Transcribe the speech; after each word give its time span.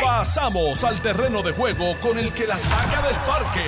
Pasamos 0.00 0.84
al 0.84 1.00
terreno 1.00 1.42
de 1.42 1.52
juego 1.52 1.94
con 2.00 2.18
el 2.18 2.32
que 2.32 2.46
la 2.46 2.56
saca 2.56 3.02
del 3.06 3.16
parque. 3.26 3.64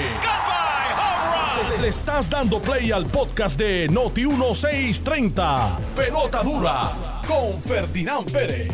Le 1.80 1.88
estás 1.88 2.30
dando 2.30 2.60
play 2.60 2.92
al 2.92 3.06
podcast 3.06 3.58
de 3.58 3.88
Noti 3.88 4.26
1630. 4.26 5.78
Pelota 5.96 6.42
dura 6.42 7.22
con 7.26 7.60
Ferdinand 7.60 8.30
Pérez. 8.30 8.72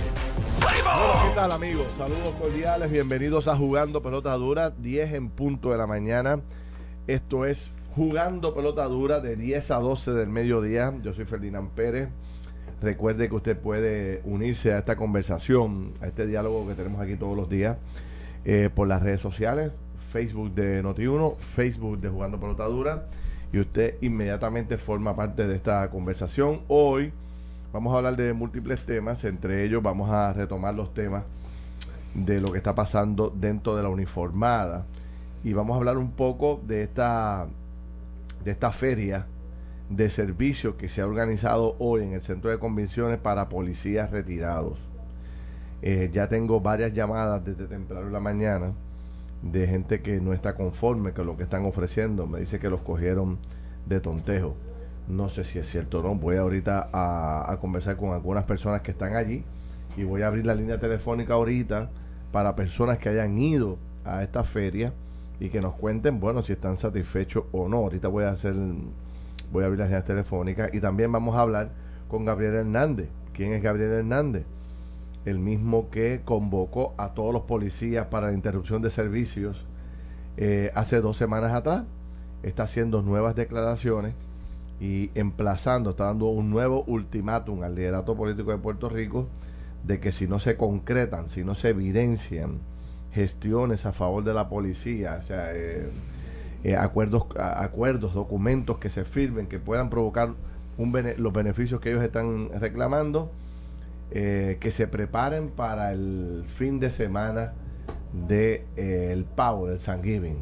Bueno, 0.61 1.29
¿qué 1.29 1.35
tal 1.35 1.53
amigos? 1.53 1.86
Saludos 1.96 2.34
cordiales, 2.41 2.91
bienvenidos 2.91 3.48
a 3.48 3.57
Jugando 3.57 4.03
Pelota 4.03 4.35
Dura, 4.35 4.71
10 4.71 5.14
en 5.14 5.30
punto 5.30 5.71
de 5.71 5.79
la 5.79 5.87
mañana. 5.87 6.41
Esto 7.07 7.46
es 7.46 7.73
Jugando 7.96 8.55
Pelota 8.55 8.85
Dura 8.85 9.21
de 9.21 9.37
10 9.37 9.71
a 9.71 9.77
12 9.77 10.12
del 10.12 10.29
mediodía. 10.29 10.95
Yo 11.03 11.14
soy 11.14 11.25
Ferdinand 11.25 11.71
Pérez. 11.71 12.11
Recuerde 12.83 13.29
que 13.29 13.35
usted 13.35 13.59
puede 13.59 14.23
unirse 14.25 14.73
a 14.73 14.79
esta 14.79 14.97
conversación, 14.97 15.93
a 16.01 16.07
este 16.07 16.27
diálogo 16.27 16.67
que 16.67 16.75
tenemos 16.75 17.01
aquí 17.01 17.15
todos 17.17 17.37
los 17.37 17.49
días 17.49 17.77
eh, 18.47 18.71
por 18.75 18.88
las 18.88 19.02
redes 19.02 19.21
sociales, 19.21 19.73
Facebook 20.11 20.55
de 20.55 20.83
Noti1, 20.83 21.37
Facebook 21.37 22.01
de 22.01 22.09
Jugando 22.09 22.41
Pelota 22.41 22.65
Dura, 22.65 23.07
y 23.52 23.59
usted 23.59 23.97
inmediatamente 24.01 24.79
forma 24.79 25.15
parte 25.15 25.47
de 25.47 25.57
esta 25.57 25.91
conversación. 25.91 26.62
Hoy 26.69 27.12
vamos 27.73 27.93
a 27.93 27.98
hablar 27.98 28.16
de 28.16 28.33
múltiples 28.33 28.85
temas, 28.87 29.24
entre 29.24 29.65
ellos 29.65 29.83
vamos 29.83 30.10
a 30.10 30.33
retomar 30.33 30.74
los 30.74 30.95
temas 30.95 31.24
de 32.15 32.41
lo 32.41 32.51
que 32.51 32.59
está 32.59 32.74
pasando 32.74 33.30
dentro 33.35 33.77
de 33.77 33.83
la 33.83 33.88
uniformada 33.91 34.87
y 35.45 35.52
vamos 35.52 35.74
a 35.74 35.79
hablar 35.79 35.97
un 35.99 36.12
poco 36.12 36.60
de 36.66 36.83
esta 36.83 37.47
de 38.45 38.51
esta 38.51 38.73
feria 38.73 39.27
de 39.91 40.09
servicio 40.09 40.77
que 40.77 40.89
se 40.89 41.01
ha 41.03 41.07
organizado 41.07 41.75
hoy 41.80 42.05
en 42.05 42.12
el 42.12 42.23
centro 42.23 42.51
de 42.51 42.59
convenciones 42.59 43.19
para 43.19 43.49
policías 43.49 44.11
retirados. 44.11 44.79
Eh, 45.83 46.11
ya 46.13 46.29
tengo 46.29 46.61
varias 46.61 46.95
llamadas 46.95 47.45
desde 47.45 47.66
temprano 47.66 48.07
en 48.07 48.13
la 48.13 48.21
mañana 48.21 48.73
de 49.43 49.66
gente 49.66 50.01
que 50.01 50.21
no 50.21 50.32
está 50.32 50.55
conforme 50.55 51.13
con 51.13 51.27
lo 51.27 51.37
que 51.37 51.43
están 51.43 51.65
ofreciendo. 51.65 52.27
Me 52.27 52.38
dice 52.38 52.60
que 52.60 52.71
los 52.71 52.80
cogieron 52.80 53.38
de 53.87 54.01
tontejo. 54.01 54.55
No 55.09 55.29
sé 55.29 55.45
si 55.45 55.59
es 55.59 55.69
cierto 55.69 55.99
o 55.99 56.02
no. 56.02 56.15
Voy 56.15 56.37
ahorita 56.37 56.88
a, 56.93 57.51
a 57.51 57.59
conversar 57.59 57.97
con 57.97 58.13
algunas 58.13 58.45
personas 58.45 58.82
que 58.82 58.93
están 58.93 59.16
allí 59.16 59.43
y 59.97 60.04
voy 60.04 60.23
a 60.23 60.29
abrir 60.29 60.47
la 60.47 60.54
línea 60.54 60.79
telefónica 60.79 61.35
ahorita 61.35 61.91
para 62.30 62.54
personas 62.54 62.99
que 62.99 63.09
hayan 63.09 63.37
ido 63.38 63.77
a 64.04 64.22
esta 64.22 64.44
feria 64.44 64.93
y 65.41 65.49
que 65.49 65.60
nos 65.60 65.75
cuenten, 65.75 66.21
bueno, 66.21 66.44
si 66.44 66.53
están 66.53 66.77
satisfechos 66.77 67.44
o 67.50 67.69
no. 67.69 67.78
Ahorita 67.78 68.06
voy 68.06 68.22
a 68.22 68.31
hacer 68.31 68.54
voy 69.53 69.62
a 69.62 69.66
abrir 69.66 69.81
las 69.81 69.88
líneas 69.88 70.04
telefónicas 70.04 70.72
y 70.75 70.81
también 70.81 71.10
vamos 71.12 71.37
a 71.37 71.41
hablar 71.41 71.72
con 72.09 72.25
Gabriel 72.25 72.54
Hernández. 72.54 73.09
¿Quién 73.32 73.53
es 73.53 73.62
Gabriel 73.62 73.92
Hernández? 73.92 74.44
El 75.25 75.38
mismo 75.38 75.91
que 75.91 76.22
convocó 76.25 76.94
a 76.97 77.15
todos 77.15 77.32
los 77.32 77.42
policías 77.42 78.06
para 78.06 78.28
la 78.28 78.32
interrupción 78.32 78.82
de 78.82 78.91
servicios 78.91 79.66
eh, 80.37 80.70
hace 80.75 81.00
dos 81.00 81.16
semanas 81.16 81.53
atrás. 81.53 81.84
Está 82.42 82.62
haciendo 82.62 83.03
nuevas 83.03 83.34
declaraciones 83.34 84.15
y 84.81 85.10
emplazando, 85.15 85.91
está 85.91 86.04
dando 86.04 86.26
un 86.26 86.50
nuevo 86.50 86.84
ultimátum 86.87 87.62
al 87.62 87.75
liderato 87.75 88.16
político 88.16 88.50
de 88.50 88.59
Puerto 88.59 88.88
Rico 88.88 89.28
de 89.84 90.00
que 90.00 90.10
si 90.12 90.26
no 90.26 90.41
se 90.41 90.56
concretan, 90.56 91.28
si 91.28 91.44
no 91.44 91.54
se 91.54 91.70
evidencian 91.70 92.60
gestiones 93.12 93.87
a 93.87 93.92
favor 93.92 94.25
de 94.25 94.34
la 94.34 94.48
policía, 94.48 95.16
o 95.19 95.22
sea, 95.22 95.53
eh, 95.53 95.91
eh, 96.62 96.77
acuerdos, 96.77 97.25
acuerdos, 97.37 98.15
documentos 98.15 98.78
que 98.78 98.91
se 98.91 99.05
firmen 99.05 99.47
que 99.47 99.59
puedan 99.59 99.89
provocar 99.89 100.34
un 100.77 100.93
los 101.19 101.33
beneficios 101.33 101.81
que 101.81 101.91
ellos 101.91 102.03
están 102.03 102.49
reclamando, 102.59 103.31
eh, 104.11 104.59
que 104.61 104.71
se 104.71 104.87
preparen 104.87 105.49
para 105.49 105.93
el 105.93 106.44
fin 106.49 106.81
de 106.81 106.91
semana 106.91 107.53
de 108.27 108.66
eh, 108.77 109.11
el 109.12 109.25
pavo 109.25 109.69
del 109.69 109.78
Thanksgiving. 109.78 110.38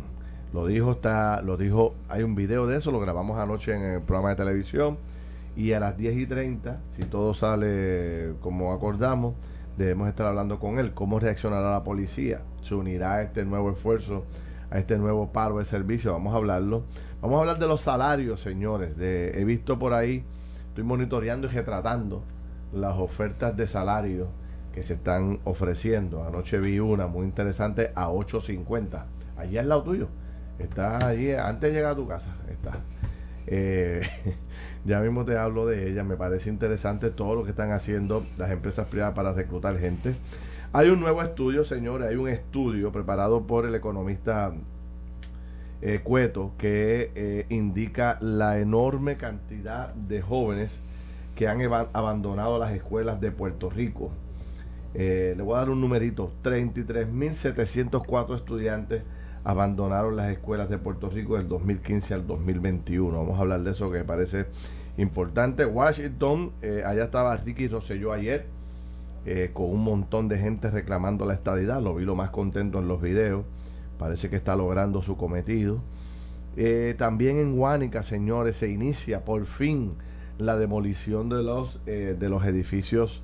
Lo 0.53 0.67
dijo 0.67 0.93
está, 0.93 1.43
lo 1.43 1.57
dijo, 1.57 1.95
hay 2.09 2.23
un 2.23 2.35
video 2.35 2.67
de 2.67 2.79
eso, 2.79 2.91
lo 2.91 3.01
grabamos 3.01 3.39
anoche 3.39 3.75
en 3.75 3.83
el 3.83 4.03
programa 4.03 4.31
de 4.31 4.37
televisión 4.37 4.99
y 5.57 5.73
a 5.73 5.81
las 5.81 5.97
10 5.97 6.17
y 6.17 6.27
30, 6.27 6.81
si 6.89 7.03
todo 7.03 7.35
sale 7.35 8.35
como 8.41 8.73
acordamos, 8.73 9.35
debemos 9.77 10.09
estar 10.09 10.27
hablando 10.27 10.59
con 10.59 10.79
él, 10.79 10.95
cómo 10.95 11.21
reaccionará 11.21 11.73
la 11.73 11.85
policía, 11.85 12.43
se 12.61 12.75
unirá 12.75 13.15
a 13.15 13.23
este 13.23 13.45
nuevo 13.45 13.71
esfuerzo 13.71 14.25
a 14.71 14.79
este 14.79 14.99
nuevo 14.99 15.33
paro 15.33 15.59
de 15.59 15.65
servicio. 15.65 16.13
Vamos 16.13 16.35
a 16.35 16.37
hablarlo. 16.37 16.85
Vamos 17.21 17.39
a 17.39 17.41
hablar 17.41 17.59
de 17.59 17.67
los 17.67 17.83
salarios, 17.83 18.41
señores. 18.41 18.97
De, 18.97 19.41
he 19.41 19.45
visto 19.45 19.79
por 19.79 19.95
ahí, 19.95 20.25
estoy 20.69 20.85
monitoreando 20.85 21.47
y 21.47 21.51
retratando 21.51 22.23
las 22.73 22.97
ofertas 22.97 23.57
de 23.57 23.67
salario 23.67 24.29
que 24.73 24.83
se 24.83 24.95
están 24.95 25.41
ofreciendo. 25.45 26.25
Anoche 26.25 26.59
vi 26.59 26.79
una 26.79 27.07
muy 27.07 27.27
interesante 27.27 27.91
a 27.95 28.09
8.50. 28.09 29.05
Allí 29.37 29.59
al 29.59 29.69
lado 29.69 29.83
tuyo. 29.83 30.09
Está 30.59 31.07
allí, 31.07 31.33
antes 31.33 31.71
de 31.71 31.77
llegar 31.77 31.93
a 31.93 31.97
tu 31.97 32.07
casa. 32.07 32.37
Está. 32.51 32.79
Eh, 33.47 34.03
ya 34.85 35.01
mismo 35.01 35.25
te 35.25 35.39
hablo 35.39 35.67
de 35.67 35.91
ella. 35.91 36.05
Me 36.05 36.17
parece 36.17 36.51
interesante 36.51 37.11
todo 37.11 37.35
lo 37.35 37.45
que 37.45 37.51
están 37.51 37.73
haciendo 37.73 38.25
las 38.37 38.51
empresas 38.51 38.87
privadas 38.89 39.15
para 39.15 39.33
reclutar 39.33 39.79
gente. 39.79 40.15
Hay 40.71 40.91
un 40.91 41.01
nuevo 41.01 41.23
estudio, 41.23 41.65
señores, 41.65 42.09
hay 42.09 42.17
un 42.17 42.29
estudio 42.29 42.93
preparado 42.93 43.47
por 43.47 43.65
el 43.65 43.75
economista 43.75 44.53
eh, 45.81 46.01
Cueto 46.05 46.53
que 46.59 47.11
eh, 47.15 47.47
indica 47.49 48.19
la 48.21 48.59
enorme 48.59 49.17
cantidad 49.17 49.95
de 49.95 50.21
jóvenes 50.21 50.79
que 51.37 51.49
han 51.49 51.63
abandonado 51.95 52.59
las 52.59 52.75
escuelas 52.75 53.19
de 53.19 53.31
Puerto 53.31 53.71
Rico. 53.71 54.11
Eh, 54.93 55.33
le 55.39 55.43
voy 55.43 55.55
a 55.55 55.61
dar 55.61 55.71
un 55.71 55.81
numerito, 55.81 56.33
33.704 56.45 58.37
estudiantes 58.37 59.05
abandonaron 59.45 60.17
las 60.17 60.31
escuelas 60.31 60.69
de 60.69 60.77
Puerto 60.77 61.09
Rico 61.09 61.39
del 61.39 61.49
2015 61.49 62.13
al 62.13 62.27
2021. 62.27 63.17
Vamos 63.17 63.39
a 63.39 63.41
hablar 63.41 63.63
de 63.63 63.71
eso 63.71 63.91
que 63.91 64.05
parece 64.05 64.45
importante. 64.99 65.65
Washington, 65.65 66.53
allá 66.85 67.05
estaba 67.05 67.35
Ricky 67.39 67.69
Rosselló 67.69 68.13
ayer 68.13 68.58
eh, 69.31 69.51
con 69.53 69.67
un 69.67 69.85
montón 69.85 70.27
de 70.29 70.39
gente 70.39 70.71
reclamando 70.71 71.27
la 71.27 71.35
estadidad. 71.35 71.83
Lo 71.83 71.95
vi 71.95 72.07
lo 72.07 72.17
más 72.17 72.31
contento 72.31 72.79
en 72.79 72.89
los 72.89 73.03
videos. 73.03 73.45
Parece 73.99 74.31
que 74.31 74.37
está 74.37 74.57
logrando 74.57 75.03
su 75.03 75.19
cometido. 75.19 75.83
Eh, 76.57 76.95
también 76.97 77.37
en 77.37 77.55
Guánica, 77.55 78.03
señores, 78.03 78.57
se 78.57 78.71
inicia 78.71 79.27
por 79.27 79.45
fin 79.45 79.97
la 80.39 80.57
demolición 80.57 81.29
de 81.29 81.43
los, 81.43 81.79
eh, 81.85 82.17
de 82.19 82.29
los 82.31 82.43
edificios 82.47 83.23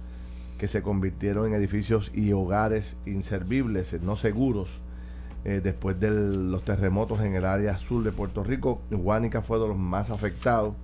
que 0.58 0.68
se 0.68 0.82
convirtieron 0.82 1.46
en 1.46 1.54
edificios 1.54 2.12
y 2.14 2.32
hogares 2.32 2.98
inservibles, 3.06 3.98
no 4.02 4.16
seguros, 4.16 4.82
después 5.42 6.00
de 6.00 6.10
los 6.10 6.64
terremotos 6.64 7.20
en 7.20 7.34
el 7.34 7.44
área 7.44 7.76
sur 7.76 8.02
de 8.02 8.12
Puerto 8.12 8.44
Rico. 8.44 8.80
Guánica 8.90 9.42
fue 9.42 9.58
de 9.58 9.68
los 9.68 9.76
más 9.76 10.10
afectados. 10.10 10.74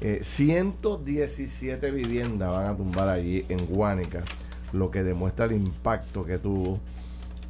117 0.00 1.90
viviendas 1.92 2.50
van 2.50 2.66
a 2.66 2.76
tumbar 2.76 3.08
allí 3.08 3.44
en 3.48 3.66
Guánica 3.66 4.24
lo 4.74 4.90
que 4.90 5.02
demuestra 5.02 5.46
el 5.46 5.52
impacto 5.52 6.24
que 6.24 6.38
tuvo 6.38 6.80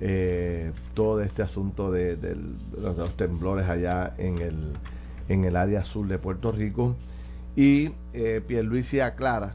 eh, 0.00 0.72
todo 0.94 1.20
este 1.20 1.42
asunto 1.42 1.90
de, 1.90 2.18
los, 2.78 3.16
temblores 3.16 3.68
allá 3.68 4.14
en 4.18 4.38
el, 4.38 4.72
en 5.28 5.44
el 5.44 5.56
área 5.56 5.84
sur 5.84 6.06
de 6.06 6.18
Puerto 6.18 6.52
Rico. 6.52 6.96
Y 7.56 7.92
eh, 8.12 8.42
Pierluisi 8.46 9.00
aclara 9.00 9.54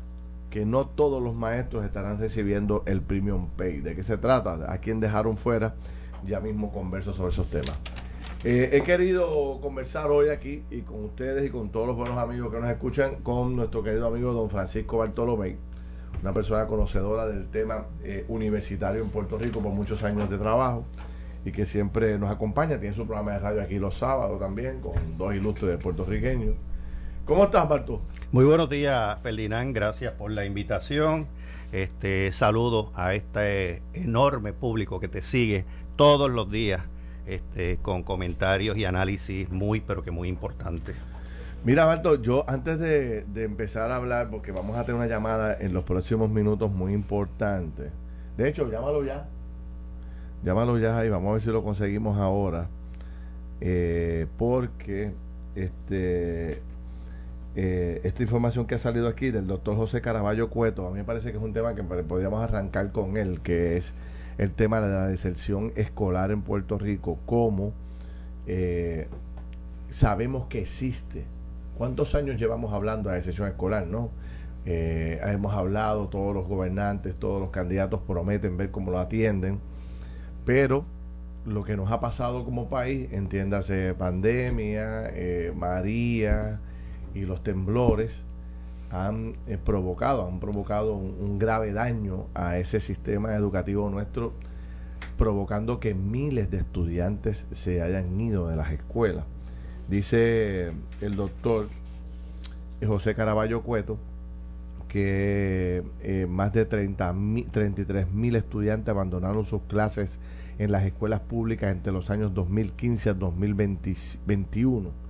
que 0.50 0.66
no 0.66 0.88
todos 0.88 1.22
los 1.22 1.36
maestros 1.36 1.86
estarán 1.86 2.18
recibiendo 2.18 2.84
el 2.88 3.02
premium 3.02 3.48
pay. 3.58 3.82
¿De 3.82 3.96
qué 3.96 4.04
se 4.04 4.18
trata? 4.18 4.72
¿A 4.72 4.78
quién 4.80 5.00
dejaron 5.00 5.38
fuera? 5.38 5.76
Ya 6.26 6.40
mismo 6.40 6.72
converso 6.72 7.14
sobre 7.14 7.32
esos 7.32 7.48
temas. 7.48 7.78
Eh, 8.44 8.70
he 8.72 8.84
querido 8.84 9.60
conversar 9.62 10.10
hoy 10.12 10.30
aquí 10.30 10.64
y 10.72 10.82
con 10.82 11.04
ustedes 11.04 11.46
y 11.46 11.50
con 11.50 11.70
todos 11.70 11.88
los 11.88 11.98
buenos 11.98 12.18
amigos 12.18 12.52
que 12.54 12.60
nos 12.60 12.70
escuchan 12.70 13.18
con 13.18 13.56
nuestro 13.56 13.84
querido 13.84 14.08
amigo 14.08 14.32
don 14.32 14.50
Francisco 14.50 14.98
Bartolomé 14.98 15.58
una 16.22 16.34
persona 16.34 16.66
conocedora 16.66 17.28
del 17.28 17.48
tema 17.48 17.86
eh, 18.04 18.26
universitario 18.28 19.02
en 19.02 19.10
Puerto 19.10 19.38
Rico 19.38 19.62
por 19.62 19.72
muchos 19.72 20.04
años 20.04 20.30
de 20.30 20.38
trabajo 20.38 20.86
y 21.46 21.52
que 21.52 21.66
siempre 21.66 22.18
nos 22.18 22.30
acompaña. 22.30 22.80
Tiene 22.80 22.96
su 22.96 23.06
programa 23.06 23.34
de 23.34 23.40
radio 23.40 23.62
aquí 23.62 23.80
los 23.80 23.96
sábados 23.96 24.40
también 24.40 24.82
con 24.82 25.18
dos 25.18 25.34
ilustres 25.34 25.82
puertorriqueños. 25.82 26.56
¿Cómo 27.26 27.44
estás, 27.44 27.70
Bartó? 27.70 28.02
Muy 28.32 28.44
buenos 28.44 28.70
días, 28.70 29.20
Ferdinand. 29.22 29.74
Gracias 29.74 30.14
por 30.14 30.32
la 30.32 30.46
invitación. 30.46 31.28
Este 31.72 32.32
saludo 32.32 32.92
a 32.96 33.14
este 33.14 33.84
enorme 33.94 34.52
público 34.54 35.00
que 35.00 35.08
te 35.08 35.22
sigue 35.22 35.66
todos 35.96 36.32
los 36.32 36.50
días 36.50 36.82
este, 37.28 37.78
con 37.78 38.02
comentarios 38.02 38.76
y 38.78 38.86
análisis 38.86 39.52
muy, 39.52 39.80
pero 39.80 40.02
que 40.02 40.10
muy 40.10 40.28
importantes. 40.28 40.96
Mira, 41.64 41.86
Barto, 41.86 42.22
yo 42.22 42.46
antes 42.50 42.80
de, 42.80 43.26
empezar 43.36 43.92
a 43.92 43.98
hablar, 43.98 44.30
porque 44.30 44.52
vamos 44.52 44.78
a 44.78 44.86
tener 44.86 44.96
una 44.96 45.08
llamada 45.08 45.58
en 45.60 45.74
los 45.74 45.84
próximos 45.84 46.30
minutos 46.30 46.72
muy 46.72 46.94
importante. 46.94 47.92
De 48.38 48.48
hecho, 48.48 48.70
llámalo 48.72 49.04
ya. 49.04 49.28
Llámalo 50.44 50.78
ya 50.80 51.06
y 51.06 51.10
vamos 51.10 51.30
a 51.30 51.34
ver 51.34 51.42
si 51.42 51.50
lo 51.50 51.64
conseguimos 51.64 52.18
ahora. 52.18 52.68
Eh, 53.62 54.28
porque 54.38 55.12
este 55.56 56.62
eh, 57.56 58.00
esta 58.04 58.24
información 58.24 58.66
que 58.66 58.76
ha 58.76 58.80
salido 58.80 59.10
aquí 59.10 59.32
del 59.32 59.46
doctor 59.46 59.76
José 59.76 60.00
Caraballo 60.00 60.50
Cueto, 60.50 60.88
a 60.88 60.92
mí 60.92 61.00
me 61.00 61.04
parece 61.04 61.32
que 61.32 61.38
es 61.38 61.44
un 61.44 61.52
tema 61.52 61.76
que 61.76 61.84
podríamos 61.84 62.42
arrancar 62.42 62.94
con 62.94 63.18
él, 63.18 63.42
que 63.42 63.76
es 63.76 63.94
el 64.38 64.52
tema 64.52 64.80
de 64.80 64.88
la 64.88 65.08
deserción 65.08 65.74
escolar 65.76 66.32
en 66.32 66.42
Puerto 66.42 66.78
Rico, 66.78 67.20
cómo 67.26 67.74
eh, 68.48 69.10
sabemos 69.90 70.48
que 70.48 70.62
existe. 70.62 71.26
¿Cuántos 71.80 72.14
años 72.14 72.38
llevamos 72.38 72.74
hablando 72.74 73.10
de 73.10 73.16
deserción 73.16 73.48
escolar, 73.48 73.88
no? 73.88 74.10
Eh, 74.66 75.18
hemos 75.24 75.54
hablado, 75.54 76.10
todos 76.10 76.36
los 76.36 76.46
gobernantes, 76.46 77.16
todos 77.16 77.40
los 77.40 77.52
candidatos 77.52 78.02
prometen 78.06 78.58
ver 78.58 78.70
cómo 78.70 78.92
lo 78.92 79.00
atienden, 79.00 79.62
pero 80.44 80.84
lo 81.46 81.64
que 81.64 81.78
nos 81.78 81.90
ha 81.90 82.02
pasado 82.02 82.44
como 82.44 82.68
país, 82.68 83.08
entiéndase 83.14 83.94
pandemia, 83.94 85.08
eh, 85.14 85.54
María 85.56 86.60
y 87.14 87.22
los 87.22 87.44
temblores, 87.44 88.26
han 88.92 89.38
eh, 89.48 89.58
provocado, 89.58 90.28
han 90.28 90.42
provocado 90.42 90.96
un, 90.96 91.40
grave 91.40 91.72
daño 91.72 92.26
a 92.34 92.58
ese 92.58 92.82
sistema 92.82 93.36
educativo 93.36 93.90
nuestro, 93.90 94.34
provocando 95.18 95.80
que 95.80 95.94
miles 95.94 96.52
de 96.52 96.58
estudiantes 96.58 97.48
se 97.52 97.82
hayan 97.82 98.20
ido 98.20 98.50
de 98.50 98.58
las 98.58 98.74
escuelas. 98.74 99.24
Dice 99.90 100.72
el 101.02 101.16
doctor 101.16 101.68
José 102.86 103.16
Caraballo 103.16 103.64
Cueto 103.64 103.98
que 104.88 105.84
eh, 106.02 106.26
más 106.28 106.52
de 106.54 106.66
30, 106.66 107.16
33 107.52 108.12
mil 108.12 108.36
estudiantes 108.36 108.90
abandonaron 108.90 109.46
sus 109.46 109.62
clases 109.64 110.20
en 110.58 110.72
las 110.72 110.84
escuelas 110.84 111.22
públicas 111.22 111.72
entre 111.72 111.94
los 111.94 112.10
años 112.10 112.34
2015 112.34 113.10
a 113.10 113.14
2021 113.14 115.10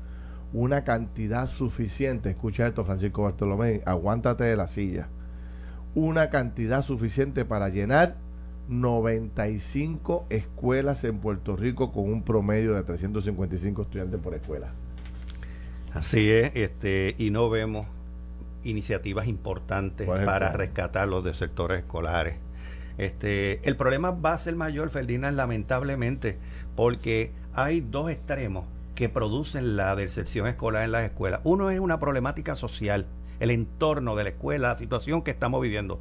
una 0.53 0.83
cantidad 0.83 1.47
suficiente, 1.47 2.31
escucha 2.31 2.67
esto 2.67 2.83
Francisco 2.83 3.23
Bartolomé, 3.23 3.81
aguántate 3.85 4.45
de 4.45 4.55
la 4.55 4.67
silla, 4.67 5.07
una 5.95 6.29
cantidad 6.29 6.81
suficiente 6.81 7.45
para 7.45 7.69
llenar 7.69 8.15
95 8.69 10.27
escuelas 10.29 11.03
en 11.03 11.17
Puerto 11.19 11.55
Rico 11.55 11.91
con 11.91 12.05
un 12.05 12.23
promedio 12.23 12.75
de 12.75 12.83
355 12.83 13.81
estudiantes 13.81 14.19
por 14.21 14.35
escuela. 14.35 14.71
Así 15.93 16.29
es, 16.29 16.51
este, 16.55 17.15
y 17.17 17.31
no 17.31 17.49
vemos 17.49 17.87
iniciativas 18.63 19.27
importantes 19.27 20.07
para 20.07 20.53
rescatar 20.53 21.07
los 21.07 21.23
de 21.23 21.33
sectores 21.33 21.79
escolares. 21.79 22.35
Este, 22.99 23.67
el 23.67 23.75
problema 23.75 24.11
va 24.11 24.33
a 24.33 24.37
ser 24.37 24.55
mayor, 24.55 24.89
Ferdinand, 24.89 25.35
lamentablemente, 25.35 26.37
porque 26.75 27.31
hay 27.53 27.81
dos 27.81 28.11
extremos 28.11 28.65
que 28.93 29.09
producen 29.09 29.77
la 29.77 29.95
deserción 29.95 30.45
escolar 30.45 30.83
en 30.83 30.91
las 30.91 31.05
escuelas. 31.05 31.39
Uno 31.43 31.71
es 31.71 31.79
una 31.79 31.97
problemática 31.97 32.55
social, 32.55 33.07
el 33.39 33.49
entorno 33.49 34.15
de 34.15 34.25
la 34.25 34.29
escuela, 34.31 34.67
la 34.67 34.75
situación 34.75 35.23
que 35.23 35.31
estamos 35.31 35.61
viviendo, 35.61 35.99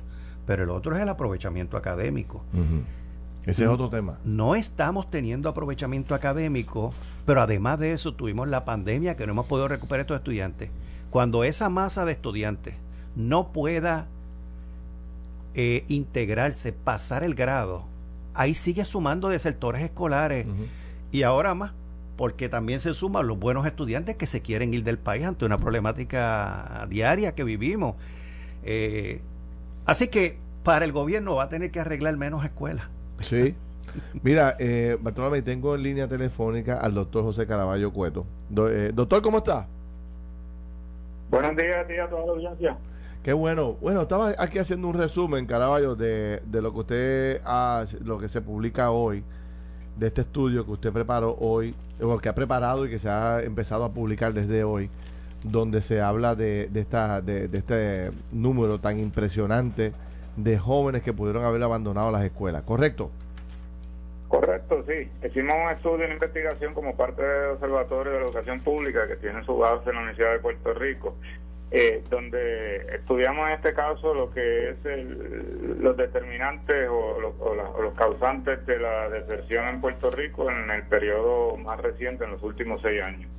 pero 0.48 0.64
el 0.64 0.70
otro 0.70 0.96
es 0.96 1.02
el 1.02 1.10
aprovechamiento 1.10 1.76
académico. 1.76 2.42
Ese 3.44 3.64
es 3.64 3.68
otro 3.68 3.90
tema. 3.90 4.18
No 4.24 4.54
estamos 4.54 5.10
teniendo 5.10 5.50
aprovechamiento 5.50 6.14
académico, 6.14 6.94
pero 7.26 7.42
además 7.42 7.78
de 7.78 7.92
eso 7.92 8.14
tuvimos 8.14 8.48
la 8.48 8.64
pandemia 8.64 9.14
que 9.14 9.26
no 9.26 9.32
hemos 9.32 9.44
podido 9.44 9.68
recuperar 9.68 10.00
estos 10.00 10.16
estudiantes. 10.16 10.70
Cuando 11.10 11.44
esa 11.44 11.68
masa 11.68 12.06
de 12.06 12.12
estudiantes 12.12 12.76
no 13.14 13.52
pueda 13.52 14.06
eh, 15.52 15.84
integrarse, 15.88 16.72
pasar 16.72 17.24
el 17.24 17.34
grado, 17.34 17.84
ahí 18.32 18.54
sigue 18.54 18.86
sumando 18.86 19.28
desertores 19.28 19.82
escolares. 19.82 20.46
Y 21.12 21.24
ahora 21.24 21.54
más, 21.54 21.72
porque 22.16 22.48
también 22.48 22.80
se 22.80 22.94
suman 22.94 23.26
los 23.26 23.38
buenos 23.38 23.66
estudiantes 23.66 24.16
que 24.16 24.26
se 24.26 24.40
quieren 24.40 24.72
ir 24.72 24.82
del 24.82 24.98
país 24.98 25.26
ante 25.26 25.44
una 25.44 25.58
problemática 25.58 26.86
diaria 26.88 27.34
que 27.34 27.44
vivimos. 27.44 27.96
Eh, 28.62 29.20
así 29.88 30.08
que 30.08 30.38
para 30.62 30.84
el 30.84 30.92
gobierno 30.92 31.34
va 31.34 31.44
a 31.44 31.48
tener 31.48 31.70
que 31.70 31.80
arreglar 31.80 32.16
menos 32.16 32.44
escuelas. 32.44 32.86
Sí. 33.20 33.54
Mira, 34.22 34.54
eh, 34.58 34.96
Bartolomé, 35.00 35.42
tengo 35.42 35.74
en 35.74 35.82
línea 35.82 36.06
telefónica 36.06 36.76
al 36.76 36.94
doctor 36.94 37.24
José 37.24 37.46
Caraballo 37.46 37.92
Cueto. 37.92 38.26
Eh, 38.68 38.92
doctor, 38.94 39.22
¿cómo 39.22 39.38
está? 39.38 39.66
Buenos 41.30 41.56
días 41.56 41.76
a 41.76 42.04
a 42.04 42.08
toda 42.08 42.26
la 42.26 42.32
audiencia. 42.32 42.78
Qué 43.22 43.32
bueno. 43.32 43.72
Bueno, 43.80 44.02
estaba 44.02 44.34
aquí 44.38 44.58
haciendo 44.58 44.88
un 44.88 44.94
resumen, 44.94 45.46
Caraballo, 45.46 45.96
de, 45.96 46.40
de 46.46 46.62
lo 46.62 46.72
que 46.72 46.78
usted 46.78 47.40
hace, 47.44 47.98
lo 48.00 48.18
que 48.18 48.28
se 48.28 48.40
publica 48.40 48.90
hoy 48.90 49.24
de 49.98 50.06
este 50.06 50.20
estudio 50.20 50.64
que 50.64 50.72
usted 50.72 50.92
preparó 50.92 51.36
hoy, 51.40 51.74
o 52.00 52.18
que 52.18 52.28
ha 52.28 52.34
preparado 52.34 52.86
y 52.86 52.90
que 52.90 52.98
se 52.98 53.08
ha 53.08 53.40
empezado 53.42 53.84
a 53.84 53.92
publicar 53.92 54.32
desde 54.32 54.64
hoy, 54.64 54.90
donde 55.42 55.80
se 55.80 56.00
habla 56.00 56.34
de, 56.34 56.68
de, 56.68 56.80
esta, 56.80 57.20
de, 57.20 57.48
este 57.52 58.10
número 58.32 58.80
tan 58.80 58.98
impresionante 58.98 59.92
de 60.36 60.58
jóvenes 60.58 61.02
que 61.02 61.12
pudieron 61.12 61.44
haber 61.44 61.62
abandonado 61.62 62.10
las 62.10 62.24
escuelas, 62.24 62.62
¿correcto? 62.62 63.10
Correcto, 64.28 64.84
sí. 64.86 65.08
Hicimos 65.26 65.54
un 65.54 65.70
estudio, 65.70 66.04
una 66.04 66.14
investigación 66.14 66.74
como 66.74 66.94
parte 66.96 67.22
del 67.22 67.50
Observatorio 67.52 68.12
de 68.12 68.18
la 68.18 68.24
Educación 68.26 68.60
Pública 68.60 69.08
que 69.08 69.16
tiene 69.16 69.42
su 69.44 69.56
base 69.56 69.88
en 69.88 69.94
la 69.96 70.02
Universidad 70.02 70.32
de 70.32 70.38
Puerto 70.40 70.74
Rico 70.74 71.14
eh, 71.70 72.02
donde 72.08 72.76
estudiamos 72.94 73.46
en 73.48 73.54
este 73.54 73.74
caso 73.74 74.14
lo 74.14 74.30
que 74.32 74.70
es 74.70 74.78
los 75.80 75.96
determinantes 75.98 76.88
o, 76.88 77.18
los 77.20 77.94
causantes 77.94 78.64
de 78.64 78.78
la 78.78 79.10
deserción 79.10 79.68
en 79.68 79.80
Puerto 79.80 80.10
Rico 80.10 80.50
en 80.50 80.70
el 80.70 80.84
periodo 80.84 81.56
más 81.58 81.78
reciente, 81.80 82.24
en 82.24 82.32
los 82.32 82.42
últimos 82.42 82.80
seis 82.80 83.02
años. 83.02 83.30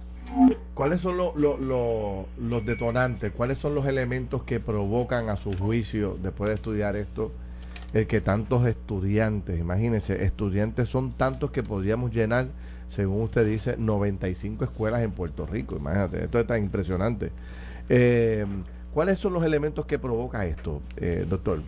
¿Cuáles 0.74 1.02
son 1.02 1.18
los 1.18 2.66
detonantes? 2.66 3.31
¿Cuáles 3.31 3.58
son 3.58 3.76
los 3.76 3.86
elementos 3.86 4.44
que 4.44 4.60
provocan 4.60 5.30
a 5.30 5.36
su 5.36 5.52
juicio, 5.58 6.18
después 6.22 6.50
de 6.50 6.56
estudiar 6.56 6.96
esto, 6.96 7.31
el 7.94 8.08
que 8.08 8.22
tantos 8.22 8.66
estudiantes, 8.68 9.60
imagínense, 9.60 10.24
estudiantes 10.24 10.88
son 10.88 11.12
tantos 11.12 11.52
que 11.52 11.64
podríamos 11.64 12.14
llenar, 12.14 12.48
según 12.88 13.24
usted 13.24 13.46
dice, 13.46 13.76
95 13.78 14.64
escuelas 14.64 15.02
en 15.02 15.12
Puerto 15.12 15.46
Rico? 15.46 15.76
Imagínate, 15.76 16.24
esto 16.24 16.40
es 16.40 16.48
tan 16.48 16.64
impresionante. 16.64 17.32
Eh, 17.90 18.46
¿Cuáles 18.94 19.20
son 19.20 19.34
los 19.34 19.44
elementos 19.44 19.86
que 19.86 20.00
provoca 20.00 20.46
esto, 20.46 20.82
eh, 20.98 21.25
doctor? 21.28 21.62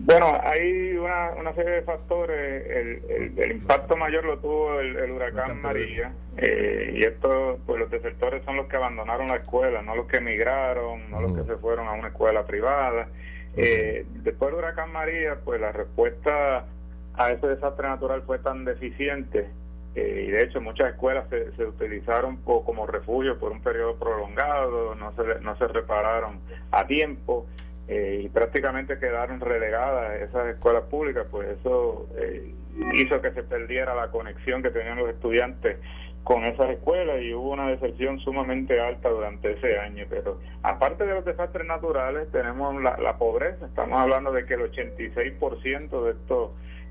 Bueno, 0.00 0.40
hay 0.42 0.96
una, 0.96 1.52
serie 1.54 1.72
de 1.72 1.82
factores. 1.82 3.02
El, 3.36 3.50
impacto 3.50 3.96
mayor 3.96 4.24
lo 4.24 4.38
tuvo 4.38 4.80
el, 4.80 5.10
huracán 5.10 5.60
María. 5.60 6.12
Eh, 6.36 6.94
y 6.94 7.04
esto, 7.04 7.58
pues 7.66 7.80
los 7.80 7.90
desertores 7.90 8.44
son 8.44 8.56
los 8.56 8.66
que 8.68 8.76
abandonaron 8.76 9.28
la 9.28 9.36
escuela, 9.36 9.82
no 9.82 9.96
los 9.96 10.06
que 10.06 10.18
emigraron, 10.18 11.10
no 11.10 11.20
los 11.20 11.32
que 11.32 11.44
se 11.44 11.58
fueron 11.58 11.88
a 11.88 11.92
una 11.92 12.08
escuela 12.08 12.46
privada. 12.46 13.08
Eh, 13.56 14.06
después 14.22 14.50
del 14.50 14.60
huracán 14.60 14.92
María, 14.92 15.38
pues 15.44 15.60
la 15.60 15.72
respuesta 15.72 16.66
a 17.14 17.30
ese 17.32 17.48
desastre 17.48 17.88
natural 17.88 18.22
fue 18.22 18.38
tan 18.38 18.64
deficiente 18.64 19.48
eh, 19.94 20.26
y 20.28 20.30
de 20.30 20.44
hecho 20.44 20.60
muchas 20.60 20.92
escuelas 20.92 21.24
se, 21.28 21.64
utilizaron 21.64 22.36
como 22.36 22.86
refugio 22.86 23.36
por 23.38 23.50
un 23.50 23.60
periodo 23.60 23.96
prolongado, 23.96 24.94
no 24.94 25.12
se, 25.16 25.40
no 25.40 25.56
se 25.56 25.66
repararon 25.66 26.38
a 26.70 26.86
tiempo 26.86 27.46
eh, 27.88 28.20
y 28.24 28.28
prácticamente 28.28 28.98
quedaron 28.98 29.40
relegadas 29.40 30.20
esas 30.20 30.46
escuelas 30.48 30.84
públicas, 30.84 31.26
pues 31.30 31.48
eso 31.58 32.06
eh, 32.16 32.54
hizo 32.94 33.20
que 33.22 33.32
se 33.32 33.42
perdiera 33.42 33.94
la 33.94 34.10
conexión 34.10 34.62
que 34.62 34.70
tenían 34.70 34.98
los 34.98 35.08
estudiantes 35.08 35.78
con 36.22 36.44
esas 36.44 36.68
escuelas 36.68 37.22
y 37.22 37.32
hubo 37.32 37.52
una 37.52 37.68
deserción 37.68 38.18
sumamente 38.20 38.78
alta 38.78 39.08
durante 39.08 39.52
ese 39.52 39.78
año. 39.78 40.04
Pero 40.10 40.38
aparte 40.62 41.06
de 41.06 41.14
los 41.14 41.24
desastres 41.24 41.66
naturales, 41.66 42.30
tenemos 42.30 42.80
la, 42.82 42.98
la 42.98 43.16
pobreza. 43.16 43.64
Estamos 43.64 43.98
hablando 43.98 44.32
de 44.32 44.44
que 44.44 44.54
el 44.54 44.70
86% 44.70 46.04
de 46.04 46.10
estos 46.10 46.50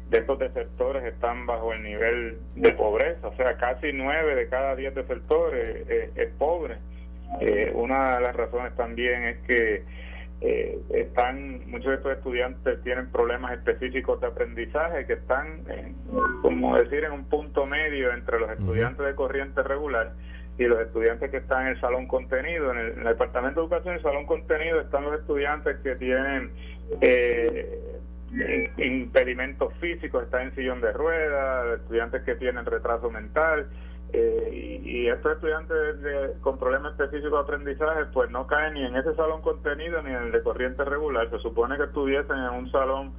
de 0.10 0.20
estos 0.20 0.39
desertores 0.39 1.04
están 1.04 1.46
bajo 1.46 1.74
el 1.74 1.84
nivel 1.84 2.39
de 2.56 2.72
pobreza, 2.72 3.27
o 3.27 3.36
sea, 3.36 3.58
casi 3.58 3.92
nueve 3.92 4.36
de 4.36 4.48
cada 4.48 4.75
diez 4.75 4.96
desertores 4.96 5.86
eh, 5.89 6.12
es 6.16 6.30
pobre. 6.38 6.77
Eh, 7.42 7.72
una 7.75 8.16
de 8.16 8.22
las 8.22 8.36
razones 8.36 8.74
también 8.75 9.24
es 9.24 9.38
que 9.39 9.84
eh, 10.41 10.79
están 10.89 11.67
muchos 11.70 11.89
de 11.89 11.96
estos 11.96 12.12
estudiantes 12.12 12.82
tienen 12.84 13.12
problemas 13.12 13.53
específicos 13.53 14.22
de 14.22 14.27
aprendizaje 14.27 15.06
que 15.08 15.13
están, 15.13 15.63
como 16.41 16.77
decir, 16.77 17.03
en 17.03 17.12
un 17.12 17.25
punto 17.25 17.65
medio 17.65 18.13
entre 18.13 18.39
los 18.39 18.51
estudiantes 18.51 19.06
de 19.06 19.15
corriente 19.15 19.63
regular 19.63 20.13
y 20.60 20.65
los 20.65 20.79
estudiantes 20.79 21.32
que 21.32 21.38
están 21.38 21.63
en 21.63 21.67
el 21.70 21.82
salón 21.82 22.08
contenido. 22.08 22.72
En 22.72 22.77
el, 22.77 22.91
en 22.94 23.00
el 23.00 23.06
Departamento 23.06 23.62
de 23.62 23.65
Educación, 23.65 23.94
en 23.94 23.98
el 23.98 24.03
salón 24.03 24.25
contenido, 24.25 24.79
están 24.82 25.06
los 25.06 25.20
estudiantes 25.20 25.77
que 25.77 25.96
tienen 25.96 26.51
eh, 27.01 27.79
impedimentos 28.77 29.74
físicos, 29.79 30.24
están 30.24 30.48
en 30.48 30.56
sillón 30.56 30.82
de 30.82 30.91
ruedas, 30.91 31.79
estudiantes 31.79 32.24
que 32.24 32.36
tienen 32.36 32.65
retraso 32.65 33.10
mental, 33.10 33.67
eh, 34.14 34.82
y, 34.86 35.08
estos 35.08 35.34
estudiantes 35.34 36.38
con 36.42 36.58
problemas 36.58 36.92
específicos 36.94 37.32
de 37.32 37.40
aprendizaje 37.40 38.06
pues 38.14 38.30
no 38.30 38.46
caen 38.46 38.74
ni 38.74 38.86
en 38.86 38.96
ese 38.96 39.14
salón 39.16 39.42
contenido 39.42 40.02
ni 40.02 40.10
en 40.10 40.24
el 40.24 40.32
de 40.32 40.44
corriente 40.44 40.84
regular. 40.84 41.30
Se 41.30 41.40
supone 41.40 41.78
que 41.78 41.84
estuviesen 41.84 42.38
en 42.38 42.54
un 42.54 42.72
salón 42.72 43.14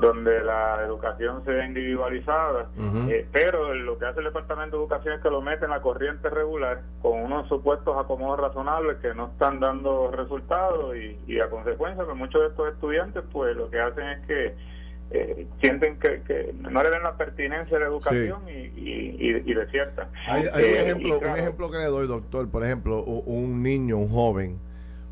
donde 0.00 0.42
la 0.44 0.82
educación 0.84 1.44
sea 1.44 1.64
individualizada, 1.64 2.68
eh, 3.08 3.26
pero 3.32 3.74
lo 3.74 3.98
que 3.98 4.06
hace 4.06 4.20
el 4.20 4.26
Departamento 4.26 4.76
de 4.76 4.82
Educación 4.82 5.14
es 5.14 5.20
que 5.20 5.30
lo 5.30 5.40
mete 5.40 5.64
en 5.64 5.70
la 5.72 5.80
corriente 5.80 6.30
regular 6.30 6.82
con 7.00 7.20
unos 7.20 7.48
supuestos 7.48 7.96
acomodos 7.98 8.38
razonables 8.38 8.98
que 8.98 9.14
no 9.14 9.28
están 9.28 9.58
dando 9.58 10.10
resultados 10.10 10.96
y, 10.96 11.18
y 11.26 11.40
a 11.40 11.50
consecuencia 11.50 12.04
que 12.06 12.14
muchos 12.14 12.40
de 12.42 12.48
estos 12.48 12.72
estudiantes 12.72 13.24
pues 13.32 13.56
lo 13.56 13.68
que 13.70 13.80
hacen 13.80 14.06
es 14.08 14.26
que 14.26 14.54
eh, 15.14 15.46
sienten 15.60 15.98
que, 15.98 16.22
que, 16.22 16.54
no 16.58 16.82
le 16.82 16.90
den 16.90 17.02
la 17.02 17.16
pertinencia 17.16 17.78
de 17.78 17.84
educación 17.84 18.42
y, 18.48 18.80
y, 18.80 19.42
y, 19.44 19.54
desiertan. 19.54 20.08
Hay, 20.26 20.46
hay 20.52 20.64
un, 20.64 20.70
eh, 20.70 20.80
ejemplo, 20.80 21.18
un 21.18 21.38
ejemplo 21.38 21.70
que 21.70 21.78
le 21.78 21.84
doy, 21.84 22.06
doctor. 22.06 22.50
Por 22.50 22.64
ejemplo, 22.64 23.04
un 23.04 23.62
niño, 23.62 23.98
un 23.98 24.08
joven 24.08 24.58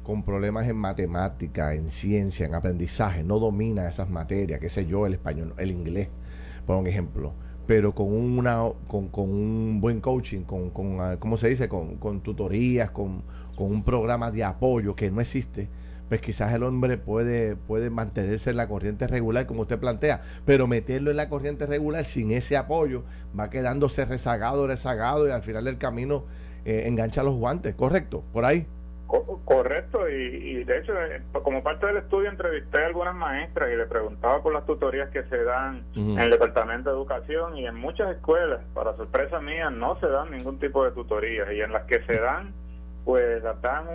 con 0.02 0.24
problemas 0.24 0.66
en 0.68 0.76
matemática, 0.76 1.74
en 1.74 1.88
ciencia, 1.88 2.46
en 2.46 2.54
aprendizaje, 2.54 3.22
no 3.22 3.38
domina 3.38 3.86
esas 3.88 4.08
materias, 4.08 4.58
qué 4.60 4.68
sé 4.68 4.86
yo, 4.86 5.06
el 5.06 5.14
español, 5.14 5.54
el 5.58 5.70
inglés, 5.70 6.08
por 6.66 6.76
un 6.76 6.86
ejemplo 6.86 7.34
pero 7.70 7.94
con 7.94 8.08
una 8.12 8.64
con, 8.88 9.06
con 9.10 9.30
un 9.30 9.80
buen 9.80 10.00
coaching, 10.00 10.40
con, 10.40 10.70
con 10.70 11.00
ah, 11.00 11.18
¿cómo 11.20 11.36
se 11.36 11.50
dice? 11.50 11.68
Con, 11.68 11.98
con 11.98 12.20
tutorías, 12.20 12.90
con, 12.90 13.22
con, 13.54 13.70
un 13.70 13.84
programa 13.84 14.32
de 14.32 14.42
apoyo 14.42 14.96
que 14.96 15.08
no 15.08 15.20
existe, 15.20 15.68
pues 16.10 16.20
quizás 16.20 16.52
el 16.52 16.64
hombre 16.64 16.98
puede, 16.98 17.54
puede 17.54 17.88
mantenerse 17.88 18.50
en 18.50 18.56
la 18.56 18.66
corriente 18.66 19.06
regular, 19.06 19.46
como 19.46 19.62
usted 19.62 19.78
plantea, 19.78 20.22
pero 20.44 20.66
meterlo 20.66 21.12
en 21.12 21.16
la 21.16 21.28
corriente 21.28 21.66
regular 21.66 22.04
sin 22.04 22.32
ese 22.32 22.56
apoyo 22.56 23.04
va 23.38 23.48
quedándose 23.48 24.04
rezagado, 24.04 24.66
rezagado 24.66 25.28
y 25.28 25.30
al 25.30 25.42
final 25.42 25.66
del 25.66 25.78
camino 25.78 26.24
eh, 26.64 26.82
engancha 26.86 27.22
los 27.22 27.36
guantes, 27.36 27.76
¿correcto? 27.76 28.24
Por 28.32 28.44
ahí. 28.44 28.66
Correcto, 29.44 30.08
y, 30.08 30.64
de 30.64 30.78
hecho, 30.78 30.92
eh, 31.00 31.22
como 31.44 31.62
parte 31.62 31.86
del 31.86 31.98
estudio 31.98 32.28
entrevisté 32.28 32.82
a 32.82 32.86
algunas 32.86 33.14
maestras 33.14 33.70
y 33.72 33.76
le 33.76 33.86
preguntaba 33.86 34.42
por 34.42 34.52
las 34.52 34.66
tutorías 34.66 35.10
que 35.10 35.22
se 35.24 35.44
dan 35.44 35.84
en 35.94 36.18
el 36.18 36.30
Departamento 36.30 36.90
de 36.90 36.96
Educación 36.96 37.56
y 37.56 37.66
en 37.66 37.76
muchas 37.76 38.16
escuelas, 38.16 38.60
para 38.74 38.96
sorpresa 38.96 39.40
mía, 39.40 39.70
no 39.70 39.98
se 40.00 40.08
dan 40.08 40.32
ningún 40.32 40.58
tipo 40.58 40.84
de 40.84 40.90
tutorías 40.90 41.52
y 41.52 41.60
en 41.60 41.72
las 41.72 41.84
que 41.84 42.02
se 42.02 42.18
dan 42.18 42.52
pues 43.10 43.42
dan 43.60 43.88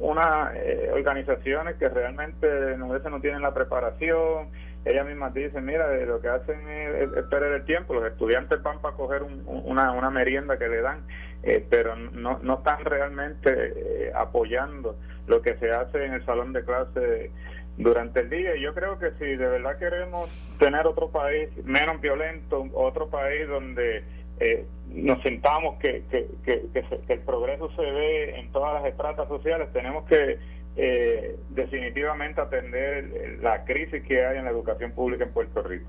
unas 0.00 0.56
eh, 0.56 0.90
organizaciones 0.92 1.76
que 1.76 1.88
realmente 1.88 2.76
no, 2.78 2.88
veces 2.88 3.08
no 3.08 3.20
tienen 3.20 3.42
la 3.42 3.54
preparación. 3.54 4.48
Ellas 4.84 5.06
mismas 5.06 5.32
dicen, 5.32 5.64
mira, 5.64 5.86
lo 6.04 6.20
que 6.20 6.30
hacen 6.30 6.68
es, 6.68 7.08
perder 7.30 7.52
el 7.52 7.64
tiempo. 7.64 7.94
Los 7.94 8.10
estudiantes 8.10 8.60
van 8.60 8.80
para 8.80 8.96
coger 8.96 9.22
una, 9.22 9.92
una 9.92 10.10
merienda 10.10 10.58
que 10.58 10.66
le 10.66 10.80
dan, 10.80 11.04
eh, 11.44 11.64
pero 11.70 11.94
no, 11.94 12.40
no 12.42 12.54
están 12.54 12.84
realmente 12.84 13.52
eh, 13.54 14.12
apoyando 14.16 14.96
lo 15.28 15.42
que 15.42 15.56
se 15.58 15.70
hace 15.70 16.04
en 16.04 16.14
el 16.14 16.26
salón 16.26 16.52
de 16.52 16.64
clase 16.64 17.30
durante 17.76 18.18
el 18.18 18.30
día. 18.30 18.56
Y 18.56 18.62
yo 18.62 18.74
creo 18.74 18.98
que 18.98 19.12
si 19.12 19.26
de 19.26 19.46
verdad 19.46 19.78
queremos 19.78 20.28
tener 20.58 20.88
otro 20.88 21.10
país 21.10 21.50
menos 21.64 22.00
violento, 22.00 22.66
otro 22.72 23.08
país 23.10 23.46
donde 23.46 24.02
eh, 24.40 24.66
nos 24.88 25.22
sintamos 25.22 25.78
que, 25.78 26.02
que, 26.10 26.26
que, 26.44 26.84
el 27.08 27.20
progreso 27.20 27.70
se 27.76 27.82
ve 27.82 28.40
en 28.40 28.50
todas 28.50 28.82
las 28.82 28.90
estratas 28.90 29.28
sociales, 29.28 29.68
tenemos 29.72 30.04
que 30.06 30.38
eh, 30.76 31.36
definitivamente 31.50 32.40
atender 32.40 33.38
la 33.42 33.64
crisis 33.64 34.02
que 34.02 34.24
hay 34.24 34.38
en 34.38 34.44
la 34.44 34.50
educación 34.50 34.92
pública 34.92 35.24
en 35.24 35.32
Puerto 35.32 35.62
Rico. 35.62 35.86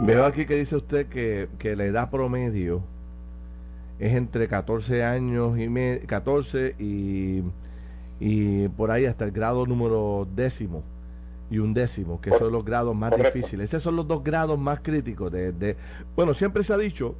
Veo 0.00 0.24
aquí 0.24 0.46
que 0.46 0.54
dice 0.54 0.76
usted 0.76 1.06
que, 1.08 1.48
que 1.58 1.76
la 1.76 1.84
edad 1.84 2.10
promedio 2.10 2.82
es 3.98 4.14
entre 4.14 4.48
14 4.48 5.04
años 5.04 5.58
y 5.58 6.06
14 6.06 6.74
y, 6.78 7.42
y 8.20 8.68
por 8.68 8.90
ahí 8.90 9.04
hasta 9.04 9.24
el 9.24 9.32
grado 9.32 9.66
número 9.66 10.26
décimo 10.34 10.82
y 11.50 11.58
un 11.58 11.74
décimo, 11.74 12.20
que 12.20 12.30
son 12.30 12.52
los 12.52 12.64
grados 12.64 12.96
más 12.96 13.14
difíciles. 13.14 13.68
Esos 13.68 13.82
son 13.82 13.96
los 13.96 14.08
dos 14.08 14.24
grados 14.24 14.58
más 14.58 14.80
críticos. 14.80 15.30
De, 15.30 15.52
de, 15.52 15.76
bueno, 16.16 16.32
siempre 16.32 16.64
se 16.64 16.72
ha 16.72 16.78
dicho 16.78 17.14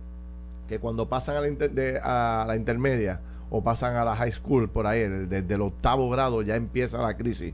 que 0.73 0.79
cuando 0.79 1.07
pasan 1.07 1.37
a 1.37 1.41
la, 1.43 2.43
a 2.43 2.47
la 2.47 2.57
intermedia 2.57 3.21
o 3.51 3.63
pasan 3.63 3.97
a 3.97 4.05
la 4.07 4.17
high 4.17 4.33
school 4.33 4.71
por 4.71 4.87
ahí, 4.87 5.07
desde 5.07 5.55
el 5.55 5.61
octavo 5.61 6.09
grado 6.09 6.41
ya 6.41 6.57
empieza 6.57 6.97
la 7.03 7.15
crisis, 7.15 7.53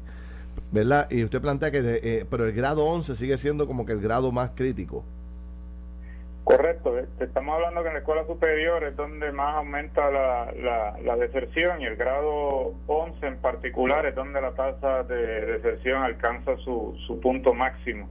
¿verdad? 0.70 1.08
Y 1.10 1.25
usted 1.25 1.40
plantea 1.40 1.72
que, 1.72 1.80
eh, 2.00 2.25
pero 2.30 2.46
el 2.46 2.52
grado 2.52 2.84
11 2.84 3.16
sigue 3.16 3.37
siendo 3.37 3.66
como 3.66 3.84
que 3.84 3.92
el 3.92 4.00
grado 4.00 4.30
más 4.30 4.50
crítico. 4.54 5.04
Correcto, 6.44 6.96
eh, 6.96 7.06
estamos 7.18 7.56
hablando 7.56 7.82
que 7.82 7.88
en 7.88 7.94
la 7.94 7.98
escuela 7.98 8.25
superior 8.25 8.84
es 8.84 8.94
donde 8.94 9.32
más 9.32 9.56
aumenta 9.56 10.08
la, 10.08 10.94
la, 11.04 11.16
deserción 11.16 11.80
y 11.80 11.87
el 11.87 11.96
grado 11.96 12.72
11 12.87 13.26
en 13.26 13.37
particular 13.38 14.06
es 14.06 14.14
donde 14.14 14.40
la 14.40 14.52
tasa 14.52 15.02
de 15.02 15.44
deserción 15.58 16.04
alcanza 16.04 16.56
su, 16.58 16.96
su 17.04 17.18
punto 17.18 17.52
máximo. 17.52 18.08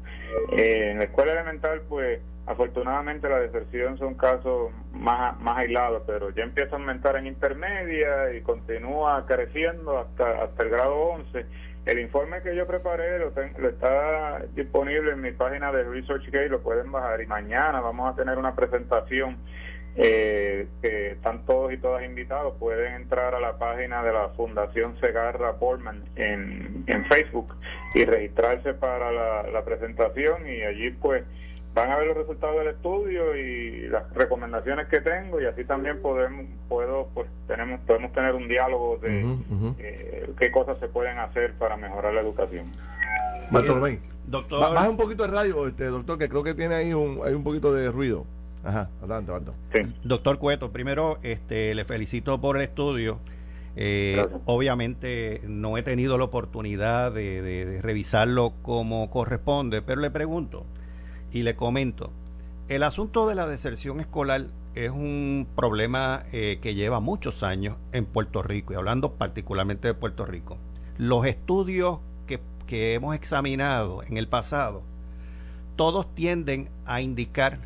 Eh, 0.51 0.91
en 0.91 0.97
la 0.97 1.05
escuela 1.05 1.31
elemental, 1.31 1.81
pues 1.87 2.19
afortunadamente 2.47 3.29
la 3.29 3.39
deserción 3.39 3.97
son 3.97 4.15
casos 4.15 4.71
más, 4.93 5.39
más 5.39 5.59
aislados, 5.59 6.03
pero 6.07 6.31
ya 6.31 6.43
empieza 6.43 6.75
a 6.75 6.79
aumentar 6.79 7.15
en 7.17 7.27
intermedia 7.27 8.33
y 8.33 8.41
continúa 8.41 9.25
creciendo 9.27 9.99
hasta, 9.99 10.43
hasta 10.43 10.63
el 10.63 10.69
grado 10.69 10.95
11 10.95 11.45
el 11.87 11.99
informe 11.99 12.41
que 12.41 12.53
yo 12.53 12.67
preparé 12.67 13.17
lo, 13.17 13.29
está 13.69 14.41
disponible 14.53 15.11
en 15.11 15.21
mi 15.21 15.31
página 15.31 15.71
de 15.71 15.83
ResearchGate, 15.83 16.49
lo 16.49 16.61
pueden 16.61 16.91
bajar 16.91 17.21
y 17.21 17.25
mañana 17.27 17.79
vamos 17.79 18.11
a 18.11 18.15
tener 18.15 18.37
una 18.37 18.55
presentación 18.55 19.37
eh, 19.95 20.67
que 20.81 21.11
están 21.11 21.45
todos 21.45 21.71
y 21.71 21.77
todas 21.77 22.03
invitados. 22.03 22.55
Pueden 22.59 22.93
entrar 22.93 23.33
a 23.33 23.39
la 23.39 23.57
página 23.57 24.03
de 24.03 24.11
la 24.11 24.29
Fundación 24.29 24.99
Segarra 24.99 25.51
Borman 25.51 26.03
en, 26.17 26.83
en 26.87 27.05
Facebook 27.05 27.55
y 27.95 28.03
registrarse 28.03 28.73
para 28.73 29.11
la 29.43 29.63
presentación 29.63 30.45
y 30.45 30.63
allí 30.63 30.91
pues 30.91 31.23
van 31.77 31.91
a 31.91 31.97
ver 31.97 32.07
los 32.07 32.17
resultados 32.17 32.57
del 32.57 32.69
estudio 32.69 33.35
y 33.35 33.87
las 33.87 34.11
recomendaciones 34.15 34.87
que 34.87 34.99
tengo 34.99 35.39
y 35.39 35.45
así 35.45 35.63
también 35.63 36.01
podemos 36.01 36.47
puedo 36.67 37.07
pues 37.13 37.27
tenemos 37.45 37.79
podemos 37.81 38.11
tener 38.13 38.33
un 38.33 38.47
diálogo 38.47 38.97
de 38.97 39.37
eh, 39.77 40.27
qué 40.39 40.51
cosas 40.51 40.79
se 40.79 40.87
pueden 40.87 41.19
hacer 41.19 41.53
para 41.53 41.77
mejorar 41.77 42.15
la 42.15 42.21
educación. 42.21 42.71
Doctor. 44.25 44.59
baja 44.59 44.89
un 44.89 44.97
poquito 44.97 45.23
el 45.23 45.31
radio 45.31 45.67
este 45.67 45.85
doctor 45.85 46.17
que 46.17 46.27
creo 46.27 46.43
que 46.43 46.55
tiene 46.55 46.73
ahí 46.73 46.93
un 46.93 47.19
hay 47.23 47.35
un 47.35 47.43
poquito 47.43 47.71
de 47.71 47.91
ruido. 47.91 48.25
Ajá 48.63 48.89
adelante, 48.99 49.31
Sí. 49.71 49.93
doctor 50.03 50.39
Cueto 50.39 50.71
primero 50.71 51.19
este 51.21 51.75
le 51.75 51.85
felicito 51.85 52.41
por 52.41 52.57
el 52.57 52.63
estudio. 52.63 53.19
Eh, 53.75 54.25
obviamente 54.45 55.41
no 55.47 55.77
he 55.77 55.83
tenido 55.83 56.17
la 56.17 56.23
oportunidad 56.23 57.11
de 57.11 57.79
revisarlo 57.83 58.53
como 58.63 59.11
corresponde 59.11 59.83
pero 59.83 60.01
le 60.01 60.09
pregunto 60.09 60.65
y 61.31 61.43
le 61.43 61.55
comento, 61.55 62.11
el 62.67 62.83
asunto 62.83 63.27
de 63.27 63.35
la 63.35 63.47
deserción 63.47 63.99
escolar 63.99 64.47
es 64.75 64.91
un 64.91 65.47
problema 65.55 66.23
eh, 66.31 66.59
que 66.61 66.75
lleva 66.75 66.99
muchos 66.99 67.43
años 67.43 67.77
en 67.93 68.05
Puerto 68.05 68.43
Rico, 68.43 68.73
y 68.73 68.75
hablando 68.75 69.13
particularmente 69.13 69.87
de 69.87 69.93
Puerto 69.93 70.25
Rico. 70.25 70.57
Los 70.97 71.25
estudios 71.25 71.99
que, 72.25 72.41
que 72.65 72.93
hemos 72.93 73.15
examinado 73.15 74.03
en 74.03 74.17
el 74.17 74.27
pasado, 74.27 74.83
todos 75.75 76.13
tienden 76.13 76.69
a 76.85 77.01
indicar 77.01 77.59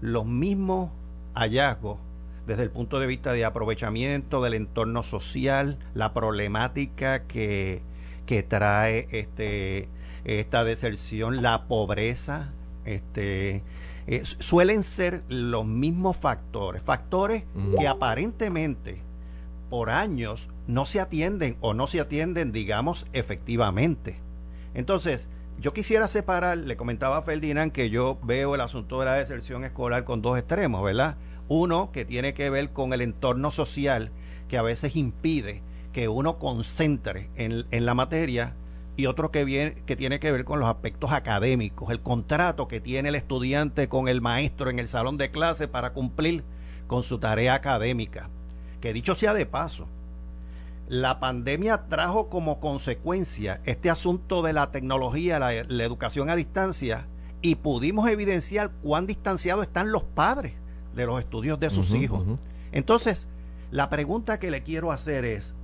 los 0.00 0.26
mismos 0.26 0.90
hallazgos 1.34 1.98
desde 2.46 2.62
el 2.62 2.70
punto 2.70 2.98
de 2.98 3.06
vista 3.06 3.32
de 3.32 3.44
aprovechamiento 3.44 4.42
del 4.42 4.54
entorno 4.54 5.02
social, 5.02 5.78
la 5.94 6.14
problemática 6.14 7.26
que, 7.26 7.82
que 8.24 8.42
trae 8.42 9.06
este, 9.10 9.88
esta 10.24 10.64
deserción, 10.64 11.42
la 11.42 11.68
pobreza, 11.68 12.50
este, 12.94 13.62
eh, 14.06 14.22
suelen 14.24 14.82
ser 14.82 15.22
los 15.28 15.66
mismos 15.66 16.16
factores, 16.16 16.82
factores 16.82 17.44
que 17.78 17.86
aparentemente 17.86 19.02
por 19.68 19.90
años 19.90 20.48
no 20.66 20.86
se 20.86 21.00
atienden 21.00 21.56
o 21.60 21.74
no 21.74 21.86
se 21.86 22.00
atienden, 22.00 22.52
digamos, 22.52 23.06
efectivamente. 23.12 24.20
Entonces, 24.74 25.28
yo 25.60 25.72
quisiera 25.74 26.08
separar, 26.08 26.56
le 26.58 26.76
comentaba 26.76 27.18
a 27.18 27.22
Ferdinand 27.22 27.72
que 27.72 27.90
yo 27.90 28.18
veo 28.22 28.54
el 28.54 28.60
asunto 28.60 29.00
de 29.00 29.06
la 29.06 29.14
deserción 29.14 29.64
escolar 29.64 30.04
con 30.04 30.22
dos 30.22 30.38
extremos, 30.38 30.82
¿verdad? 30.82 31.16
Uno 31.48 31.90
que 31.92 32.04
tiene 32.04 32.32
que 32.32 32.48
ver 32.48 32.70
con 32.70 32.92
el 32.92 33.00
entorno 33.00 33.50
social 33.50 34.10
que 34.48 34.56
a 34.56 34.62
veces 34.62 34.96
impide 34.96 35.62
que 35.92 36.08
uno 36.08 36.38
concentre 36.38 37.28
en, 37.34 37.66
en 37.70 37.86
la 37.86 37.94
materia 37.94 38.54
y 38.98 39.06
otro 39.06 39.30
que, 39.30 39.44
viene, 39.44 39.76
que 39.86 39.94
tiene 39.94 40.18
que 40.18 40.32
ver 40.32 40.44
con 40.44 40.58
los 40.58 40.68
aspectos 40.68 41.12
académicos, 41.12 41.90
el 41.90 42.00
contrato 42.00 42.66
que 42.66 42.80
tiene 42.80 43.10
el 43.10 43.14
estudiante 43.14 43.88
con 43.88 44.08
el 44.08 44.20
maestro 44.20 44.70
en 44.70 44.80
el 44.80 44.88
salón 44.88 45.16
de 45.16 45.30
clase 45.30 45.68
para 45.68 45.92
cumplir 45.92 46.42
con 46.88 47.04
su 47.04 47.18
tarea 47.18 47.54
académica. 47.54 48.28
Que 48.80 48.92
dicho 48.92 49.14
sea 49.14 49.34
de 49.34 49.46
paso, 49.46 49.86
la 50.88 51.20
pandemia 51.20 51.86
trajo 51.88 52.28
como 52.28 52.58
consecuencia 52.58 53.60
este 53.66 53.88
asunto 53.88 54.42
de 54.42 54.52
la 54.52 54.72
tecnología, 54.72 55.38
la, 55.38 55.54
educación 55.54 56.28
a 56.28 56.34
distancia, 56.34 57.06
y 57.40 57.54
pudimos 57.54 58.08
evidenciar 58.08 58.72
cuán 58.82 59.06
distanciados 59.06 59.64
están 59.64 59.92
los 59.92 60.02
padres 60.02 60.54
de 60.96 61.06
los 61.06 61.20
estudios 61.20 61.60
de 61.60 61.70
sus 61.70 61.94
hijos. 61.94 62.24
Entonces, 62.72 63.28
la 63.70 63.90
pregunta 63.90 64.40
que 64.40 64.50
le 64.50 64.64
quiero 64.64 64.90
hacer 64.90 65.24
es, 65.24 65.54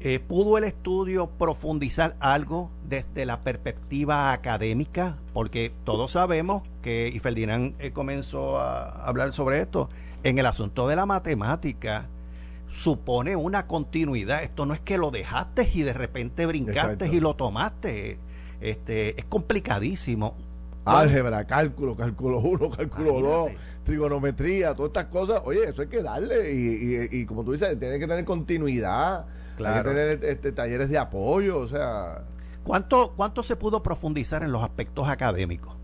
eh, 0.00 0.20
¿Pudo 0.20 0.58
el 0.58 0.64
estudio 0.64 1.26
profundizar 1.26 2.16
algo 2.20 2.70
desde 2.88 3.26
la 3.26 3.40
perspectiva 3.40 4.32
académica? 4.32 5.16
Porque 5.32 5.72
todos 5.84 6.12
sabemos 6.12 6.62
que, 6.82 7.10
y 7.12 7.18
Ferdinand 7.18 7.74
eh, 7.80 7.90
comenzó 7.90 8.58
a 8.58 8.90
hablar 9.06 9.32
sobre 9.32 9.60
esto, 9.60 9.88
en 10.22 10.38
el 10.38 10.46
asunto 10.46 10.86
de 10.88 10.96
la 10.96 11.06
matemática 11.06 12.08
supone 12.70 13.36
una 13.36 13.66
continuidad. 13.66 14.42
Esto 14.42 14.66
no 14.66 14.74
es 14.74 14.80
que 14.80 14.98
lo 14.98 15.10
dejaste 15.10 15.68
y 15.74 15.82
de 15.82 15.92
repente 15.92 16.46
brincaste 16.46 17.08
y 17.08 17.20
lo 17.20 17.34
tomaste. 17.34 18.18
Este, 18.60 19.18
es 19.18 19.24
complicadísimo. 19.24 20.36
Álgebra, 20.84 21.46
cálculo, 21.46 21.94
cálculo 21.96 22.40
1, 22.40 22.70
cálculo 22.70 23.20
2, 23.20 23.50
trigonometría, 23.84 24.74
todas 24.74 24.90
estas 24.90 25.06
cosas. 25.06 25.42
Oye, 25.44 25.64
eso 25.68 25.82
hay 25.82 25.88
que 25.88 26.02
darle. 26.02 26.52
Y, 26.52 27.08
y, 27.10 27.26
como 27.26 27.44
tú 27.44 27.52
dices, 27.52 27.78
tiene 27.78 27.98
que 27.98 28.06
tener 28.06 28.24
continuidad. 28.24 29.26
Hay 29.66 29.82
que 29.82 29.88
tener 29.88 30.24
este, 30.24 30.52
talleres 30.52 30.90
de 30.90 30.98
apoyo. 30.98 31.58
O 31.58 31.66
sea. 31.66 32.22
¿Cuánto, 32.64 33.14
¿Cuánto 33.16 33.42
se 33.42 33.56
pudo 33.56 33.82
profundizar 33.82 34.42
en 34.42 34.52
los 34.52 34.62
aspectos 34.62 35.08
académicos? 35.08 35.78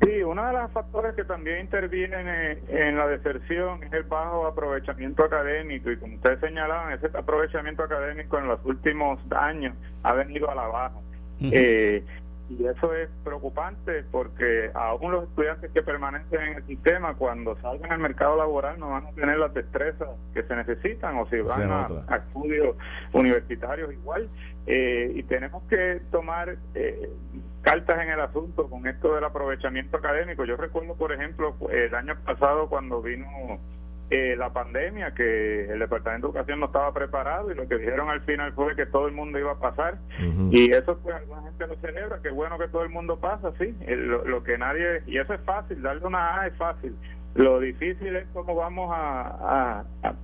Sí, 0.00 0.22
uno 0.22 0.46
de 0.46 0.52
los 0.52 0.70
factores 0.70 1.14
que 1.14 1.24
también 1.24 1.60
intervienen 1.60 2.26
en, 2.68 2.96
la 2.96 3.08
deserción 3.08 3.82
es 3.82 3.92
el 3.92 4.04
bajo 4.04 4.46
aprovechamiento 4.46 5.24
académico 5.24 5.90
y 5.90 5.96
como 5.96 6.14
ustedes 6.14 6.38
señalaban, 6.38 6.92
ese 6.92 7.06
aprovechamiento 7.06 7.82
académico 7.82 8.38
en 8.38 8.46
los 8.46 8.64
últimos 8.64 9.18
años 9.32 9.74
ha 10.04 10.12
venido 10.14 10.48
a 10.50 10.54
la 10.54 10.66
baja. 10.68 10.96
eh, 11.40 12.04
y 12.50 12.64
eso 12.64 12.94
es 12.94 13.10
preocupante 13.24 14.04
porque 14.10 14.70
aún 14.74 15.12
los 15.12 15.24
estudiantes 15.24 15.70
que 15.70 15.82
permanecen 15.82 16.40
en 16.40 16.56
el 16.56 16.66
sistema 16.66 17.14
cuando 17.14 17.56
salgan 17.60 17.92
al 17.92 17.98
mercado 17.98 18.36
laboral 18.36 18.78
no 18.80 18.90
van 18.90 19.06
a 19.06 19.12
tener 19.12 19.38
las 19.38 19.52
destrezas 19.52 20.08
que 20.32 20.42
se 20.42 20.56
necesitan 20.56 21.16
o 21.18 21.28
si 21.28 21.40
van 21.42 21.70
a, 21.70 22.16
estudios 22.16 22.76
universitarios 23.12 23.92
igual. 23.92 24.30
Eh, 24.66 25.12
y 25.14 25.22
tenemos 25.22 25.62
que 25.64 26.00
tomar 26.10 26.56
eh, 26.74 27.10
cartas 27.62 28.00
en 28.02 28.10
el 28.10 28.20
asunto 28.20 28.68
con 28.68 28.86
esto 28.86 29.14
del 29.14 29.24
aprovechamiento 29.24 29.98
académico. 29.98 30.44
Yo 30.44 30.56
recuerdo 30.56 30.94
por 30.94 31.12
ejemplo 31.12 31.54
el 31.70 31.94
año 31.94 32.16
pasado 32.24 32.68
cuando 32.68 33.02
vino 33.02 33.26
eh, 34.10 34.36
la 34.38 34.50
pandemia, 34.52 35.12
que 35.14 35.70
el 35.70 35.78
Departamento 35.78 36.28
de 36.28 36.30
Educación 36.32 36.60
no 36.60 36.66
estaba 36.66 36.92
preparado 36.94 37.52
y 37.52 37.54
lo 37.54 37.68
que 37.68 37.76
dijeron 37.76 38.08
al 38.08 38.22
final 38.22 38.52
fue 38.54 38.74
que 38.74 38.86
todo 38.86 39.06
el 39.06 39.12
mundo 39.12 39.38
iba 39.38 39.52
a 39.52 39.58
pasar. 39.58 39.98
Y 40.50 40.72
eso, 40.72 40.98
pues, 40.98 41.14
alguna 41.14 41.42
gente 41.42 41.66
lo 41.66 41.76
celebra, 41.76 42.22
que 42.22 42.30
bueno 42.30 42.58
que 42.58 42.68
todo 42.68 42.84
el 42.84 42.90
mundo 42.90 43.18
pasa, 43.18 43.52
sí. 43.58 43.76
lo, 43.86 44.42
que 44.42 44.56
nadie. 44.56 45.02
Y 45.06 45.18
eso 45.18 45.34
es 45.34 45.40
fácil, 45.42 45.82
darle 45.82 46.06
una 46.06 46.40
A 46.40 46.46
es 46.46 46.56
fácil. 46.56 46.96
Lo 47.34 47.60
difícil 47.60 48.16
es 48.16 48.26
cómo 48.32 48.54
vamos 48.54 48.90
a, 48.94 49.84
a, 50.02 50.14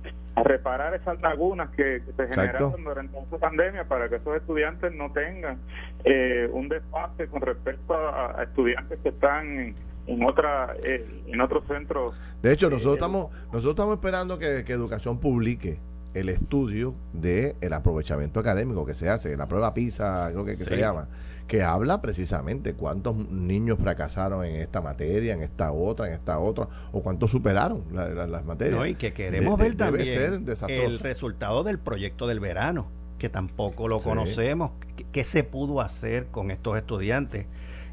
reparar 0.43 0.93
esas 0.95 1.21
lagunas 1.21 1.69
que, 1.71 2.01
se 2.17 2.27
generaron 2.27 2.83
durante 2.83 3.17
esa 3.17 3.37
pandemia 3.37 3.85
para 3.85 4.09
que 4.09 4.15
esos 4.15 4.35
estudiantes 4.35 4.93
no 4.93 5.11
tengan 5.11 5.59
eh, 6.03 6.49
un 6.51 6.67
desfase 6.67 7.27
con 7.27 7.41
respecto 7.41 7.93
a, 7.93 8.43
estudiantes 8.43 8.99
que 9.01 9.09
están. 9.09 9.75
En, 10.07 10.23
otra 10.23 10.75
eh, 10.83 11.23
en 11.27 11.41
otro 11.41 11.63
centro 11.67 12.13
de 12.41 12.53
hecho 12.53 12.69
nosotros 12.69 12.93
eh, 12.93 12.97
estamos 12.97 13.31
nosotros 13.45 13.71
estamos 13.71 13.95
esperando 13.95 14.37
que, 14.37 14.59
educación 14.59 15.19
publique 15.19 15.79
el 16.13 16.29
estudio 16.29 16.93
de 17.13 17.55
el 17.61 17.73
aprovechamiento 17.73 18.39
académico 18.39 18.85
que 18.85 18.93
se 18.93 19.09
hace 19.09 19.35
la 19.35 19.47
prueba 19.47 19.73
PISA 19.73 20.29
creo 20.31 20.45
que, 20.45 20.55
se 20.55 20.77
llama 20.77 21.07
que 21.47 21.63
habla 21.63 22.01
precisamente 22.01 22.73
cuántos 22.73 23.15
niños 23.15 23.79
fracasaron 23.79 24.45
en 24.45 24.55
esta 24.55 24.81
materia 24.81 25.33
en 25.33 25.41
esta 25.41 25.71
otra 25.71 26.07
en 26.07 26.13
esta 26.13 26.39
otra 26.39 26.67
o 26.91 27.01
cuántos 27.01 27.31
superaron 27.31 27.83
las 27.91 28.45
materias. 28.45 28.79
No, 28.79 28.85
y 28.85 28.95
que 28.95 29.13
queremos 29.13 29.57
ver 29.59 29.75
también 29.75 30.45
el 30.67 30.99
resultado 30.99 31.63
del 31.63 31.79
proyecto 31.79 32.27
del 32.27 32.39
verano 32.39 32.87
que 33.17 33.29
tampoco 33.29 33.87
lo 33.87 33.99
conocemos 33.99 34.71
qué 35.11 35.23
se 35.23 35.43
pudo 35.43 35.81
hacer 35.81 36.27
con 36.27 36.51
estos 36.51 36.77
estudiantes 36.77 37.45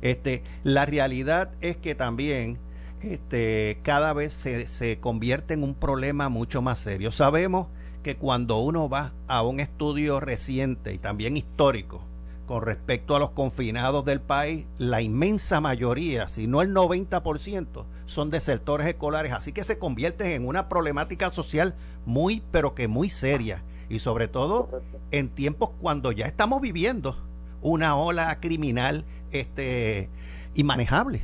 este, 0.02 0.42
la 0.64 0.84
realidad 0.84 1.52
es 1.60 1.76
que 1.76 1.94
también 1.94 2.58
este, 3.00 3.80
cada 3.82 4.12
vez 4.12 4.32
se, 4.32 4.68
se 4.68 5.00
convierte 5.00 5.54
en 5.54 5.62
un 5.62 5.74
problema 5.74 6.28
mucho 6.28 6.60
más 6.60 6.78
serio. 6.78 7.10
Sabemos 7.10 7.68
que 8.02 8.16
cuando 8.16 8.58
uno 8.58 8.88
va 8.88 9.12
a 9.28 9.42
un 9.42 9.60
estudio 9.60 10.20
reciente 10.20 10.92
y 10.92 10.98
también 10.98 11.36
histórico 11.36 12.04
con 12.46 12.62
respecto 12.62 13.14
a 13.14 13.20
los 13.20 13.30
confinados 13.30 14.04
del 14.04 14.20
país, 14.20 14.66
la 14.76 15.00
inmensa 15.00 15.60
mayoría, 15.60 16.28
si 16.28 16.46
no 16.48 16.60
el 16.60 16.74
90%, 16.74 17.84
son 18.04 18.30
desertores 18.30 18.86
escolares, 18.88 19.32
así 19.32 19.52
que 19.52 19.64
se 19.64 19.78
convierte 19.78 20.34
en 20.34 20.46
una 20.46 20.68
problemática 20.68 21.30
social 21.30 21.74
muy, 22.04 22.42
pero 22.50 22.74
que 22.74 22.88
muy 22.88 23.08
seria, 23.08 23.62
y 23.88 24.00
sobre 24.00 24.26
todo 24.26 24.82
en 25.12 25.28
tiempos 25.28 25.70
cuando 25.80 26.12
ya 26.12 26.26
estamos 26.26 26.60
viviendo 26.60 27.16
una 27.62 27.96
ola 27.96 28.38
criminal 28.40 29.04
este 29.32 30.10
inmanejable. 30.54 31.20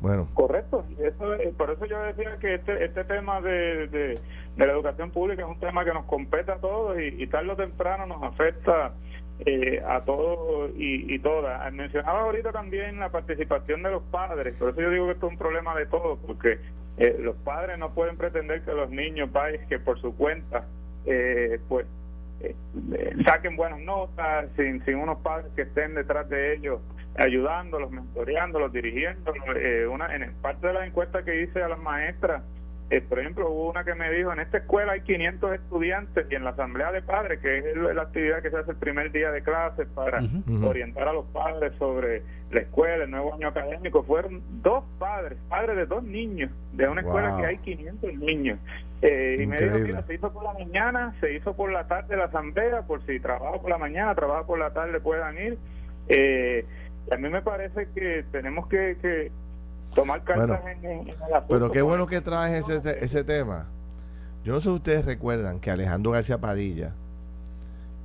Bueno. 0.00 0.28
Correcto. 0.34 0.84
Eso, 0.98 1.34
eh, 1.34 1.52
por 1.56 1.70
eso 1.70 1.86
yo 1.86 2.00
decía 2.02 2.36
que 2.38 2.54
este, 2.54 2.84
este 2.84 3.04
tema 3.04 3.40
de, 3.40 3.88
de, 3.88 4.20
la 4.56 4.66
educación 4.66 5.10
pública 5.10 5.42
es 5.42 5.48
un 5.48 5.58
tema 5.58 5.84
que 5.84 5.92
nos 5.92 6.04
compete 6.04 6.52
a 6.52 6.58
todos 6.58 6.96
y, 7.00 7.26
tarde 7.26 7.50
o 7.50 7.56
temprano 7.56 8.06
nos 8.06 8.22
afecta 8.22 8.92
eh, 9.40 9.82
a 9.86 10.02
todos 10.02 10.70
y, 10.76 11.12
y 11.12 11.18
todas. 11.18 11.72
Mencionaba 11.72 12.20
ahorita 12.20 12.52
también 12.52 13.00
la 13.00 13.10
participación 13.10 13.82
de 13.82 13.90
los 13.90 14.02
padres, 14.04 14.54
por 14.56 14.70
eso 14.70 14.80
yo 14.80 14.90
digo 14.90 15.06
que 15.06 15.12
esto 15.12 15.26
es 15.26 15.32
un 15.32 15.38
problema 15.38 15.74
de 15.74 15.86
todos, 15.86 16.18
porque 16.26 16.58
eh, 16.98 17.16
los 17.20 17.36
padres 17.36 17.78
no 17.78 17.92
pueden 17.92 18.16
pretender 18.16 18.62
que 18.64 18.72
los 18.72 18.90
niños 18.90 19.32
vayan 19.32 19.66
que 19.68 19.78
por 19.78 20.00
su 20.00 20.14
cuenta 20.14 20.66
pues 21.68 21.86
eh, 22.40 22.54
saquen 23.24 23.56
buenas 23.56 23.80
notas, 23.80 24.46
sin, 24.56 24.84
sin 24.84 24.96
unos 24.96 25.18
padres 25.18 25.50
que 25.54 25.62
estén 25.62 25.94
detrás 25.94 26.28
de 26.28 26.54
ellos 26.54 26.80
ayudándolos, 27.18 27.90
mentoreándolos, 27.90 28.72
dirigiéndolos. 28.72 29.42
Eh, 29.56 29.86
una, 29.86 30.14
en 30.14 30.32
parte 30.42 30.66
de 30.66 30.74
la 30.74 30.86
encuesta 30.86 31.24
que 31.24 31.42
hice 31.42 31.62
a 31.62 31.68
las 31.68 31.78
maestras, 31.78 32.42
eh, 32.88 33.00
por 33.00 33.18
ejemplo, 33.18 33.50
hubo 33.50 33.70
una 33.70 33.82
que 33.82 33.96
me 33.96 34.08
dijo, 34.12 34.32
en 34.32 34.38
esta 34.38 34.58
escuela 34.58 34.92
hay 34.92 35.00
500 35.00 35.54
estudiantes 35.54 36.26
y 36.30 36.34
en 36.36 36.44
la 36.44 36.50
asamblea 36.50 36.92
de 36.92 37.02
padres, 37.02 37.40
que 37.40 37.58
es 37.58 37.76
la 37.76 38.02
actividad 38.02 38.42
que 38.42 38.50
se 38.50 38.58
hace 38.58 38.70
el 38.70 38.76
primer 38.76 39.10
día 39.10 39.32
de 39.32 39.42
clase 39.42 39.86
para 39.86 40.20
orientar 40.62 41.08
a 41.08 41.12
los 41.12 41.26
padres 41.26 41.72
sobre 41.78 42.22
la 42.52 42.60
escuela, 42.60 43.02
el 43.02 43.10
nuevo 43.10 43.34
año 43.34 43.48
académico, 43.48 44.04
fueron 44.04 44.40
dos 44.62 44.84
padres, 45.00 45.36
padres 45.48 45.76
de 45.76 45.86
dos 45.86 46.04
niños, 46.04 46.52
de 46.74 46.88
una 46.88 47.00
escuela 47.00 47.36
que 47.38 47.46
hay 47.46 47.58
500 47.58 48.14
niños. 48.14 48.60
Eh, 49.02 49.38
y 49.40 49.46
me 49.46 49.60
dijo, 49.60 49.78
mira, 49.78 50.02
se 50.06 50.14
hizo 50.14 50.32
por 50.32 50.44
la 50.44 50.52
mañana, 50.52 51.12
se 51.20 51.34
hizo 51.34 51.56
por 51.56 51.72
la 51.72 51.88
tarde 51.88 52.16
la 52.16 52.26
asamblea, 52.26 52.82
por 52.82 53.04
si 53.04 53.18
trabaja 53.18 53.60
por 53.60 53.68
la 53.68 53.78
mañana, 53.78 54.14
trabaja 54.14 54.46
por 54.46 54.60
la 54.60 54.72
tarde 54.72 55.00
puedan 55.00 55.36
ir. 55.36 55.58
Eh, 56.08 56.64
a 57.10 57.16
mí 57.16 57.28
me 57.28 57.42
parece 57.42 57.88
que 57.94 58.24
tenemos 58.30 58.68
que, 58.68 59.30
tomar 59.96 60.22
cartas 60.22 60.60
en, 60.82 61.12
Pero 61.48 61.72
qué 61.72 61.82
bueno 61.82 62.06
que 62.06 62.20
traes 62.20 62.68
ese, 62.68 63.04
ese 63.04 63.24
tema. 63.24 63.66
Yo 64.44 64.52
no 64.52 64.60
sé 64.60 64.68
si 64.68 64.74
ustedes 64.76 65.04
recuerdan 65.04 65.58
que 65.58 65.72
Alejandro 65.72 66.12
García 66.12 66.40
Padilla 66.40 66.92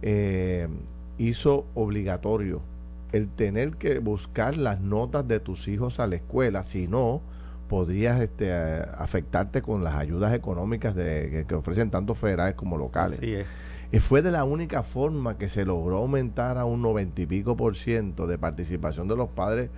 eh, 0.02 0.68
hizo 1.20 1.68
obligatorio 1.76 2.62
el 3.12 3.28
tener 3.28 3.76
que 3.76 4.00
buscar 4.00 4.58
las 4.58 4.80
notas 4.80 5.28
de 5.28 5.40
tus 5.40 5.68
hijos 5.68 6.00
a 6.00 6.08
la 6.08 6.16
escuela, 6.16 6.64
si 6.64 6.88
no, 6.88 7.22
podrías 7.68 8.20
este, 8.20 8.52
afectarte 8.54 9.62
con 9.62 9.84
las 9.84 9.96
ayudas 9.96 10.34
económicas 10.34 10.96
de, 10.96 11.46
que, 11.48 11.56
ofrecen 11.56 11.92
tanto 11.92 12.16
federales 12.16 12.56
como 12.56 12.78
locales. 12.78 13.20
Y 13.92 14.00
fue 14.00 14.22
de 14.22 14.32
la 14.32 14.46
única 14.46 14.84
forma 14.84 15.38
que 15.38 15.50
se 15.50 15.66
logró 15.66 15.98
aumentar 15.98 16.58
a 16.58 16.66
un 16.66 16.82
noventa 16.82 17.22
y 17.22 17.26
pico 17.26 17.58
por 17.58 17.76
ciento 17.76 18.26
de 18.26 18.38
participación 18.38 19.08
de 19.10 19.18
los 19.18 19.30
padres 19.30 19.70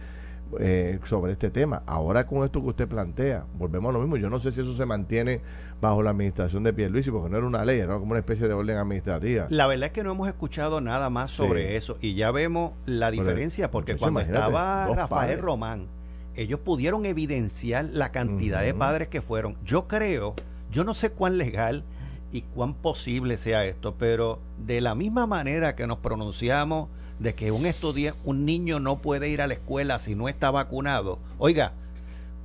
eh, 0.59 0.99
sobre 1.07 1.33
este 1.33 1.49
tema. 1.49 1.83
Ahora 1.85 2.25
con 2.27 2.43
esto 2.43 2.61
que 2.61 2.67
usted 2.67 2.87
plantea, 2.87 3.45
volvemos 3.57 3.89
a 3.89 3.93
lo 3.93 3.99
mismo. 3.99 4.17
Yo 4.17 4.29
no 4.29 4.39
sé 4.39 4.51
si 4.51 4.61
eso 4.61 4.73
se 4.73 4.85
mantiene 4.85 5.41
bajo 5.81 6.01
la 6.03 6.11
administración 6.11 6.63
de 6.63 6.73
Pierluisi, 6.73 7.11
porque 7.11 7.29
no 7.29 7.37
era 7.37 7.47
una 7.47 7.65
ley, 7.65 7.79
era 7.79 7.99
como 7.99 8.11
una 8.11 8.19
especie 8.19 8.47
de 8.47 8.53
orden 8.53 8.77
administrativa. 8.77 9.47
La 9.49 9.67
verdad 9.67 9.87
es 9.87 9.91
que 9.93 10.03
no 10.03 10.11
hemos 10.11 10.27
escuchado 10.27 10.81
nada 10.81 11.09
más 11.09 11.31
sobre 11.31 11.75
eso 11.75 11.97
y 12.01 12.15
ya 12.15 12.31
vemos 12.31 12.73
la 12.85 13.11
diferencia, 13.11 13.71
porque 13.71 13.95
cuando 13.95 14.21
estaba 14.21 14.87
Rafael 14.87 15.39
Román, 15.39 15.87
ellos 16.35 16.59
pudieron 16.59 17.05
evidenciar 17.05 17.85
la 17.85 18.11
cantidad 18.11 18.61
de 18.61 18.73
padres 18.73 19.07
que 19.07 19.21
fueron. 19.21 19.57
Yo 19.63 19.87
creo, 19.87 20.35
yo 20.71 20.83
no 20.83 20.93
sé 20.93 21.11
cuán 21.11 21.37
legal 21.37 21.83
y 22.31 22.41
cuán 22.41 22.73
posible 22.73 23.37
sea 23.37 23.65
esto, 23.65 23.95
pero 23.97 24.39
de 24.57 24.81
la 24.81 24.95
misma 24.95 25.27
manera 25.27 25.75
que 25.75 25.85
nos 25.85 25.99
pronunciamos 25.99 26.89
de 27.19 27.35
que 27.35 27.51
un 27.51 27.65
estudiante, 27.65 28.19
un 28.25 28.45
niño 28.45 28.79
no 28.79 29.01
puede 29.01 29.29
ir 29.29 29.41
a 29.41 29.47
la 29.47 29.53
escuela 29.53 29.99
si 29.99 30.15
no 30.15 30.29
está 30.29 30.51
vacunado, 30.51 31.19
oiga, 31.37 31.73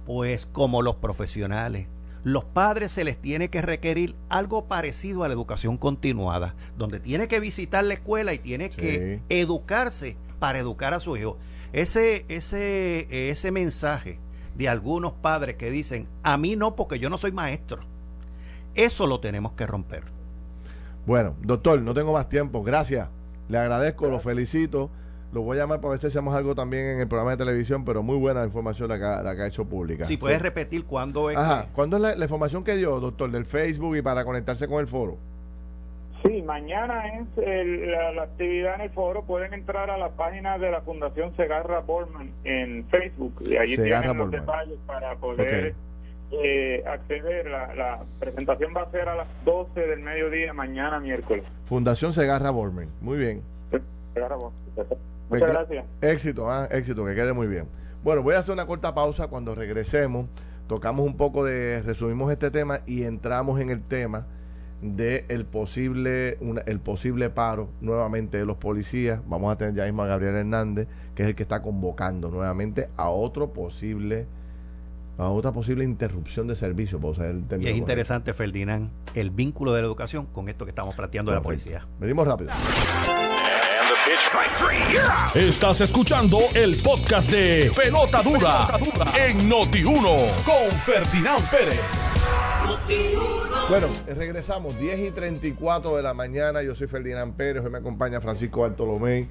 pues 0.07 0.47
como 0.47 0.83
los 0.83 0.97
profesionales, 0.97 1.87
los 2.25 2.45
padres 2.45 2.91
se 2.91 3.05
les 3.05 3.17
tiene 3.19 3.49
que 3.49 3.63
requerir 3.63 4.15
algo 4.29 4.67
parecido 4.67 5.25
a 5.25 5.29
la 5.29 5.35
educación 5.35 5.77
continuada, 5.77 6.55
donde 6.77 7.01
tiene 7.01 7.29
que 7.29 7.41
visitar 7.41 7.85
la 7.85 7.95
escuela 7.95 8.35
y 8.35 8.39
tiene 8.39 8.71
que 8.71 9.21
educarse 9.29 10.17
para 10.39 10.59
educar 10.59 10.95
a 10.95 11.01
su 11.01 11.17
hijo. 11.17 11.39
Ese, 11.73 12.25
ese, 12.29 13.31
ese 13.31 13.51
mensaje 13.51 14.19
de 14.57 14.69
algunos 14.69 15.13
padres 15.13 15.57
que 15.57 15.71
dicen, 15.71 16.09
a 16.23 16.37
mí 16.37 16.57
no 16.57 16.75
porque 16.75 16.99
yo 16.99 17.11
no 17.11 17.19
soy 17.19 17.33
maestro, 17.33 17.81
eso 18.75 19.07
lo 19.07 19.21
tenemos 19.21 19.53
que 19.53 19.67
romper. 19.67 20.05
Bueno, 21.07 21.35
doctor, 21.41 21.81
no 21.81 21.95
tengo 21.95 22.13
más 22.13 22.29
tiempo. 22.29 22.63
Gracias. 22.63 23.09
Le 23.49 23.59
agradezco, 23.59 24.09
lo 24.09 24.19
felicito. 24.19 24.91
Lo 25.33 25.43
voy 25.43 25.59
a 25.59 25.61
llamar 25.61 25.81
para 25.81 25.91
ver 25.91 25.99
si 25.99 26.07
hacemos 26.07 26.35
algo 26.35 26.55
también 26.55 26.87
en 26.87 27.01
el 27.01 27.09
programa 27.09 27.33
de 27.33 27.37
televisión, 27.37 27.85
pero 27.85 28.03
muy 28.03 28.17
buena 28.17 28.45
información 28.45 28.89
la 28.89 28.97
que, 28.97 29.25
la 29.25 29.37
que 29.37 29.43
ha 29.43 29.47
hecho 29.47 29.67
pública. 29.67 30.07
Si 30.07 30.17
puedes 30.17 30.41
repetir 30.41 30.85
cuándo 30.85 31.29
es. 31.29 31.37
Ajá, 31.37 31.67
¿cuándo 31.75 31.97
es 31.97 32.17
la, 32.17 32.25
información 32.25 32.65
que 32.65 32.77
dio, 32.77 32.99
doctor, 32.99 33.31
del 33.31 33.45
Facebook 33.45 33.97
y 33.97 34.03
para 34.03 34.25
conectarse 34.25 34.67
con 34.67 34.81
el 34.81 34.87
foro? 34.87 35.19
Sí, 36.25 36.43
mañana 36.43 37.19
es 37.19 37.27
la, 37.37 38.23
actividad 38.23 38.77
en 38.77 38.81
el 38.81 38.91
foro. 38.91 39.23
Pueden 39.23 39.53
entrar 39.53 39.91
a 39.91 39.99
la 39.99 40.09
página 40.11 40.57
de 40.57 40.71
la 40.71 40.81
Fundación 40.81 41.37
Segarra 41.37 41.81
Borman 41.81 42.31
en 42.45 42.87
Facebook 42.89 43.35
y 43.43 43.57
ahí 43.57 43.77
tienen 43.77 44.17
los 44.17 44.31
detalles 44.31 44.79
para 44.87 45.15
poder 45.17 45.75
eh, 46.31 46.85
acceder. 46.87 47.47
La, 47.47 47.75
la, 47.75 48.05
presentación 48.19 48.73
va 48.77 48.83
a 48.83 48.91
ser 48.91 49.09
a 49.09 49.17
las 49.17 49.29
12 49.45 49.81
del 49.81 50.01
mediodía 50.01 50.53
mañana 50.53 51.01
miércoles. 51.01 51.45
Fundación 51.67 52.13
Segarra 52.13 52.51
Borman. 52.51 52.89
Muy 53.01 53.19
bien. 53.19 53.43
Segarra 54.15 54.37
Borman. 54.37 54.59
Muchas 55.29 55.51
gracias. 55.51 55.85
Éxito, 56.01 56.51
ah, 56.51 56.69
éxito, 56.71 57.05
que 57.05 57.15
quede 57.15 57.33
muy 57.33 57.47
bien. 57.47 57.69
Bueno, 58.03 58.23
voy 58.23 58.35
a 58.35 58.39
hacer 58.39 58.55
una 58.55 58.67
corta 58.67 58.95
pausa. 58.95 59.29
Cuando 59.29 59.55
regresemos, 59.55 60.29
tocamos 60.67 61.05
un 61.05 61.17
poco 61.17 61.45
de, 61.45 61.83
resumimos 61.83 62.31
este 62.31 62.51
tema 62.51 62.81
y 62.87 63.03
entramos 63.03 63.61
en 63.61 63.71
el 63.71 63.83
tema 63.83 64.27
de 64.81 65.25
el 65.29 65.45
posible, 65.45 66.39
el 66.67 66.81
posible 66.81 67.31
paro 67.31 67.69
nuevamente 67.81 68.39
de 68.39 68.47
los 68.47 68.57
policías. 68.57 69.21
Vamos 69.27 69.53
a 69.53 69.59
tener 69.59 69.75
ya 69.75 69.85
mismo 69.85 70.03
a 70.03 70.07
Gabriel 70.07 70.37
Hernández, 70.37 70.89
que 71.15 71.25
es 71.25 71.29
el 71.29 71.35
que 71.35 71.43
está 71.43 71.63
convocando 71.63 72.31
nuevamente 72.31 72.89
a 72.97 73.11
otro 73.11 73.53
posible 73.53 74.27
a 75.19 75.29
otra 75.31 75.53
posible 75.53 75.85
interrupción 75.85 76.47
de 76.47 76.55
servicio. 76.55 77.01
y 77.59 77.67
es 77.69 77.77
interesante, 77.77 78.33
Ferdinand, 78.33 78.91
el 79.15 79.31
vínculo 79.31 79.73
de 79.73 79.83
la 79.83 79.87
educación 79.89 80.27
con 80.27 80.49
esto 80.49 80.65
que 80.65 80.71
estamos 80.71 80.95
planteando 80.95 81.33
de 81.33 81.37
la 81.37 81.43
policía. 81.43 81.87
Venimos 81.99 82.27
rápido. 82.27 82.51
Estás 85.35 85.81
escuchando 85.81 86.39
el 86.55 86.77
podcast 86.77 87.31
de 87.33 87.71
Pelota 87.77 88.23
Dura, 88.23 88.69
en 89.27 89.51
Noti1 89.51 90.45
con 90.45 90.71
Ferdinand 90.85 91.51
Pérez. 91.51 91.81
Bueno, 93.69 93.89
regresamos 94.07 94.79
10 94.79 95.01
y 95.01 95.11
34 95.11 95.97
de 95.97 96.03
la 96.03 96.15
mañana. 96.15 96.63
Yo 96.63 96.75
soy 96.75 96.87
Ferdinand 96.87 97.35
Pérez, 97.35 97.65
hoy 97.65 97.71
me 97.71 97.79
acompaña 97.79 98.21
Francisco 98.21 98.61
Bartolomé. 98.61 99.29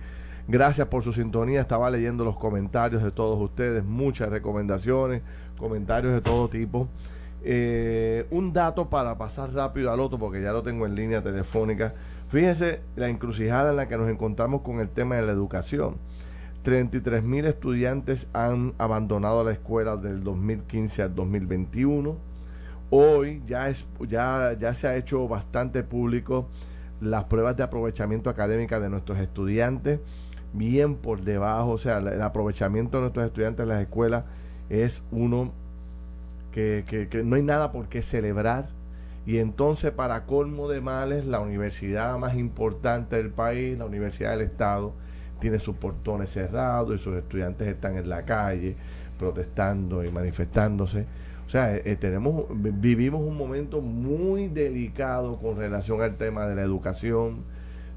Gracias 0.48 0.88
por 0.88 1.04
su 1.04 1.12
sintonía. 1.12 1.60
Estaba 1.60 1.92
leyendo 1.92 2.24
los 2.24 2.38
comentarios 2.38 3.04
de 3.04 3.12
todos 3.12 3.40
ustedes, 3.40 3.84
muchas 3.84 4.30
recomendaciones, 4.30 5.22
comentarios 5.58 6.14
de 6.14 6.22
todo 6.22 6.48
tipo. 6.48 6.88
Eh, 7.44 8.26
un 8.32 8.54
dato 8.54 8.90
para 8.90 9.18
pasar 9.18 9.54
rápido 9.54 9.92
al 9.92 10.00
otro, 10.00 10.18
porque 10.18 10.42
ya 10.42 10.54
lo 10.54 10.64
tengo 10.64 10.86
en 10.86 10.96
línea 10.96 11.22
telefónica. 11.22 11.94
Fíjense 12.30 12.82
la 12.96 13.10
encrucijada 13.10 13.72
en 13.72 13.78
la 13.78 13.88
que 13.88 13.98
nos 13.98 14.10
encontramos 14.10 14.62
con 14.62 14.80
el 14.80 14.90
tema 14.90 15.16
de 15.16 15.24
la 15.24 15.32
educación. 15.34 15.98
33 16.64 17.24
mil 17.24 17.46
estudiantes 17.46 18.28
han 18.34 18.74
abandonado 18.78 19.44
la 19.44 19.52
escuela 19.52 19.98
del 19.98 20.24
2015 20.24 21.04
al 21.04 21.16
2021. 21.16 22.18
Hoy 22.90 23.42
ya, 23.46 23.70
es, 23.70 23.86
ya, 24.08 24.54
ya 24.58 24.74
se 24.74 24.88
ha 24.88 24.96
hecho 24.96 25.28
bastante 25.28 25.84
público 25.84 26.48
las 27.02 27.26
pruebas 27.26 27.56
de 27.56 27.64
aprovechamiento 27.64 28.30
académica 28.30 28.80
de 28.80 28.90
nuestros 28.90 29.20
estudiantes, 29.20 30.00
bien 30.54 30.96
por 30.96 31.22
debajo, 31.22 31.72
o 31.72 31.78
sea, 31.78 31.98
el 32.00 32.22
aprovechamiento 32.22 32.98
de 32.98 33.02
nuestros 33.02 33.26
estudiantes 33.26 33.64
en 33.64 33.70
las 33.70 33.82
escuelas 33.82 34.26
es 34.70 35.04
uno 35.12 35.52
que, 36.52 36.84
que 36.88 37.24
no 37.24 37.36
hay 37.36 37.44
nada 37.44 37.72
por 37.72 37.88
qué 37.88 38.02
celebrar 38.02 38.70
y 39.28 39.40
entonces, 39.40 39.92
para 39.92 40.26
colmo 40.26 40.70
de 40.70 40.80
males, 40.80 41.26
la 41.26 41.42
universidad 41.42 42.18
más 42.18 42.36
importante 42.36 43.18
del 43.18 43.30
país, 43.30 43.78
la 43.78 43.84
Universidad 43.84 44.32
del 44.32 44.40
Estado, 44.40 44.94
tiene 45.42 45.60
sus 45.60 45.76
portones 45.76 46.30
cerrados 46.30 46.96
y 46.96 47.04
sus 47.04 47.18
estudiantes 47.18 47.68
están 47.68 47.98
en 47.98 48.08
la 48.08 48.24
calle 48.24 48.78
protestando 49.20 50.06
y 50.06 50.12
manifestándose. 50.12 51.06
O 51.46 51.50
sea, 51.50 51.76
eh, 51.76 51.98
tenemos, 51.98 52.46
vivimos 52.50 53.20
un 53.20 53.36
momento 53.36 53.82
muy 53.82 54.48
delicado 54.48 55.36
con 55.36 55.58
relación 55.58 56.02
al 56.02 56.16
tema 56.16 56.48
de 56.48 56.56
la 56.56 56.62
educación. 56.62 57.44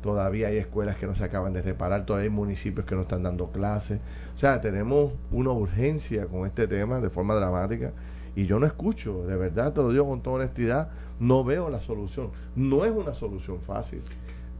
Todavía 0.02 0.48
hay 0.48 0.56
escuelas 0.56 0.96
que 0.96 1.06
no 1.06 1.14
se 1.14 1.24
acaban 1.24 1.52
de 1.52 1.62
reparar, 1.62 2.06
todavía 2.06 2.30
hay 2.30 2.34
municipios 2.34 2.86
que 2.86 2.94
no 2.94 3.02
están 3.02 3.22
dando 3.22 3.50
clases. 3.50 4.00
O 4.34 4.38
sea, 4.38 4.60
tenemos 4.60 5.12
una 5.30 5.50
urgencia 5.50 6.26
con 6.26 6.46
este 6.46 6.66
tema 6.66 7.00
de 7.00 7.10
forma 7.10 7.34
dramática 7.34 7.92
y 8.34 8.46
yo 8.46 8.58
no 8.58 8.66
escucho, 8.66 9.26
de 9.26 9.36
verdad 9.36 9.72
te 9.72 9.82
lo 9.82 9.90
digo 9.90 10.08
con 10.08 10.22
toda 10.22 10.36
honestidad, 10.36 10.90
no 11.18 11.44
veo 11.44 11.68
la 11.68 11.80
solución. 11.80 12.30
No 12.56 12.84
es 12.84 12.92
una 12.92 13.14
solución 13.14 13.60
fácil. 13.60 14.00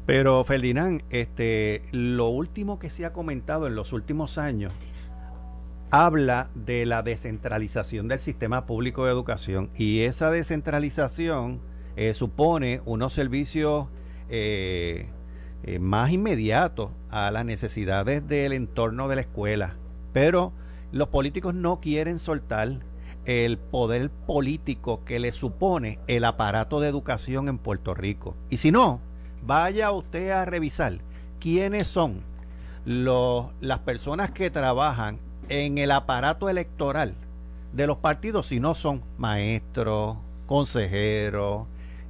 Pero 0.07 0.43
Ferdinand, 0.45 1.03
este, 1.11 1.83
lo 1.93 2.29
último 2.29 2.79
que 2.79 2.91
se 2.91 3.05
ha 3.05 3.13
comentado 3.13 3.67
en 3.67 3.75
los 3.75 3.93
últimos 3.93 4.39
años 4.39 4.73
habla 5.91 6.51
de 6.55 6.87
la 6.87 7.03
descentralización 7.03 8.09
del 8.09 8.21
sistema 8.21 8.67
público 8.67 9.05
de 9.05 9.13
educación 9.13 9.71
y 9.77 10.01
esa 10.01 10.31
descentralización 10.31 11.61
eh, 11.97 12.15
supone 12.15 12.81
unos 12.85 13.13
servicios 13.13 13.89
eh, 14.29 15.09
eh, 15.63 15.79
más 15.79 16.11
inmediatos 16.11 16.91
a 17.11 17.31
las 17.31 17.45
necesidades 17.45 18.27
del 18.27 18.53
entorno 18.53 19.09
de 19.09 19.17
la 19.17 19.21
escuela. 19.23 19.77
Pero 20.13 20.53
los 20.93 21.09
políticos 21.09 21.55
no 21.55 21.81
quieren 21.81 22.19
soltar 22.19 22.81
el 23.27 23.59
poder 23.59 24.11
político 24.11 25.05
que 25.05 25.21
le 25.21 25.33
supone 25.33 25.99
el 26.07 26.25
aparato 26.25 26.81
de 26.81 26.89
educación 26.89 27.49
en 27.49 27.59
Puerto 27.59 27.95
Rico. 27.95 28.37
Y 28.49 28.57
si 28.57 28.73
no, 28.73 29.01
vaya 29.43 29.93
usted 29.93 30.31
a 30.31 30.45
revisar 30.45 30.99
quiénes 31.39 31.89
son 31.89 32.23
los, 32.85 33.47
las 33.61 33.81
personas 33.81 34.31
que 34.31 34.51
trabajan 34.51 35.19
en 35.49 35.79
el 35.79 35.91
aparato 35.91 36.49
electoral 36.49 37.15
de 37.73 37.87
los 37.87 37.99
partidos, 37.99 38.47
si 38.47 38.61
no 38.61 38.75
son 38.75 39.03
maestros, 39.19 40.17
consejeros, 40.47 41.67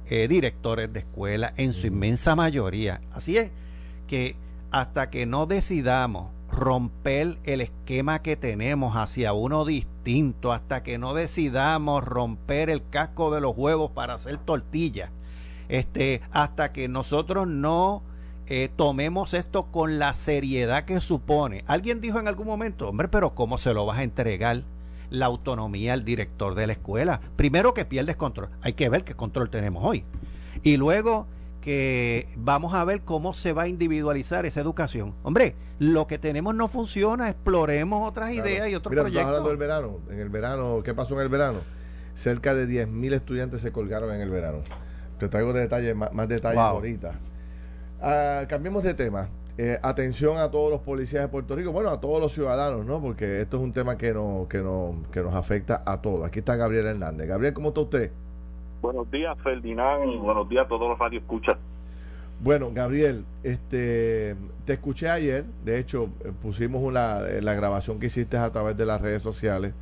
eh, 0.07 0.27
directores 0.27 0.91
de 0.91 0.99
escuela, 0.99 1.53
en 1.57 1.73
su 1.73 1.87
inmensa 1.87 2.35
mayoría. 2.35 3.01
Así 3.11 3.37
es 3.37 3.51
que 4.07 4.35
hasta 4.71 5.09
que 5.09 5.25
no 5.25 5.45
decidamos 5.45 6.31
romper 6.49 7.37
el 7.43 7.61
esquema 7.61 8.21
que 8.21 8.35
tenemos 8.35 8.95
hacia 8.95 9.33
uno 9.33 9.63
distinto 9.65 10.51
hasta 10.51 10.83
que 10.83 10.97
no 10.97 11.13
decidamos 11.13 12.03
romper 12.03 12.69
el 12.69 12.87
casco 12.89 13.33
de 13.33 13.41
los 13.41 13.55
huevos 13.55 13.91
para 13.91 14.15
hacer 14.15 14.37
tortillas. 14.37 15.09
Este, 15.69 16.21
hasta 16.31 16.73
que 16.73 16.89
nosotros 16.89 17.47
no 17.47 18.03
eh, 18.47 18.69
tomemos 18.75 19.33
esto 19.33 19.71
con 19.71 19.97
la 19.97 20.13
seriedad 20.13 20.83
que 20.83 20.99
supone. 20.99 21.63
Alguien 21.67 22.01
dijo 22.01 22.19
en 22.19 22.27
algún 22.27 22.47
momento, 22.47 22.89
hombre, 22.89 23.07
pero 23.07 23.33
¿cómo 23.33 23.57
se 23.57 23.73
lo 23.73 23.85
vas 23.85 23.99
a 23.99 24.03
entregar 24.03 24.63
la 25.11 25.27
autonomía 25.27 25.93
al 25.93 26.03
director 26.03 26.55
de 26.55 26.65
la 26.65 26.73
escuela? 26.73 27.21
Primero 27.35 27.75
que 27.75 27.85
pierdes 27.85 28.15
control. 28.15 28.49
Hay 28.63 28.73
que 28.73 28.89
ver 28.89 29.03
qué 29.03 29.13
control 29.13 29.51
tenemos 29.51 29.85
hoy. 29.85 30.03
Y 30.63 30.77
luego 30.77 31.27
que 31.61 32.27
vamos 32.35 32.73
a 32.73 32.83
ver 32.83 33.01
cómo 33.01 33.33
se 33.33 33.53
va 33.53 33.63
a 33.63 33.67
individualizar 33.67 34.45
esa 34.45 34.59
educación. 34.59 35.13
Hombre, 35.21 35.55
lo 35.77 36.07
que 36.07 36.17
tenemos 36.17 36.55
no 36.55 36.67
funciona, 36.67 37.29
exploremos 37.29 38.07
otras 38.07 38.31
ideas 38.31 38.67
y 38.67 38.75
otros 38.75 38.91
Mira, 38.91 39.03
proyectos. 39.03 39.27
hablando 39.27 39.49
del 39.49 39.57
verano, 39.57 39.99
en 40.09 40.19
el 40.19 40.29
verano, 40.29 40.79
¿qué 40.83 40.93
pasó 40.93 41.13
en 41.13 41.21
el 41.21 41.29
verano? 41.29 41.59
Cerca 42.15 42.55
de 42.55 42.67
10.000 42.67 43.13
estudiantes 43.13 43.61
se 43.61 43.71
colgaron 43.71 44.13
en 44.13 44.21
el 44.21 44.29
verano. 44.29 44.63
Te 45.19 45.29
traigo 45.29 45.53
detalles, 45.53 45.95
más, 45.95 46.27
detalles 46.27 46.57
ahorita. 46.57 47.19
Ah, 48.01 48.45
cambiemos 48.49 48.83
de 48.83 48.95
tema. 48.95 49.29
Eh, 49.57 49.77
atención 49.81 50.37
a 50.37 50.49
todos 50.49 50.71
los 50.71 50.81
policías 50.81 51.23
de 51.23 51.27
Puerto 51.27 51.55
Rico, 51.55 51.71
bueno, 51.71 51.89
a 51.89 51.99
todos 51.99 52.21
los 52.21 52.33
ciudadanos, 52.33 52.85
¿no? 52.85 53.01
Porque 53.01 53.41
esto 53.41 53.57
es 53.57 53.63
un 53.63 53.73
tema 53.73 53.97
que, 53.97 54.13
no, 54.13 54.47
que, 54.49 54.59
no, 54.59 54.95
que 55.11 55.21
nos 55.21 55.33
afecta 55.35 55.83
a 55.85 56.01
todos. 56.01 56.25
Aquí 56.25 56.39
está 56.39 56.55
Gabriel 56.55 56.85
Hernández. 56.85 57.27
Gabriel, 57.27 57.53
¿cómo 57.53 57.69
está 57.69 57.81
usted? 57.81 58.11
Buenos 58.81 59.11
días, 59.11 59.37
Ferdinand, 59.43 60.09
y 60.09 60.17
buenos 60.17 60.47
días 60.49 60.65
a 60.65 60.67
todos 60.67 60.89
los 60.89 60.97
radio 60.97 61.19
escuchas. 61.19 61.57
Bueno, 62.43 62.71
Gabriel, 62.73 63.25
este, 63.43 64.35
te 64.65 64.73
escuché 64.73 65.09
ayer, 65.09 65.45
de 65.63 65.77
hecho 65.77 66.09
eh, 66.25 66.31
pusimos 66.41 66.81
una, 66.81 67.19
eh, 67.19 67.39
la 67.39 67.53
grabación 67.53 67.99
que 67.99 68.07
hiciste 68.07 68.37
a 68.37 68.51
través 68.51 68.75
de 68.75 68.87
las 68.87 68.99
redes 68.99 69.21
sociales, 69.21 69.73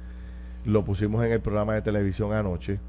lo 0.66 0.84
pusimos 0.84 1.24
en 1.26 1.32
el 1.32 1.40
programa 1.40 1.76
de 1.76 1.82
televisión 1.82 2.34
anoche. 2.34 2.80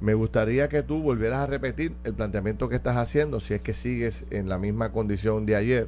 Me 0.00 0.14
gustaría 0.14 0.68
que 0.68 0.82
tú 0.82 1.00
volvieras 1.00 1.38
a 1.38 1.46
repetir 1.46 1.94
el 2.02 2.14
planteamiento 2.14 2.68
que 2.68 2.74
estás 2.74 2.96
haciendo, 2.96 3.38
si 3.38 3.54
es 3.54 3.60
que 3.60 3.72
sigues 3.72 4.24
en 4.30 4.48
la 4.48 4.58
misma 4.58 4.90
condición 4.90 5.46
de 5.46 5.54
ayer, 5.54 5.86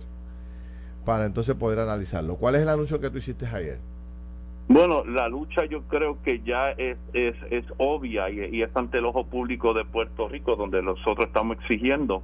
para 1.06 1.24
entonces 1.24 1.54
poder 1.54 1.78
analizarlo. 1.78 2.36
¿Cuál 2.36 2.56
es 2.56 2.62
el 2.62 2.68
anuncio 2.68 3.00
que 3.00 3.08
tú 3.08 3.18
hiciste 3.18 3.46
ayer? 3.46 3.78
Bueno, 4.68 5.04
la 5.04 5.28
lucha 5.28 5.64
yo 5.64 5.82
creo 5.82 6.20
que 6.24 6.40
ya 6.40 6.72
es, 6.72 6.98
es, 7.12 7.36
es 7.50 7.64
obvia 7.78 8.28
y, 8.28 8.60
es 8.60 8.76
ante 8.76 8.98
el 8.98 9.06
ojo 9.06 9.24
público 9.24 9.72
de 9.72 9.84
Puerto 9.84 10.28
Rico 10.28 10.56
donde 10.56 10.82
nosotros 10.82 11.28
estamos 11.28 11.58
exigiendo 11.58 12.22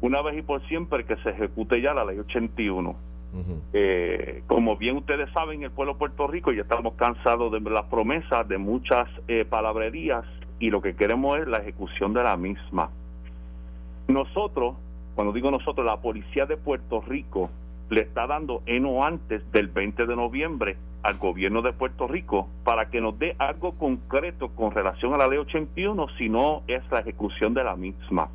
una 0.00 0.22
vez 0.22 0.38
y 0.38 0.42
por 0.42 0.66
siempre 0.68 1.04
que 1.04 1.16
se 1.16 1.30
ejecute 1.30 1.82
ya 1.82 1.92
la 1.92 2.04
ley 2.04 2.20
81. 2.20 2.94
eh, 3.72 4.42
como 4.46 4.76
bien 4.76 4.96
ustedes 4.96 5.28
saben, 5.32 5.64
el 5.64 5.72
pueblo 5.72 5.94
de 5.94 5.98
Puerto 5.98 6.28
Rico 6.28 6.52
ya 6.52 6.62
estamos 6.62 6.94
cansados 6.94 7.50
de 7.50 7.60
las 7.68 7.84
promesas, 7.86 8.46
de 8.46 8.58
muchas 8.58 9.08
eh, 9.26 9.44
palabrerías 9.44 10.24
y 10.60 10.70
lo 10.70 10.80
que 10.80 10.94
queremos 10.94 11.40
es 11.40 11.48
la 11.48 11.58
ejecución 11.58 12.14
de 12.14 12.22
la 12.22 12.36
misma. 12.36 12.90
Nosotros, 14.06 14.76
cuando 15.16 15.32
digo 15.32 15.50
nosotros, 15.50 15.84
la 15.84 15.96
policía 15.96 16.46
de 16.46 16.56
Puerto 16.56 17.00
Rico 17.00 17.50
le 17.90 18.02
está 18.02 18.26
dando 18.26 18.62
eno 18.66 19.04
antes 19.04 19.42
del 19.52 19.66
20 19.66 20.06
de 20.06 20.16
noviembre 20.16 20.76
al 21.02 21.18
gobierno 21.18 21.60
de 21.62 21.72
Puerto 21.72 22.06
Rico 22.06 22.48
para 22.64 22.88
que 22.88 23.00
nos 23.00 23.18
dé 23.18 23.34
algo 23.38 23.72
concreto 23.72 24.50
con 24.54 24.70
relación 24.70 25.12
a 25.12 25.16
la 25.16 25.28
ley 25.28 25.38
81, 25.38 26.06
si 26.16 26.28
no 26.28 26.62
es 26.68 26.82
la 26.90 27.00
ejecución 27.00 27.52
de 27.52 27.64
la 27.64 27.76
misma. 27.76 28.28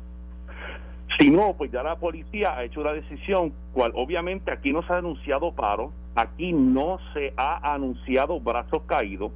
Si 1.18 1.30
no, 1.30 1.54
pues 1.56 1.70
ya 1.72 1.82
la 1.82 1.96
policía 1.96 2.56
ha 2.56 2.64
hecho 2.64 2.80
una 2.80 2.92
decisión, 2.92 3.52
cual 3.72 3.92
obviamente 3.94 4.50
aquí 4.50 4.72
no 4.72 4.82
se 4.82 4.92
ha 4.92 4.98
anunciado 4.98 5.52
paro, 5.52 5.92
aquí 6.14 6.52
no 6.52 6.98
se 7.14 7.32
ha 7.36 7.72
anunciado 7.72 8.40
brazos 8.40 8.82
caídos, 8.86 9.32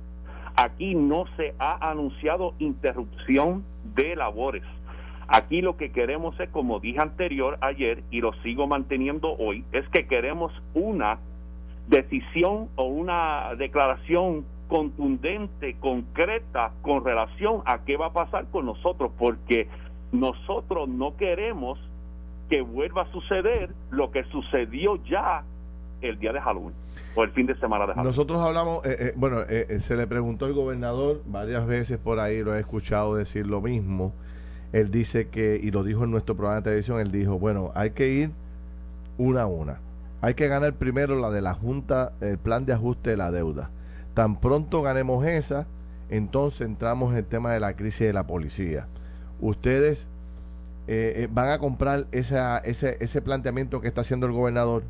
aquí 0.57 0.95
no 0.95 1.25
se 1.37 1.55
ha 1.59 1.91
anunciado 1.91 2.55
interrupción 2.59 3.65
de 3.95 4.17
labores. 4.17 4.65
Aquí 5.33 5.63
lo 5.63 5.77
que 5.77 5.93
queremos 5.93 6.39
es, 6.41 6.49
como 6.51 6.81
dije 6.81 7.01
anterior 7.01 7.57
ayer 7.61 8.03
y 8.11 8.21
lo 8.21 8.33
sigo 8.43 8.67
manteniendo 8.67 9.37
hoy, 9.39 9.65
es 9.71 9.89
que 9.91 10.09
queremos 10.09 10.53
una 10.75 11.21
decisión 11.87 12.69
o 12.75 12.87
una 12.87 13.55
declaración 13.57 14.45
contundente, 14.67 15.77
concreta, 15.79 16.73
con 16.83 17.05
relación 17.05 17.63
a 17.65 17.85
qué 17.85 17.97
va 17.97 18.07
a 18.07 18.13
pasar 18.13 18.47
con 18.51 18.67
nosotros, 18.67 19.13
porque 19.17 19.69
nosotros 20.11 20.89
no 20.89 21.17
queremos 21.17 21.79
que 22.49 22.63
vuelva 22.63 23.03
a 23.03 23.13
suceder 23.13 23.71
lo 23.91 24.11
que 24.11 24.25
sucedió 24.25 24.97
ya 25.05 25.45
el 26.01 26.19
día 26.19 26.33
de 26.33 26.41
Halloween 26.41 26.75
o 27.15 27.23
el 27.23 27.31
fin 27.31 27.47
de 27.47 27.55
semana 27.55 27.87
de 27.87 27.93
Halloween. 27.93 28.07
Nosotros 28.07 28.43
hablamos, 28.43 28.85
eh, 28.85 28.97
eh, 28.99 29.13
bueno, 29.15 29.43
eh, 29.49 29.79
se 29.79 29.97
le 29.97 30.09
preguntó 30.09 30.47
al 30.47 30.55
gobernador 30.55 31.23
varias 31.27 31.67
veces 31.69 31.99
por 31.99 32.19
ahí, 32.19 32.43
lo 32.43 32.57
he 32.57 32.59
escuchado 32.59 33.15
decir 33.15 33.47
lo 33.47 33.61
mismo. 33.61 34.13
Él 34.73 34.91
dice 34.91 35.29
que, 35.29 35.61
y 35.63 35.71
lo 35.71 35.83
dijo 35.83 36.05
en 36.05 36.11
nuestro 36.11 36.37
programa 36.37 36.61
de 36.61 36.65
televisión, 36.65 37.01
él 37.01 37.11
dijo, 37.11 37.39
bueno, 37.39 37.73
hay 37.75 37.91
que 37.91 38.09
ir 38.09 38.31
una 39.19 39.43
a 39.43 39.47
una. 39.47 39.81
Hay 40.21 40.35
que 40.35 40.49
ganar 40.49 40.75
primero 40.75 41.19
la 41.19 41.31
de 41.31 41.41
la 41.41 41.55
Junta, 41.55 42.13
el 42.21 42.39
plan 42.39 42.67
de 42.67 42.75
ajuste 42.75 43.11
de 43.11 43.17
la 43.17 43.31
deuda. 43.31 43.71
Tan 44.15 44.41
pronto 44.41 44.83
ganemos 44.83 45.27
esa, 45.27 45.67
entonces 46.09 46.63
entramos 46.63 47.13
en 47.13 47.19
el 47.19 47.25
tema 47.25 47.53
de 47.53 47.61
la 47.61 47.75
crisis 47.75 48.07
de 48.07 48.13
la 48.13 48.27
policía. 48.27 48.87
Ustedes 49.41 50.09
eh, 50.87 51.29
van 51.31 51.49
a 51.49 51.59
comprar 51.59 52.07
esa, 52.13 52.59
ese, 52.59 52.97
ese 53.01 53.23
planteamiento 53.23 53.81
que 53.81 53.89
está 53.89 54.03
haciendo 54.03 54.27
el 54.27 54.33
gobernador. 54.33 54.83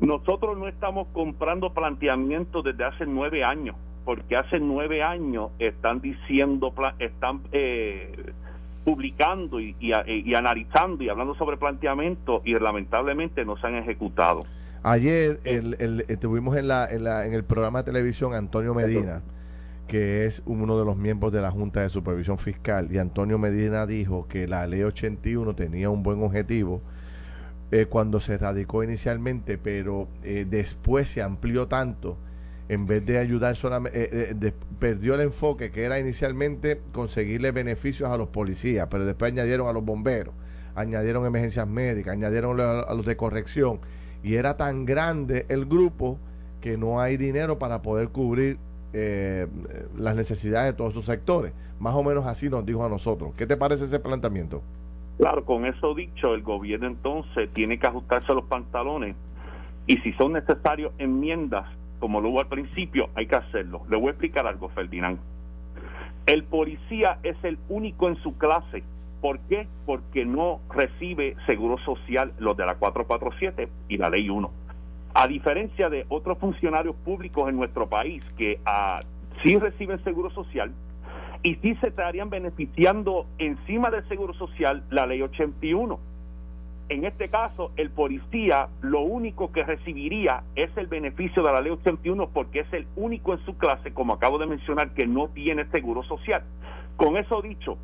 Nosotros 0.00 0.58
no 0.58 0.68
estamos 0.68 1.08
comprando 1.12 1.72
planteamientos 1.72 2.62
desde 2.64 2.84
hace 2.84 3.06
nueve 3.06 3.42
años, 3.42 3.76
porque 4.04 4.36
hace 4.36 4.60
nueve 4.60 5.02
años 5.02 5.50
están 5.58 6.00
diciendo, 6.00 6.74
están 6.98 7.40
eh, 7.52 8.32
publicando 8.86 9.58
y, 9.58 9.74
y, 9.80 10.34
analizando 10.34 11.02
y 11.02 11.08
hablando 11.08 11.34
sobre 11.34 11.56
planteamientos 11.56 12.40
y 12.44 12.54
lamentablemente 12.54 13.44
no 13.44 13.56
se 13.56 13.66
han 13.66 13.74
ejecutado. 13.74 14.44
Ayer 14.84 15.40
el, 15.42 15.74
el, 15.80 16.04
estuvimos 16.06 16.56
en, 16.56 16.68
la, 16.68 16.86
en, 16.88 17.02
la, 17.02 17.26
en 17.26 17.34
el 17.34 17.42
programa 17.42 17.80
de 17.82 17.92
televisión 17.92 18.32
Antonio 18.32 18.74
Medina, 18.74 19.22
que 19.88 20.24
es 20.24 20.40
uno 20.46 20.78
de 20.78 20.84
los 20.84 20.96
miembros 20.96 21.32
de 21.32 21.40
la 21.40 21.50
Junta 21.50 21.80
de 21.82 21.88
Supervisión 21.88 22.38
Fiscal, 22.38 22.86
y 22.92 22.98
Antonio 22.98 23.40
Medina 23.40 23.86
dijo 23.86 24.28
que 24.28 24.46
la 24.46 24.64
ley 24.68 24.84
81 24.84 25.56
tenía 25.56 25.90
un 25.90 26.04
buen 26.04 26.22
objetivo 26.22 26.80
eh, 27.72 27.86
cuando 27.86 28.20
se 28.20 28.38
radicó 28.38 28.84
inicialmente, 28.84 29.58
pero 29.58 30.06
eh, 30.22 30.46
después 30.48 31.08
se 31.08 31.22
amplió 31.22 31.66
tanto 31.66 32.18
en 32.68 32.86
vez 32.86 33.04
de 33.06 33.18
ayudar 33.18 33.56
solamente, 33.56 34.08
eh, 34.32 34.52
perdió 34.78 35.14
el 35.14 35.20
enfoque 35.20 35.70
que 35.70 35.84
era 35.84 35.98
inicialmente 35.98 36.80
conseguirle 36.92 37.52
beneficios 37.52 38.10
a 38.10 38.16
los 38.16 38.28
policías, 38.28 38.88
pero 38.90 39.04
después 39.04 39.32
añadieron 39.32 39.68
a 39.68 39.72
los 39.72 39.84
bomberos, 39.84 40.34
añadieron 40.74 41.24
emergencias 41.26 41.66
médicas, 41.66 42.14
añadieron 42.14 42.60
a 42.60 42.92
los 42.92 43.06
de 43.06 43.16
corrección, 43.16 43.80
y 44.22 44.34
era 44.34 44.56
tan 44.56 44.84
grande 44.84 45.46
el 45.48 45.66
grupo 45.66 46.18
que 46.60 46.76
no 46.76 47.00
hay 47.00 47.16
dinero 47.16 47.58
para 47.58 47.82
poder 47.82 48.08
cubrir 48.08 48.58
eh, 48.92 49.46
las 49.96 50.16
necesidades 50.16 50.72
de 50.72 50.76
todos 50.76 50.92
esos 50.92 51.04
sectores. 51.04 51.52
Más 51.78 51.94
o 51.94 52.02
menos 52.02 52.24
así 52.26 52.48
nos 52.48 52.64
dijo 52.66 52.84
a 52.84 52.88
nosotros. 52.88 53.34
¿Qué 53.36 53.46
te 53.46 53.56
parece 53.56 53.84
ese 53.84 54.00
planteamiento? 54.00 54.62
Claro, 55.18 55.44
con 55.44 55.64
eso 55.64 55.94
dicho, 55.94 56.34
el 56.34 56.42
gobierno 56.42 56.88
entonces 56.88 57.48
tiene 57.52 57.78
que 57.78 57.86
ajustarse 57.86 58.32
a 58.32 58.34
los 58.34 58.44
pantalones 58.46 59.14
y 59.86 59.98
si 59.98 60.12
son 60.14 60.32
necesarios 60.32 60.92
enmiendas 60.98 61.66
como 61.98 62.20
lo 62.20 62.30
hubo 62.30 62.40
al 62.40 62.48
principio, 62.48 63.08
hay 63.14 63.26
que 63.26 63.36
hacerlo. 63.36 63.82
Le 63.88 63.96
voy 63.96 64.08
a 64.08 64.10
explicar 64.10 64.46
algo, 64.46 64.68
Ferdinand. 64.70 65.18
El 66.26 66.44
policía 66.44 67.18
es 67.22 67.36
el 67.44 67.58
único 67.68 68.08
en 68.08 68.16
su 68.16 68.36
clase. 68.36 68.82
¿Por 69.20 69.38
qué? 69.40 69.66
Porque 69.86 70.24
no 70.24 70.60
recibe 70.70 71.36
seguro 71.46 71.78
social 71.78 72.32
los 72.38 72.56
de 72.56 72.66
la 72.66 72.74
447 72.74 73.68
y 73.88 73.96
la 73.96 74.10
ley 74.10 74.28
1. 74.28 74.50
A 75.14 75.28
diferencia 75.28 75.88
de 75.88 76.04
otros 76.08 76.38
funcionarios 76.38 76.94
públicos 76.96 77.48
en 77.48 77.56
nuestro 77.56 77.88
país 77.88 78.22
que 78.36 78.60
ah, 78.66 79.00
sí 79.42 79.58
reciben 79.58 80.02
seguro 80.04 80.30
social 80.30 80.72
y 81.42 81.54
sí 81.56 81.76
se 81.76 81.88
estarían 81.88 82.28
beneficiando 82.28 83.26
encima 83.38 83.90
del 83.90 84.06
seguro 84.08 84.34
social 84.34 84.82
la 84.90 85.06
ley 85.06 85.22
81 85.22 85.98
en 86.88 87.04
este 87.04 87.28
caso, 87.28 87.72
el 87.76 87.90
policía 87.90 88.68
lo 88.80 89.00
único 89.00 89.50
que 89.50 89.64
recibiría 89.64 90.44
es 90.54 90.70
el 90.76 90.86
beneficio 90.86 91.42
de 91.42 91.52
la 91.52 91.60
ley 91.60 91.72
81 91.72 92.28
porque 92.32 92.60
es 92.60 92.72
el 92.72 92.86
único 92.94 93.32
en 93.32 93.44
su 93.44 93.58
clase, 93.58 93.92
como 93.92 94.12
acabo 94.12 94.38
de 94.38 94.46
mencionar, 94.46 94.90
que 94.94 95.06
no 95.06 95.28
tiene 95.28 95.66
seguro 95.66 96.04
social. 96.04 96.44
Con 96.96 97.16
eso 97.16 97.42
dicho, 97.42 97.76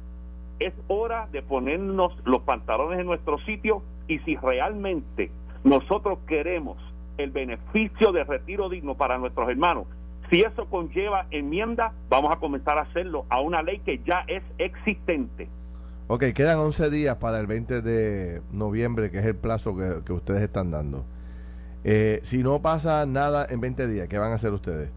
es 0.60 0.72
hora 0.86 1.26
de 1.32 1.42
ponernos 1.42 2.12
los 2.24 2.42
pantalones 2.42 3.00
en 3.00 3.06
nuestro 3.06 3.38
sitio 3.38 3.82
y 4.06 4.20
si 4.20 4.36
realmente 4.36 5.32
nosotros 5.64 6.20
queremos 6.28 6.78
el 7.18 7.30
beneficio 7.32 8.12
de 8.12 8.22
retiro 8.22 8.68
digno 8.68 8.94
para 8.94 9.18
nuestros 9.18 9.48
hermanos, 9.48 9.86
si 10.30 10.42
eso 10.42 10.66
conlleva 10.66 11.26
enmienda, 11.32 11.92
vamos 12.08 12.32
a 12.32 12.38
comenzar 12.38 12.78
a 12.78 12.82
hacerlo 12.82 13.26
a 13.28 13.40
una 13.40 13.62
ley 13.62 13.80
que 13.80 14.00
ya 14.06 14.24
es 14.28 14.42
existente. 14.58 15.48
Ok, 16.08 16.24
quedan 16.34 16.58
11 16.58 16.90
días 16.90 17.16
para 17.16 17.38
el 17.38 17.46
20 17.46 17.80
de 17.80 18.42
noviembre, 18.52 19.10
que 19.10 19.18
es 19.18 19.26
el 19.26 19.36
plazo 19.36 19.74
que, 19.76 20.12
ustedes 20.12 20.42
están 20.42 20.70
dando. 20.70 21.04
Eh, 21.84 22.20
si 22.22 22.42
no 22.42 22.60
pasa 22.60 23.06
nada 23.06 23.46
en 23.48 23.60
20 23.60 23.86
días, 23.86 24.08
¿qué 24.08 24.18
van 24.18 24.32
a 24.32 24.34
hacer 24.34 24.52
ustedes? 24.52 24.92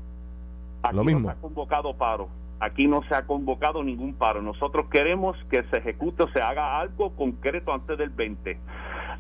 Aquí 0.84 0.96
Lo 0.96 1.04
mismo. 1.04 1.28
No 1.28 1.34
se 1.34 1.38
ha 1.38 1.42
convocado 1.42 1.94
paro. 1.96 2.30
Aquí 2.60 2.88
no 2.88 3.04
se 3.04 3.16
ha 3.16 3.26
convocado 3.26 3.84
ningún 3.84 4.14
paro. 4.14 4.42
Nosotros 4.42 4.88
queremos 4.90 5.38
que 5.50 5.64
se 5.66 5.78
ejecute 5.78 6.24
o 6.24 6.30
se 6.30 6.42
haga 6.42 6.80
algo 6.80 7.12
concreto 7.16 7.74
antes 7.74 7.98
del 7.98 8.10
20. 8.10 8.58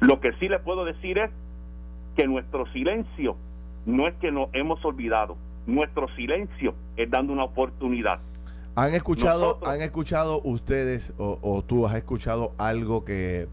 Lo 0.02 0.20
que 0.20 0.34
sí 0.34 0.48
les 0.48 0.62
puedo 0.62 0.86
decir 0.86 1.18
es 1.18 1.32
que 2.16 2.28
nuestro 2.28 2.66
silencio 2.72 3.36
no 3.86 4.08
es 4.08 4.16
que 4.16 4.32
nos 4.32 4.50
hemos 4.54 4.84
olvidado. 4.86 5.38
Nuestro 5.68 6.08
silencio 6.16 6.76
es 6.98 7.10
dando 7.10 7.34
una 7.34 7.44
oportunidad. 7.44 8.20
¿Han 8.76 8.94
escuchado, 8.94 9.60
¿han 9.66 9.82
escuchado 9.82 10.42
ustedes 10.44 11.14
o, 11.18 11.64
tú 11.66 11.88
has 11.88 11.96
escuchado 11.96 12.54
algo 12.58 13.06
que, 13.06 13.48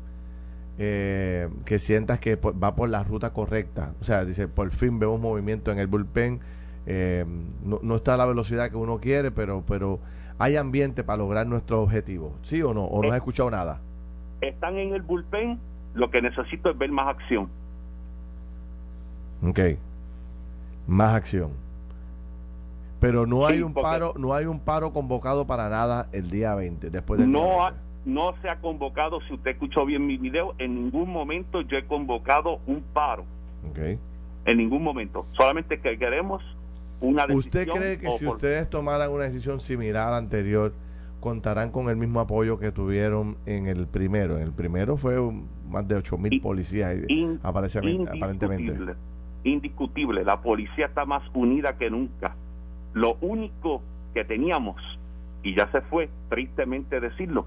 eh, 0.79 1.49
que 1.65 1.79
sientas 1.79 2.19
que 2.19 2.35
va 2.37 2.75
por 2.75 2.89
la 2.89 3.05
ruta 3.05 3.33
correcta? 3.33 3.95
O 4.01 4.05
sea, 4.05 4.25
dice, 4.25 4.49
por 4.49 4.71
fin 4.73 4.99
vemos 4.99 5.21
movimiento 5.21 5.71
en 5.71 5.79
el 5.79 5.87
bullpen. 5.87 6.41
Eh, 6.87 7.25
no, 7.65 7.95
está 7.95 8.15
a 8.15 8.17
la 8.17 8.27
velocidad 8.27 8.69
que 8.71 8.77
uno 8.77 8.99
quiere, 8.99 9.31
pero, 9.31 9.63
pero 9.67 10.01
hay 10.39 10.57
ambiente 10.57 11.05
para 11.05 11.19
lograr 11.19 11.47
nuestro 11.47 11.83
objetivo. 11.83 12.35
¿Sí 12.43 12.61
o 12.61 12.75
no? 12.75 12.85
¿O 12.85 13.01
no 13.01 13.11
has 13.11 13.17
escuchado 13.17 13.49
nada? 13.49 13.81
Están 14.41 14.77
en 14.77 14.93
el 14.93 15.03
bullpen. 15.03 15.61
Lo 15.95 16.11
que 16.11 16.21
necesito 16.21 16.71
es 16.71 16.79
ver 16.79 16.91
más 16.91 17.07
acción. 17.09 17.49
Ok. 19.47 19.61
Más 20.89 21.15
acción. 21.15 21.51
Pero 23.03 23.27
no 23.27 23.45
hay 23.45 23.63
un 23.63 23.75
paro, 23.75 24.15
no 24.17 24.33
hay 24.33 24.47
un 24.47 24.61
paro 24.61 24.93
convocado 24.93 25.45
para 25.45 25.69
nada 25.69 26.09
el 26.13 26.31
día 26.31 26.55
20, 26.55 26.89
después 26.89 27.19
del 27.19 27.33
No 27.33 27.69
no 28.05 28.35
se 28.43 28.49
ha 28.49 28.61
convocado, 28.61 29.21
si 29.23 29.35
usted 29.35 29.53
escuchó 29.53 29.85
bien 29.85 30.07
mi 30.07 30.19
video, 30.19 30.55
en 30.59 30.75
ningún 30.77 31.11
momento 31.11 31.63
yo 31.63 31.77
he 31.77 31.85
convocado 31.85 32.61
un 32.67 32.81
paro. 32.93 33.25
Okay. 33.71 33.99
En 34.45 34.59
ningún 34.59 34.85
momento. 34.85 35.27
Solamente 35.33 35.81
que 35.81 35.99
queremos 35.99 36.43
una 37.01 37.27
decisión. 37.27 37.39
¿Usted 37.39 37.69
cree 37.69 37.99
que 37.99 38.11
si 38.13 38.27
ustedes 38.27 38.71
tomaran 38.71 39.11
una 39.11 39.25
decisión 39.25 39.59
similar 39.59 40.09
a 40.09 40.11
la 40.13 40.17
anterior, 40.19 40.73
contarán 41.19 41.71
con 41.71 41.89
el 41.89 41.97
mismo 41.97 42.21
apoyo 42.21 42.61
que 42.61 42.71
tuvieron 42.71 43.37
en 43.47 43.67
el 43.67 43.89
primero? 43.89 44.37
En 44.37 44.43
el 44.43 44.53
primero 44.53 44.97
fue 44.97 45.17
más 45.69 45.89
de 45.89 45.97
8 45.97 46.19
mil 46.19 46.41
policías, 46.41 46.97
aparentemente. 47.43 48.63
Indiscutible, 48.63 48.95
indiscutible. 49.43 50.25
La 50.25 50.41
policía 50.41 50.87
está 50.87 51.05
más 51.05 51.23
unida 51.35 51.77
que 51.77 51.91
nunca 51.91 52.37
lo 52.93 53.17
único 53.21 53.83
que 54.15 54.25
teníamos, 54.25 54.77
y 55.43 55.55
ya 55.55 55.71
se 55.73 55.81
fue, 55.83 56.09
tristemente 56.29 57.01
decirlo, 57.01 57.47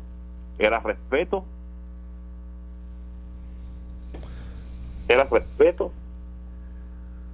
era 0.57 0.79
respeto. 0.79 1.45
Era 5.07 5.23
respeto 5.25 5.91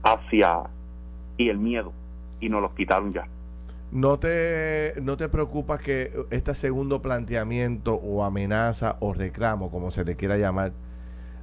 hacia 0.04 0.64
y 1.38 1.50
el 1.50 1.58
miedo 1.58 1.94
y 2.40 2.50
nos 2.50 2.62
los 2.62 2.74
quitaron 2.74 3.14
ya. 3.14 3.28
¿No 3.92 4.20
te, 4.20 4.94
¿No 5.02 5.18
te 5.18 5.30
preocupa 5.30 5.78
que 5.78 6.14
este 6.30 6.56
segundo 6.56 7.02
planteamiento 7.02 7.96
o 7.96 8.24
amenaza 8.24 8.98
o 9.00 9.14
reclamo, 9.14 9.70
como 9.70 9.92
se 9.92 10.06
le 10.06 10.16
quiera 10.16 10.38
llamar, 10.38 10.72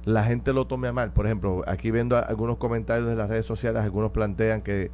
la 0.03 0.23
gente 0.23 0.53
lo 0.53 0.65
tome 0.65 0.87
a 0.87 0.93
mal? 0.93 1.13
Por 1.13 1.25
ejemplo, 1.25 1.63
aquí 1.67 1.91
viendo 1.91 2.17
algunos 2.17 2.57
comentarios 2.57 3.07
de 3.07 3.15
las 3.15 3.29
redes 3.29 3.45
sociales, 3.45 3.83
algunos 3.83 4.11
plantean 4.11 4.61
que 4.61 4.89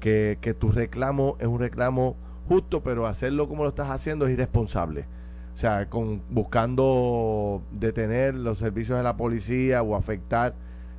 que, 0.00 0.56
tu 0.58 0.70
reclamo 0.70 1.36
es 1.40 1.46
un 1.46 1.58
reclamo 1.58 2.16
justo, 2.48 2.82
pero 2.82 3.06
hacerlo 3.06 3.48
como 3.48 3.62
lo 3.62 3.70
estás 3.70 3.90
haciendo 3.90 4.26
es 4.26 4.32
irresponsable. 4.32 5.04
O 5.54 5.56
sea, 5.56 5.88
con, 5.88 6.22
buscando 6.30 7.62
detener 7.72 8.34
los 8.34 8.58
servicios 8.58 8.96
de 8.96 9.04
la 9.04 9.16
policía 9.16 9.82
o 9.82 9.96
afectar, 9.96 10.54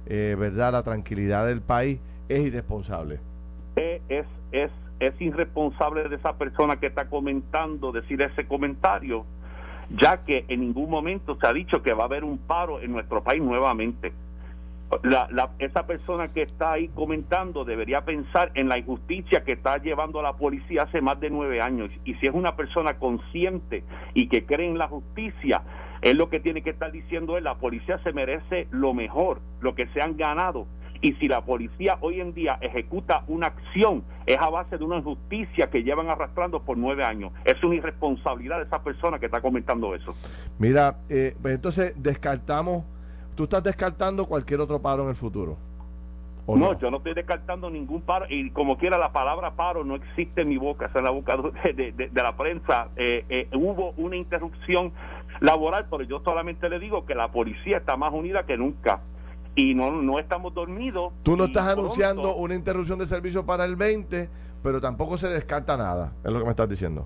eh, 0.06 0.36
¿verdad?, 0.38 0.74
la 0.74 0.84
tranquilidad 0.84 1.48
del 1.48 1.62
país, 1.62 2.00
es 2.28 2.42
irresponsable. 2.42 3.20
Eh, 3.78 4.02
es, 4.10 4.26
es, 4.52 4.72
es 5.00 5.20
irresponsable 5.22 6.10
de 6.10 6.16
esa 6.18 6.34
persona 6.38 6.78
que 6.80 6.88
está 6.88 7.10
comentando 7.10 7.92
decir 7.92 8.22
ese 8.22 8.46
comentario, 8.46 9.26
ya 10.02 10.24
que 10.26 10.46
en 10.50 10.60
ningún 10.60 10.90
momento 10.90 11.38
se 11.40 11.48
ha 11.48 11.54
dicho 11.54 11.82
que 11.82 11.94
va 11.94 12.04
a 12.04 12.06
haber 12.06 12.24
un 12.24 12.38
paro 12.38 12.82
en 12.82 12.92
nuestro 12.92 13.24
país 13.24 13.42
nuevamente 13.42 14.12
la, 15.04 15.52
esa 15.60 15.86
persona 15.86 16.30
que 16.30 16.42
está 16.42 16.74
ahí 16.74 16.88
comentando 16.90 17.64
debería 17.64 18.06
pensar 18.06 18.52
en 18.56 18.70
la 18.70 18.78
injusticia 18.78 19.44
que 19.44 19.54
está 19.54 19.78
llevando 19.78 20.20
a 20.20 20.24
la 20.24 20.34
policía 20.34 20.84
hace 20.84 21.02
más 21.02 21.20
de 21.20 21.30
nueve 21.30 21.62
años. 21.62 21.92
Y 22.06 22.16
si 22.16 22.28
es 22.28 22.34
una 22.34 22.56
persona 22.56 22.98
consciente 22.98 23.84
y 24.14 24.28
que 24.28 24.46
cree 24.46 24.68
en 24.68 24.78
la 24.78 24.88
justicia, 24.88 25.62
es 26.02 26.16
lo 26.16 26.30
que 26.30 26.40
tiene 26.40 26.64
que 26.64 26.72
estar 26.72 26.92
diciendo 26.92 27.38
él, 27.38 27.44
la 27.44 27.56
policía 27.56 28.00
se 28.04 28.14
merece 28.14 28.68
lo 28.72 28.94
mejor, 28.94 29.42
lo 29.60 29.76
que 29.76 29.88
se 29.88 30.02
han 30.02 30.18
ganado. 30.18 30.66
Y 31.02 31.14
si 31.14 31.28
la 31.30 31.46
policía 31.46 31.98
hoy 32.02 32.20
en 32.20 32.34
día 32.34 32.58
ejecuta 32.60 33.24
una 33.28 33.48
acción, 33.48 34.04
es 34.26 34.38
a 34.38 34.50
base 34.50 34.78
de 34.78 34.84
una 34.84 34.98
injusticia 34.98 35.70
que 35.70 35.84
llevan 35.84 36.10
arrastrando 36.10 36.62
por 36.62 36.78
nueve 36.78 37.06
años. 37.06 37.32
Es 37.46 37.64
una 37.64 37.76
irresponsabilidad 37.76 38.58
de 38.58 38.66
esa 38.66 38.84
persona 38.84 39.18
que 39.18 39.28
está 39.28 39.40
comentando 39.40 39.96
eso. 39.96 40.14
Mira, 40.58 40.98
eh, 41.10 41.36
pues 41.42 41.56
entonces 41.56 41.94
descartamos 41.96 42.84
¿Tú 43.40 43.46
estás 43.46 43.64
descartando 43.64 44.26
cualquier 44.26 44.60
otro 44.60 44.82
paro 44.82 45.04
en 45.04 45.12
el 45.12 45.16
futuro? 45.16 45.56
No, 46.46 46.78
yo 46.78 46.92
no 46.92 46.98
estoy 46.98 47.14
descartando 47.14 47.70
ningún 47.70 48.02
paro 48.02 48.26
y 48.28 48.50
como 48.50 48.78
quiera 48.78 48.98
la 48.98 49.14
palabra 49.14 49.52
paro 49.52 49.86
no 49.86 49.96
existe 49.96 50.42
en 50.42 50.50
mi 50.50 50.58
boca, 50.58 50.88
es 50.88 50.96
en 50.98 51.06
la 51.06 51.12
boca 51.12 51.38
de, 51.64 52.12
la 52.14 52.36
prensa. 52.36 52.90
Eh, 52.98 53.24
eh, 53.30 53.48
hubo 53.54 53.94
una 53.96 54.18
interrupción 54.18 54.92
laboral, 55.40 55.88
pero 55.90 56.04
yo 56.04 56.20
solamente 56.22 56.68
le 56.68 56.80
digo 56.80 57.06
que 57.06 57.16
la 57.16 57.32
policía 57.32 57.78
está 57.78 57.96
más 57.96 58.14
unida 58.14 58.46
que 58.46 58.58
nunca 58.58 59.00
y 59.56 59.74
no, 59.74 59.90
no 59.90 60.20
estamos 60.20 60.54
dormidos. 60.54 61.14
Tú 61.24 61.38
no 61.38 61.46
estás 61.46 61.70
anunciando 61.70 62.36
una 62.36 62.56
interrupción 62.56 63.00
de 63.00 63.08
servicio 63.08 63.46
para 63.46 63.64
el 63.64 63.78
20, 63.78 64.30
pero 64.62 64.82
tampoco 64.82 65.16
se 65.16 65.30
descarta 65.30 65.78
nada, 65.78 66.12
es 66.26 66.30
lo 66.30 66.40
que 66.40 66.44
me 66.44 66.52
estás 66.52 66.68
diciendo. 66.68 67.06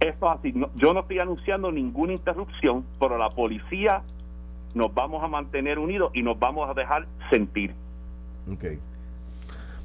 Es 0.00 0.16
fácil, 0.16 0.66
yo 0.74 0.94
no 0.94 1.00
estoy 1.00 1.18
anunciando 1.18 1.70
ninguna 1.70 2.14
interrupción, 2.14 2.86
pero 2.98 3.18
la 3.18 3.28
policía 3.28 4.02
nos 4.74 4.92
vamos 4.92 5.22
a 5.22 5.28
mantener 5.28 5.78
unidos 5.78 6.10
y 6.14 6.22
nos 6.22 6.38
vamos 6.38 6.68
a 6.68 6.74
dejar 6.74 7.06
sentir. 7.30 7.74
Ok. 8.52 8.64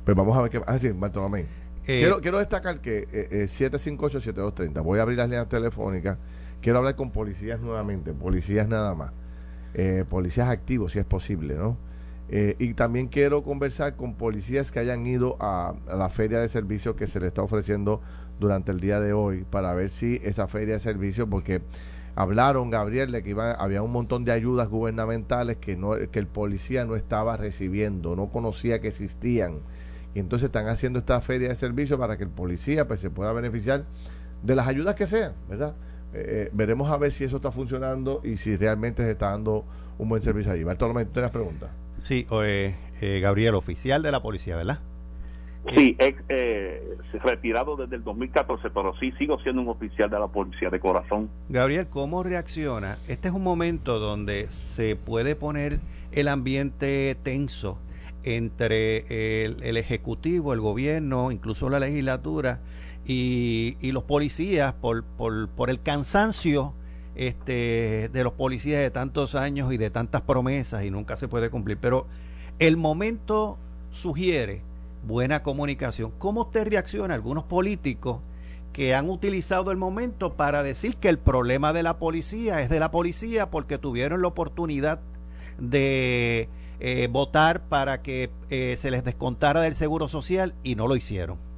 Pues 0.04 0.18
vamos 0.18 0.36
a 0.38 0.42
ver 0.42 0.52
qué. 0.52 0.62
Ah, 0.66 0.80
sí, 0.80 0.90
Bartolomé. 0.92 1.42
Eh, 1.86 2.00
quiero, 2.00 2.22
quiero 2.22 2.40
destacar 2.40 2.82
que 2.82 3.08
eh, 3.12 3.46
758-7230, 3.46 4.78
eh, 4.78 4.80
voy 4.82 5.00
a 5.00 5.04
abrir 5.04 5.18
las 5.18 5.28
líneas 5.28 5.48
telefónicas. 5.50 6.18
Quiero 6.62 6.80
hablar 6.80 6.96
con 6.96 7.12
policías 7.12 7.60
nuevamente, 7.60 8.14
policías 8.14 8.68
nada 8.68 8.94
más. 8.96 9.12
Eh, 9.74 10.04
policías 10.10 10.50
activos, 10.50 10.92
si 10.92 11.00
es 11.00 11.06
posible, 11.06 11.56
¿no? 11.56 11.78
y 12.32 12.76
también 12.76 13.08
quiero 13.08 13.42
conversar 13.42 13.96
con 13.96 14.14
policías 14.14 14.72
que 14.72 14.78
hayan 14.78 15.04
ido 15.08 15.36
a, 15.40 15.74
a, 15.88 15.96
la 15.96 16.10
feria 16.10 16.38
de 16.38 16.48
servicios 16.48 16.94
que 16.94 17.08
se 17.08 17.20
le 17.20 17.26
está 17.26 17.42
ofreciendo 17.42 18.02
durante 18.40 18.72
el 18.72 18.80
día 18.80 19.00
de 19.00 19.14
hoy 19.14 19.46
para 19.50 19.74
ver 19.74 19.90
si 19.90 20.22
esa 20.24 20.48
feria 20.48 20.76
de 20.76 20.80
servicios, 20.80 21.28
porque 21.28 21.64
hablaron, 22.16 22.70
Gabriel, 22.70 23.12
de 23.12 23.24
que 23.24 23.32
iba, 23.32 23.52
había 23.52 23.82
un 23.82 23.92
montón 23.92 24.26
de 24.26 24.32
ayudas 24.32 24.70
gubernamentales 24.70 25.58
que, 25.58 25.78
no, 25.78 25.92
que 26.12 26.20
el 26.20 26.28
policía 26.28 26.86
no 26.86 26.96
estaba 26.96 27.38
recibiendo, 27.38 28.16
no 28.16 28.30
conocía 28.30 28.82
que 28.82 28.88
existían. 28.90 29.60
Y 30.14 30.20
entonces 30.20 30.48
están 30.48 30.68
haciendo 30.68 31.00
esta 31.00 31.22
feria 31.22 31.50
de 31.50 31.56
servicios 31.56 32.00
para 32.00 32.18
que 32.18 32.24
el 32.24 32.30
policía 32.30 32.88
pues, 32.88 33.00
se 33.00 33.10
pueda 33.10 33.32
beneficiar 33.34 33.86
de 34.42 34.56
las 34.56 34.68
ayudas 34.68 34.96
que 34.96 35.06
sean, 35.06 35.34
¿verdad? 35.48 35.76
Eh, 36.14 36.48
eh, 36.48 36.50
veremos 36.54 36.90
a 36.90 36.98
ver 36.98 37.12
si 37.12 37.24
eso 37.24 37.38
está 37.38 37.52
funcionando 37.52 38.22
y 38.24 38.38
si 38.38 38.58
realmente 38.58 39.04
se 39.04 39.12
está 39.12 39.32
dando 39.32 39.66
un 39.98 40.10
buen 40.10 40.22
servicio 40.22 40.52
allí. 40.52 40.64
Bartolomé, 40.64 41.06
¿tú 41.06 41.12
tienes 41.14 41.32
preguntas? 41.32 41.70
Sí, 42.00 42.26
eh, 42.32 43.20
Gabriel, 43.22 43.56
oficial 43.56 44.02
de 44.02 44.12
la 44.12 44.22
policía, 44.22 44.56
¿verdad? 44.56 44.80
Sí, 45.76 45.96
ex, 46.00 46.24
eh, 46.30 46.98
retirado 47.24 47.76
desde 47.76 47.98
el 47.98 48.04
2014, 48.04 48.70
pero 48.70 48.94
sí 49.00 49.12
sigo 49.20 49.40
siendo 49.42 49.62
un 49.62 49.68
oficial 49.68 50.10
de 50.10 50.18
la 50.18 50.28
policía 50.28 50.70
de 50.70 50.80
corazón. 50.80 51.30
Gabriel, 51.50 51.88
¿cómo 51.88 52.24
reacciona? 52.24 52.98
Este 53.08 53.28
es 53.28 53.34
un 53.34 53.44
momento 53.44 54.00
donde 54.00 54.48
se 54.48 54.96
puede 54.96 55.36
poner 55.36 55.80
el 56.12 56.28
ambiente 56.28 57.16
tenso 57.24 57.78
entre 58.24 59.44
el, 59.44 59.78
Ejecutivo, 59.78 60.54
el 60.54 60.62
gobierno, 60.62 61.32
incluso 61.32 61.70
la 61.70 61.80
legislatura 61.80 62.62
y, 63.06 63.76
los 63.82 64.04
policías 64.04 64.74
por, 64.74 65.04
por, 65.04 65.50
por 65.50 65.70
el 65.70 65.82
cansancio 65.82 66.74
este, 67.16 68.10
de 68.10 68.24
los 68.24 68.34
policías 68.34 68.82
de 68.82 68.92
tantos 68.92 69.36
años 69.36 69.74
y 69.74 69.78
de 69.78 69.90
tantas 69.90 70.22
promesas 70.22 70.86
y 70.86 70.92
nunca 70.92 71.16
se 71.18 71.28
puede 71.28 71.50
cumplir. 71.50 71.78
Pero 71.78 72.08
el 72.60 72.78
momento 72.78 73.58
sugiere 73.92 74.62
buena 75.04 75.44
comunicación. 75.44 76.12
¿Cómo 76.18 76.42
usted 76.42 76.68
reacciona 76.68 77.14
a 77.14 77.16
algunos 77.16 77.46
políticos 77.46 78.22
que 78.74 78.94
han 78.94 79.10
utilizado 79.10 79.72
el 79.72 79.78
momento 79.78 80.36
para 80.36 80.64
decir 80.64 80.98
que 80.98 81.10
el 81.10 81.18
problema 81.18 81.74
de 81.74 81.84
la 81.84 81.98
policía 81.98 82.62
es 82.62 82.70
de 82.70 82.80
la 82.80 82.92
policía 82.92 83.50
porque 83.50 83.78
tuvieron 83.78 84.22
la 84.22 84.28
oportunidad 84.28 85.02
de 85.58 86.50
eh, 86.80 87.08
votar 87.12 87.68
para 87.68 88.02
que 88.02 88.32
eh, 88.50 88.76
se 88.78 88.92
les 88.92 89.04
descontara 89.04 89.62
del 89.62 89.76
seguro 89.76 90.08
social 90.08 90.54
y 90.64 90.76
no 90.76 90.88
lo 90.88 90.96
hicieron? 90.96 91.49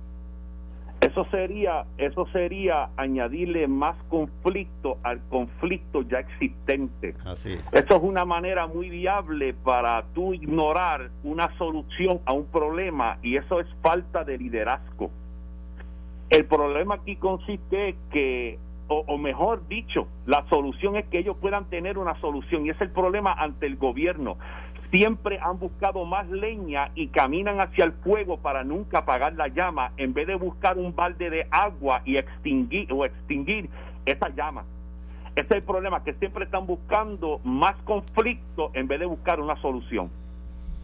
Eso 1.02 1.26
sería, 1.32 1.86
eso 1.98 2.28
sería 2.32 2.90
añadirle 2.96 3.68
más 3.68 3.96
conflicto 4.08 5.00
al 5.02 5.20
conflicto 5.30 6.04
ya 6.04 6.20
existente. 6.20 7.16
Así. 7.26 7.58
Eso 7.72 7.96
es 7.96 8.04
una 8.04 8.24
manera 8.24 8.68
muy 8.68 8.92
viable 8.92 9.56
para 9.56 10.04
tú 10.14 10.36
ignorar 10.36 11.10
una 11.24 11.58
solución 11.58 12.22
a 12.26 12.34
un 12.34 12.46
problema 12.46 13.18
y 13.24 13.36
eso 13.36 13.60
es 13.60 13.68
falta 13.82 14.24
de 14.24 14.38
liderazgo. 14.38 15.10
El 16.30 16.46
problema 16.46 16.96
aquí 16.96 17.16
consiste 17.16 17.90
en 17.90 17.96
que, 18.12 18.60
o, 18.88 19.04
o 19.08 19.18
mejor 19.18 19.68
dicho, 19.68 20.08
la 20.28 20.46
solución 20.50 20.98
es 20.98 21.06
que 21.08 21.18
ellos 21.18 21.36
puedan 21.42 21.66
tener 21.66 21.98
una 21.98 22.20
solución 22.22 22.68
y 22.68 22.70
es 22.70 22.80
el 22.80 22.92
problema 22.92 23.34
ante 23.34 23.66
el 23.66 23.76
gobierno 23.76 24.38
siempre 24.92 25.40
han 25.42 25.58
buscado 25.58 26.06
más 26.06 26.30
leña 26.30 26.92
y 26.96 27.08
caminan 27.08 27.60
hacia 27.62 27.86
el 27.86 27.94
fuego 27.94 28.38
para 28.38 28.64
nunca 28.64 29.00
apagar 29.00 29.34
la 29.34 29.48
llama 29.48 29.94
en 29.98 30.14
vez 30.14 30.28
de 30.28 30.36
buscar 30.36 30.78
un 30.78 30.94
balde 30.94 31.30
de 31.30 31.48
agua 31.50 32.02
y 32.06 32.18
extinguir 32.18 32.92
o 32.92 33.06
extinguir 33.06 33.70
esa 34.06 34.30
llama. 34.30 34.66
Ese 35.36 35.48
es 35.48 35.56
el 35.56 35.64
problema, 35.64 36.04
que 36.04 36.14
siempre 36.16 36.44
están 36.44 36.68
buscando 36.68 37.40
más 37.46 37.76
conflicto 37.86 38.72
en 38.74 38.88
vez 38.88 39.00
de 39.00 39.06
buscar 39.06 39.40
una 39.40 39.60
solución. 39.62 40.10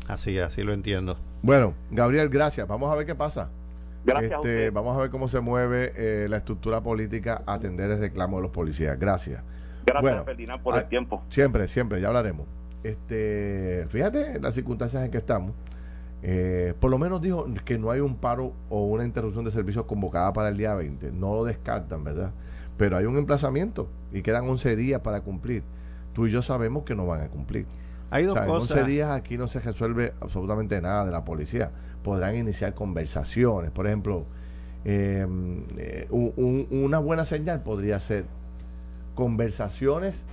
Así, 0.07 0.39
así 0.39 0.63
lo 0.63 0.71
entiendo. 0.71 1.17
Bueno, 1.41 1.73
Gabriel, 1.91 2.29
gracias. 2.29 2.65
Vamos 2.65 2.91
a 2.91 2.95
ver 2.95 3.05
qué 3.05 3.13
pasa. 3.13 3.51
Gracias. 4.05 4.31
Este, 4.31 4.69
vamos 4.69 4.95
a 4.97 5.01
ver 5.01 5.09
cómo 5.09 5.27
se 5.27 5.41
mueve 5.41 5.91
eh, 5.97 6.29
la 6.29 6.37
estructura 6.37 6.81
política 6.81 7.43
a 7.45 7.55
atender 7.55 7.91
el 7.91 7.99
reclamo 7.99 8.37
de 8.37 8.43
los 8.43 8.51
policías. 8.51 8.97
Gracias. 8.97 9.43
Gracias, 9.85 10.25
Ferdinand, 10.25 10.63
por 10.63 10.75
el 10.75 10.81
ah, 10.81 10.89
tiempo. 10.89 11.23
Siempre, 11.27 11.67
siempre, 11.67 11.99
ya 11.99 12.07
hablaremos. 12.07 12.45
Este, 12.83 13.85
fíjate 13.89 14.39
las 14.39 14.53
circunstancias 14.53 15.03
en 15.03 15.11
que 15.11 15.17
estamos. 15.17 15.53
Eh, 16.23 16.73
por 16.79 16.89
lo 16.89 16.97
menos 16.97 17.21
dijo 17.21 17.47
que 17.63 17.77
no 17.77 17.91
hay 17.91 17.99
un 17.99 18.15
paro 18.15 18.53
o 18.69 18.85
una 18.85 19.05
interrupción 19.05 19.45
de 19.45 19.51
servicios 19.51 19.85
convocada 19.85 20.33
para 20.33 20.49
el 20.49 20.57
día 20.57 20.73
20. 20.73 21.11
No 21.11 21.35
lo 21.35 21.43
descartan, 21.43 22.03
¿verdad? 22.03 22.31
Pero 22.77 22.97
hay 22.97 23.05
un 23.05 23.17
emplazamiento 23.17 23.89
y 24.11 24.21
quedan 24.21 24.47
11 24.47 24.75
días 24.75 25.01
para 25.01 25.21
cumplir. 25.21 25.63
Tú 26.13 26.27
y 26.27 26.31
yo 26.31 26.41
sabemos 26.41 26.83
que 26.83 26.95
no 26.95 27.05
van 27.05 27.21
a 27.21 27.27
cumplir. 27.27 27.65
Hay 28.09 28.23
dos 28.23 28.37
En 28.37 28.49
11 28.49 28.83
días 28.85 29.11
aquí 29.11 29.37
no 29.37 29.47
se 29.47 29.59
resuelve 29.59 30.13
absolutamente 30.21 30.81
nada 30.81 31.05
de 31.05 31.11
la 31.11 31.25
policía. 31.25 31.71
Podrán 32.03 32.35
iniciar 32.35 32.73
conversaciones. 32.73 33.71
Por 33.71 33.85
ejemplo, 33.85 34.25
em, 34.85 35.65
eh, 35.77 36.07
una 36.09 36.99
buena 36.99 37.25
señal 37.25 37.61
podría 37.63 37.99
ser 37.99 38.25
conversaciones 39.13 40.23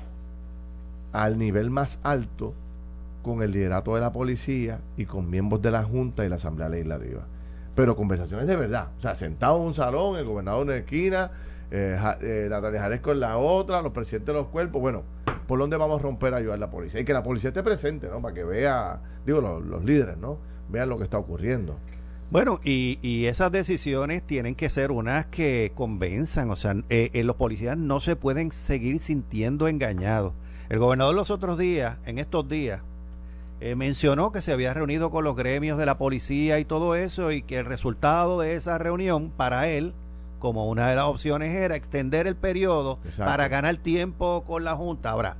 al 1.15 1.39
nivel 1.39 1.71
más 1.71 2.01
alto 2.03 2.55
con 3.23 3.43
el 3.43 3.53
liderato 3.53 3.95
de 3.95 4.01
la 4.03 4.13
policía 4.13 4.81
y 4.97 5.07
con 5.07 5.31
miembros 5.31 5.63
de 5.63 5.71
la 5.71 5.85
Junta 5.85 6.27
y 6.27 6.29
la 6.29 6.35
Asamblea 6.35 6.69
Legislativa. 6.69 7.23
Pero 7.75 7.97
conversaciones 7.97 8.47
de 8.47 8.57
verdad. 8.57 8.89
O 8.99 9.01
sea, 9.01 9.15
sentado 9.15 9.57
en 9.57 9.63
un 9.63 9.75
salón, 9.75 10.17
el 10.17 10.25
gobernador 10.25 10.63
en 10.63 10.69
la 10.69 10.77
esquina, 10.77 11.31
eh, 11.71 11.97
eh, 12.21 12.49
Natalia 12.51 12.87
en 12.87 13.21
la 13.21 13.39
otra, 13.39 13.81
los 13.81 13.93
presidentes 13.93 14.27
de 14.27 14.35
los 14.35 14.49
cuerpos. 14.49 14.83
Bueno, 14.83 15.05
¿por 15.47 15.59
dónde 15.59 15.77
vamos 15.77 16.01
a 16.01 16.03
romper 16.03 16.35
a 16.35 16.39
ayudar 16.39 16.57
a 16.57 16.59
la 16.59 16.71
policía? 16.71 17.01
Y 17.01 17.05
que 17.05 17.13
la 17.13 17.23
policía 17.23 17.49
esté 17.49 17.63
presente, 17.63 18.09
¿no? 18.09 18.21
Para 18.21 18.35
que 18.35 18.45
vea, 18.45 19.01
digo, 19.25 19.41
los, 19.41 19.85
líderes, 19.85 20.19
¿no? 20.19 20.39
Vean 20.69 20.89
lo 20.89 20.99
que 20.99 21.05
está 21.05 21.19
ocurriendo. 21.19 21.77
Bueno, 22.31 22.59
y, 22.65 22.99
y, 23.03 23.27
esas 23.27 23.53
decisiones 23.53 24.27
tienen 24.27 24.57
que 24.57 24.69
ser 24.69 24.91
unas 24.91 25.27
que 25.27 25.71
convenzan, 25.77 26.51
o 26.51 26.57
sea, 26.57 26.75
eh, 26.89 27.23
los 27.23 27.37
policías 27.37 27.77
no 27.77 28.01
se 28.01 28.17
pueden 28.17 28.51
seguir 28.51 28.99
sintiendo 28.99 29.69
engañados. 29.69 30.33
El 30.69 30.79
gobernador 30.79 31.15
los 31.15 31.31
otros 31.31 31.59
días, 31.59 31.99
en 32.07 32.19
estos 32.19 32.49
días, 32.49 32.81
eh, 33.61 33.75
mencionó 33.77 34.33
que 34.33 34.43
se 34.43 34.53
había 34.53 34.75
reunido 34.75 35.11
con 35.11 35.25
los 35.25 35.37
gremios 35.37 35.79
de 35.79 35.87
la 35.87 35.99
policía 35.99 36.59
y 36.59 36.65
todo 36.65 36.95
eso 36.95 37.33
y 37.33 37.43
que 37.43 37.59
el 37.59 37.67
resultado 37.67 38.41
de 38.41 38.55
esa 38.55 38.79
reunión 38.79 39.31
para 39.31 39.69
él 39.69 39.95
como 40.39 40.69
una 40.69 40.89
de 40.89 40.97
las 40.97 41.05
opciones 41.05 41.55
era 41.55 41.77
extender 41.77 42.27
el 42.27 42.37
periodo 42.37 42.99
para 43.17 43.49
ganar 43.49 43.77
tiempo 43.77 44.45
con 44.45 44.65
la 44.65 44.75
Junta. 44.75 45.11
Ahora, 45.11 45.37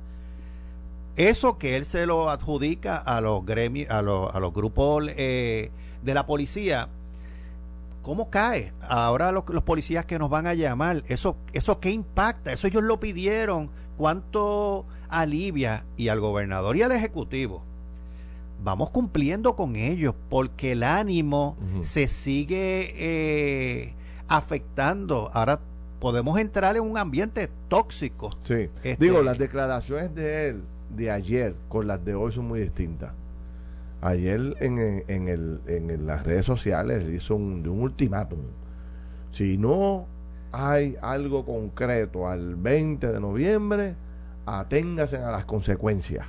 eso 1.15 1.59
que 1.59 1.77
él 1.77 1.85
se 1.85 2.07
lo 2.07 2.29
adjudica 2.29 2.97
a 2.97 3.21
los 3.21 3.45
gremios, 3.45 3.91
a 3.91 4.01
los, 4.01 4.33
a 4.33 4.39
los 4.39 4.51
grupos 4.53 5.05
eh, 5.15 5.69
de 6.01 6.13
la 6.13 6.25
policía, 6.25 6.89
¿cómo 8.01 8.31
cae? 8.31 8.73
Ahora 8.81 9.31
los, 9.31 9.47
los, 9.49 9.63
policías 9.63 10.05
que 10.05 10.17
nos 10.17 10.29
van 10.29 10.47
a 10.47 10.55
llamar, 10.55 11.03
eso, 11.07 11.37
eso 11.53 11.79
qué 11.79 11.91
impacta, 11.91 12.51
eso 12.51 12.65
ellos 12.65 12.83
lo 12.83 12.99
pidieron, 12.99 13.69
cuánto 13.97 14.85
alivia 15.09 15.85
y 15.97 16.07
al 16.09 16.19
gobernador 16.19 16.77
y 16.77 16.81
al 16.81 16.91
ejecutivo. 16.91 17.63
Vamos 18.63 18.89
cumpliendo 18.89 19.55
con 19.55 19.75
ellos 19.75 20.15
porque 20.29 20.71
el 20.71 20.83
ánimo 20.83 21.57
se 21.81 22.07
sigue 22.07 22.93
eh, 22.95 23.93
afectando. 24.27 25.29
Ahora 25.33 25.59
podemos 25.99 26.39
entrar 26.39 26.75
en 26.75 26.83
un 26.83 26.97
ambiente 26.97 27.49
tóxico. 27.67 28.31
Sí. 28.41 28.69
Este, 28.83 28.97
Digo, 28.97 29.21
las 29.21 29.37
declaraciones 29.37 30.15
de 30.15 30.49
él 30.49 30.63
de 30.95 31.11
ayer 31.11 31.55
con 31.67 31.87
las 31.87 32.03
de 32.05 32.15
hoy 32.15 32.31
son 32.31 32.47
muy 32.47 32.61
distintas. 32.61 33.11
Ayer 34.01 34.55
en, 34.59 35.03
en, 35.07 35.27
el, 35.27 35.61
en 35.67 36.05
las 36.05 36.25
redes 36.25 36.45
sociales 36.45 37.09
hizo 37.09 37.35
un, 37.35 37.67
un 37.67 37.81
ultimátum. 37.81 38.39
Si 39.31 39.57
no 39.57 40.05
hay 40.51 40.95
algo 41.01 41.45
concreto 41.45 42.27
al 42.27 42.55
20 42.55 43.11
de 43.11 43.19
noviembre, 43.19 43.95
aténgase 44.45 45.17
a 45.17 45.31
las 45.31 45.45
consecuencias. 45.45 46.27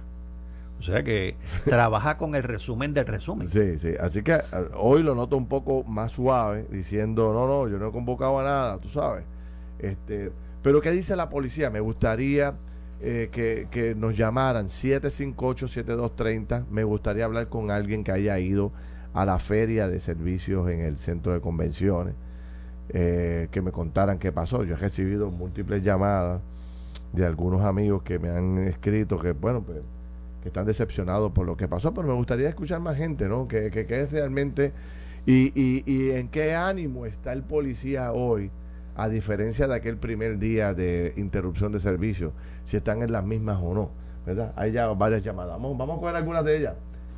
O 0.79 0.83
sea 0.83 1.03
que 1.03 1.37
trabaja 1.65 2.19
con 2.19 2.35
el 2.35 2.43
resumen 2.43 2.93
del 2.95 3.07
resumen. 3.07 3.47
Sí, 3.47 3.79
sí. 3.79 3.93
Así 3.99 4.23
que 4.23 4.35
eh, 4.35 4.43
hoy 4.75 5.03
lo 5.03 5.15
noto 5.15 5.37
un 5.37 5.49
poco 5.49 5.85
más 5.85 6.13
suave, 6.13 6.67
diciendo, 6.71 7.33
no, 7.33 7.47
no, 7.47 7.69
yo 7.69 7.79
no 7.79 7.89
he 7.89 7.93
convocado 7.93 8.39
a 8.41 8.45
nada, 8.45 8.79
tú 8.79 8.89
sabes. 8.89 9.25
Este, 9.79 10.33
pero 10.63 10.81
¿qué 10.81 10.91
dice 10.91 11.17
la 11.17 11.29
policía? 11.29 11.71
Me 11.71 11.81
gustaría 11.81 12.55
eh, 13.01 13.29
que, 13.31 13.69
que, 13.71 13.95
nos 13.95 14.17
llamaran 14.17 14.67
758-7230. 14.67 16.67
Me 16.71 16.85
gustaría 16.85 17.25
hablar 17.25 17.49
con 17.49 17.71
alguien 17.71 18.05
que 18.05 18.13
haya 18.13 18.39
ido 18.39 18.73
a 19.15 19.25
la 19.25 19.39
feria 19.39 19.89
de 19.89 20.01
servicios 20.01 20.69
en 20.69 20.81
el 20.81 20.99
centro 20.99 21.33
de 21.33 21.41
convenciones, 21.41 22.15
eh, 22.91 23.49
que 23.51 23.63
me 23.63 23.73
contaran 23.73 24.19
qué 24.19 24.31
pasó. 24.31 24.63
Yo 24.65 24.75
he 24.75 24.79
recibido 24.79 25.31
múltiples 25.31 25.83
llamadas 25.83 26.43
de 27.13 27.27
algunos 27.27 27.63
amigos 27.63 28.03
que 28.03 28.19
me 28.19 28.31
han 28.31 28.59
escrito 28.59 29.19
que, 29.19 29.33
bueno, 29.33 29.63
pues 29.63 29.79
están 30.45 30.67
decepcionados 30.67 31.33
por 31.33 31.47
lo 31.47 31.57
que 31.57 31.69
pasó, 31.69 31.93
pero 31.93 32.07
me 32.07 32.15
gustaría 32.15 32.49
escuchar 32.49 32.81
más 32.81 32.97
gente, 32.97 33.29
¿no? 33.29 33.49
Que, 33.49 33.71
que, 33.71 34.01
es 34.01 34.13
realmente 34.13 34.73
y, 35.27 35.53
y, 35.61 35.83
y, 35.87 36.13
en 36.13 36.29
qué 36.29 36.55
ánimo 36.55 37.05
está 37.05 37.33
el 37.33 37.43
policía 37.43 38.13
hoy, 38.13 38.51
a 38.95 39.09
diferencia 39.09 39.67
de 39.67 39.75
aquel 39.75 39.97
primer 39.97 40.39
día 40.39 40.73
de 40.73 41.13
interrupción 41.17 41.73
de 41.73 41.81
servicio, 41.81 42.33
si 42.63 42.77
están 42.77 43.03
en 43.03 43.13
las 43.13 43.25
mismas 43.25 43.59
o 43.61 43.75
no, 43.75 43.91
¿verdad? 44.25 44.53
Hay 44.57 44.73
ya 44.73 44.87
varias 44.89 45.23
llamadas. 45.23 45.53
Vamos, 45.53 45.77
vamos 45.77 45.99
a 45.99 46.01
coger 46.01 46.17
algunas 46.17 46.45
de 46.45 46.59
ellas. 46.59 46.75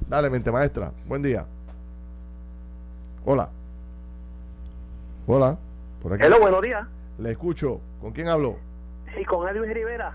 Dale, 0.09 0.31
mente 0.31 0.51
maestra. 0.51 0.93
Buen 1.07 1.23
día. 1.23 1.45
Hola. 3.25 3.51
Hola. 5.27 5.59
Por 6.03 6.15
aquí. 6.15 6.25
Hello, 6.25 6.41
buenos 6.41 6.63
días. 6.63 6.87
Le 7.19 7.33
escucho. 7.33 7.81
¿Con 8.01 8.13
quién 8.13 8.29
hablo? 8.29 8.57
Sí, 9.19 9.25
con 9.25 9.49
Edwin 9.49 9.75
Rivera. 9.75 10.13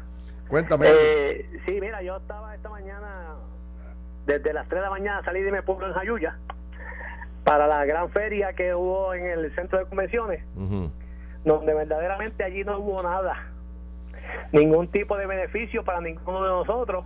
Cuéntame. 0.48 0.88
Eh, 0.90 1.60
sí, 1.66 1.78
mira, 1.82 2.02
yo 2.02 2.16
estaba 2.16 2.56
esta 2.56 2.70
mañana, 2.70 3.36
desde 4.26 4.54
las 4.54 4.66
3 4.70 4.80
de 4.80 4.86
la 4.86 4.90
mañana 4.90 5.22
salí 5.26 5.42
de 5.42 5.52
mi 5.52 5.62
pueblo 5.62 5.88
en 5.88 5.94
Jayuya 5.94 6.38
para 7.44 7.68
la 7.68 7.84
gran 7.84 8.10
feria 8.12 8.54
que 8.54 8.74
hubo 8.74 9.14
en 9.14 9.26
el 9.26 9.54
centro 9.56 9.80
de 9.80 9.86
convenciones, 9.88 10.42
donde 11.44 11.74
verdaderamente 11.74 12.46
allí 12.46 12.64
no 12.64 12.80
hubo 12.80 13.04
nada, 13.04 13.36
ningún 14.54 14.88
tipo 14.88 15.18
de 15.18 15.26
beneficio 15.26 15.84
para 15.84 16.00
ninguno 16.00 16.42
de 16.42 16.50
nosotros. 16.50 17.04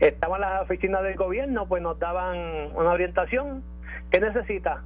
Estaban 0.00 0.42
las 0.42 0.60
oficinas 0.60 1.02
del 1.02 1.16
gobierno, 1.16 1.66
pues 1.66 1.82
nos 1.82 1.98
daban 1.98 2.36
una 2.74 2.90
orientación. 2.90 3.62
¿Qué 4.10 4.20
necesita? 4.20 4.82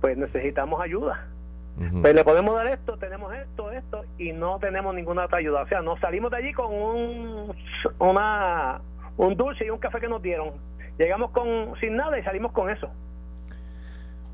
Pues 0.00 0.16
necesitamos 0.18 0.80
ayuda 0.80 1.28
pues 2.00 2.14
le 2.14 2.24
podemos 2.24 2.54
dar 2.54 2.66
esto, 2.68 2.96
tenemos 2.96 3.34
esto, 3.34 3.70
esto, 3.70 4.04
y 4.18 4.32
no 4.32 4.58
tenemos 4.58 4.94
ninguna 4.94 5.26
otra 5.26 5.38
ayuda. 5.38 5.62
O 5.62 5.68
sea, 5.68 5.82
nos 5.82 6.00
salimos 6.00 6.30
de 6.30 6.38
allí 6.38 6.52
con 6.52 6.72
un, 6.72 7.54
una, 7.98 8.80
un 9.16 9.36
dulce 9.36 9.66
y 9.66 9.70
un 9.70 9.78
café 9.78 10.00
que 10.00 10.08
nos 10.08 10.22
dieron. 10.22 10.52
Llegamos 10.98 11.30
con 11.32 11.74
sin 11.80 11.96
nada 11.96 12.18
y 12.18 12.22
salimos 12.22 12.52
con 12.52 12.70
eso. 12.70 12.88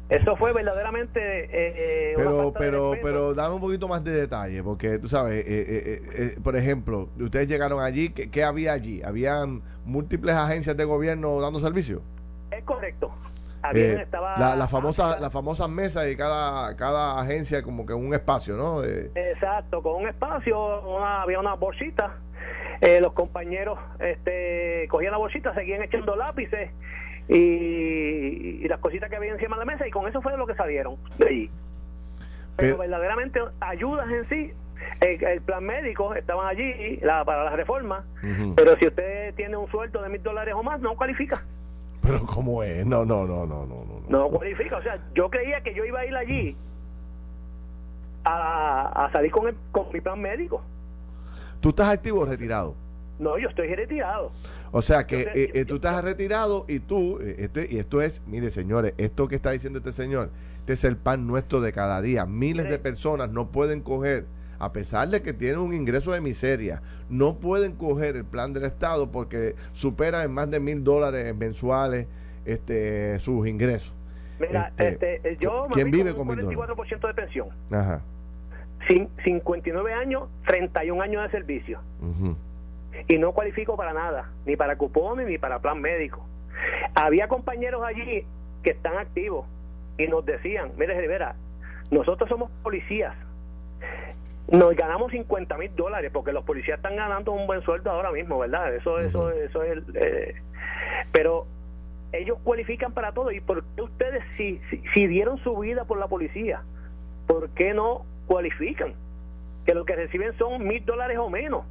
Eso 0.08 0.36
fue 0.36 0.52
verdaderamente. 0.52 1.20
Eh, 1.20 1.48
eh 1.52 2.12
pero, 2.16 2.52
pero, 2.56 2.92
pero 3.02 3.34
dame 3.34 3.54
un 3.54 3.60
poquito 3.60 3.88
más 3.88 4.04
de 4.04 4.12
detalle, 4.12 4.62
porque 4.62 4.98
tú 4.98 5.08
sabes, 5.08 5.44
eh, 5.46 6.00
eh, 6.14 6.36
por 6.42 6.54
ejemplo, 6.54 7.08
ustedes 7.18 7.48
llegaron 7.48 7.82
allí, 7.82 8.10
¿qué, 8.10 8.30
¿qué, 8.30 8.44
había 8.44 8.72
allí? 8.72 9.02
¿Habían 9.02 9.62
múltiples 9.84 10.34
agencias 10.36 10.76
de 10.76 10.84
gobierno 10.84 11.40
dando 11.40 11.60
servicio? 11.60 12.02
Es 12.50 12.62
correcto. 12.64 13.10
Eh, 13.74 14.06
la, 14.12 14.56
la, 14.56 14.66
famosa 14.66 15.20
la 15.20 15.30
famosa 15.30 15.68
mesa 15.68 16.08
y 16.08 16.16
cada 16.16 16.74
cada 16.76 17.20
agencia 17.20 17.62
como 17.62 17.86
que 17.86 17.94
un 17.94 18.12
espacio 18.12 18.56
no 18.56 18.82
exacto 18.82 19.80
con 19.84 20.02
un 20.02 20.08
espacio 20.08 20.98
había 21.04 21.38
una 21.38 21.54
bolsita 21.54 22.16
eh, 22.80 23.00
los 23.00 23.12
compañeros 23.12 23.78
este 24.00 24.88
cogían 24.88 25.12
la 25.12 25.18
bolsita 25.18 25.54
seguían 25.54 25.80
echando 25.80 26.16
lápices 26.16 26.72
y, 27.28 28.66
las 28.66 28.80
cositas 28.80 29.08
que 29.08 29.16
había 29.16 29.32
encima 29.32 29.54
de 29.56 29.60
la 29.64 29.72
mesa 29.72 29.86
y 29.86 29.92
con 29.92 30.08
eso 30.08 30.20
fue 30.20 30.36
lo 30.36 30.46
que 30.46 30.56
salieron 30.56 30.96
de 31.18 31.28
allí. 31.28 31.50
Pero, 32.56 32.78
verdaderamente 32.78 33.40
ayudas 33.60 34.08
en 34.10 34.28
sí 34.28 34.52
el, 35.00 35.40
plan 35.42 35.64
médico 35.64 36.14
estaban 36.16 36.48
allí 36.48 36.96
la, 36.96 37.24
para 37.24 37.44
la 37.44 37.56
reforma 37.56 38.04
pero 38.56 38.76
si 38.76 38.88
usted 38.88 39.34
tiene 39.36 39.56
un 39.56 39.70
sueldo 39.70 40.02
de 40.02 40.08
mil 40.08 40.22
dólares 40.22 40.52
o 40.56 40.64
más 40.64 40.80
no 40.80 40.96
califica 40.96 41.44
pero 42.02 42.26
¿cómo 42.26 42.62
es? 42.62 42.84
No, 42.84 43.04
no, 43.04 43.26
no, 43.26 43.46
no, 43.46 43.64
no. 43.64 43.84
No, 44.08 44.18
no 44.18 44.28
cualifica. 44.28 44.76
O 44.76 44.82
sea, 44.82 44.98
yo 45.14 45.30
creía 45.30 45.62
que 45.62 45.74
yo 45.74 45.84
iba 45.84 46.00
a 46.00 46.06
ir 46.06 46.14
allí 46.14 46.56
a, 48.24 49.06
a 49.06 49.12
salir 49.12 49.30
con, 49.30 49.48
el, 49.48 49.54
con 49.70 49.86
mi 49.92 50.00
plan 50.00 50.20
médico. 50.20 50.62
¿Tú 51.60 51.70
estás 51.70 51.88
activo 51.88 52.20
o 52.20 52.24
retirado? 52.26 52.74
No, 53.18 53.38
yo 53.38 53.48
estoy 53.48 53.72
retirado. 53.74 54.32
O 54.72 54.82
sea 54.82 55.06
que 55.06 55.20
eh, 55.20 55.50
eh, 55.54 55.64
tú 55.64 55.76
estás 55.76 56.02
retirado 56.02 56.64
y 56.66 56.80
tú, 56.80 57.18
eh, 57.20 57.68
y 57.70 57.78
esto 57.78 58.02
es, 58.02 58.22
mire 58.26 58.50
señores, 58.50 58.94
esto 58.96 59.28
que 59.28 59.36
está 59.36 59.52
diciendo 59.52 59.78
este 59.78 59.92
señor, 59.92 60.30
este 60.60 60.72
es 60.72 60.84
el 60.84 60.96
pan 60.96 61.26
nuestro 61.26 61.60
de 61.60 61.72
cada 61.72 62.02
día. 62.02 62.26
Miles 62.26 62.68
de 62.68 62.78
personas 62.78 63.30
no 63.30 63.48
pueden 63.52 63.80
coger 63.80 64.26
a 64.62 64.72
pesar 64.72 65.08
de 65.08 65.22
que 65.22 65.32
tienen 65.32 65.58
un 65.58 65.74
ingreso 65.74 66.12
de 66.12 66.20
miseria, 66.20 66.82
no 67.10 67.34
pueden 67.34 67.72
coger 67.72 68.14
el 68.14 68.24
plan 68.24 68.52
del 68.52 68.62
Estado 68.62 69.10
porque 69.10 69.56
supera 69.72 70.22
en 70.22 70.30
más 70.30 70.52
de 70.52 70.60
mil 70.60 70.84
dólares 70.84 71.34
mensuales 71.34 72.06
este, 72.44 73.18
sus 73.18 73.48
ingresos. 73.48 73.92
Mira, 74.38 74.72
este, 74.78 75.16
este 75.16 75.36
yo 75.38 75.66
¿quién 75.72 75.90
vive 75.90 76.14
con, 76.14 76.28
44% 76.28 77.08
de 77.08 77.14
pensión. 77.14 77.48
Ajá. 77.72 78.02
59 79.24 79.92
años, 79.94 80.28
31 80.46 81.02
años 81.02 81.24
de 81.24 81.30
servicio. 81.30 81.80
Y 83.08 83.18
no 83.18 83.32
cualifico 83.32 83.76
para 83.76 83.92
nada, 83.92 84.30
ni 84.46 84.54
para 84.54 84.76
cupones 84.76 85.26
ni 85.26 85.38
para 85.38 85.58
plan 85.58 85.80
médico. 85.80 86.24
Había 86.94 87.26
compañeros 87.26 87.82
allí 87.84 88.24
que 88.62 88.70
están 88.70 88.96
activos 88.96 89.44
y 89.98 90.06
nos 90.06 90.24
decían, 90.24 90.70
mire 90.76 91.00
Rivera, 91.00 91.34
nosotros 91.90 92.28
somos 92.28 92.48
policías, 92.62 93.16
nos 94.52 94.76
ganamos 94.76 95.10
50 95.10 95.56
mil 95.56 95.74
dólares 95.74 96.10
porque 96.12 96.32
los 96.32 96.44
policías 96.44 96.76
están 96.76 96.94
ganando 96.94 97.32
un 97.32 97.46
buen 97.46 97.62
sueldo 97.62 97.90
ahora 97.90 98.12
mismo, 98.12 98.38
¿verdad? 98.38 98.74
Eso, 98.74 98.98
eso, 98.98 99.30
eso 99.30 99.62
es. 99.62 99.82
Eh, 99.94 100.34
pero 101.10 101.46
ellos 102.12 102.38
cualifican 102.44 102.92
para 102.92 103.12
todo. 103.12 103.32
¿Y 103.32 103.40
por 103.40 103.64
qué 103.74 103.82
ustedes, 103.82 104.22
si, 104.36 104.60
si, 104.92 105.06
dieron 105.06 105.38
su 105.38 105.56
vida 105.56 105.84
por 105.84 105.98
la 105.98 106.06
policía, 106.06 106.62
por 107.26 107.48
qué 107.50 107.72
no 107.72 108.04
cualifican? 108.26 108.92
Que 109.64 109.74
lo 109.74 109.86
que 109.86 109.96
reciben 109.96 110.36
son 110.36 110.66
mil 110.66 110.84
dólares 110.84 111.18
o 111.18 111.30
menos. 111.30 111.64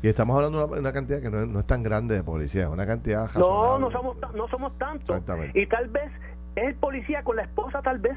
Y 0.00 0.08
estamos 0.08 0.34
hablando 0.34 0.66
de 0.66 0.80
una, 0.80 0.92
cantidad 0.92 1.20
que 1.20 1.28
no 1.28 1.60
es, 1.60 1.66
tan 1.66 1.82
grande 1.82 2.14
de 2.14 2.22
policía, 2.22 2.70
una 2.70 2.86
cantidad. 2.86 3.30
No, 3.34 3.78
no 3.78 3.90
somos, 3.90 4.16
no 4.34 4.48
somos 4.48 4.78
tantos. 4.78 5.20
Y 5.52 5.66
tal 5.66 5.88
vez 5.88 6.10
es 6.56 6.68
el 6.68 6.74
policía 6.76 7.22
con 7.22 7.36
la 7.36 7.42
esposa, 7.42 7.82
tal 7.82 7.98
vez. 7.98 8.16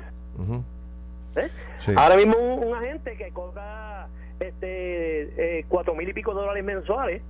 ¿Eh? 1.36 1.50
Ahora 1.96 2.16
mismo 2.18 2.38
un, 2.38 2.76
agente 2.76 3.16
que 3.18 3.32
cobra 3.32 4.08
este 4.40 5.60
eh, 5.60 5.66
cuatro 5.68 5.96
mil 5.96 6.08
y 6.10 6.14
pico 6.14 6.34
dólares 6.34 6.64
mensuales 6.64 7.22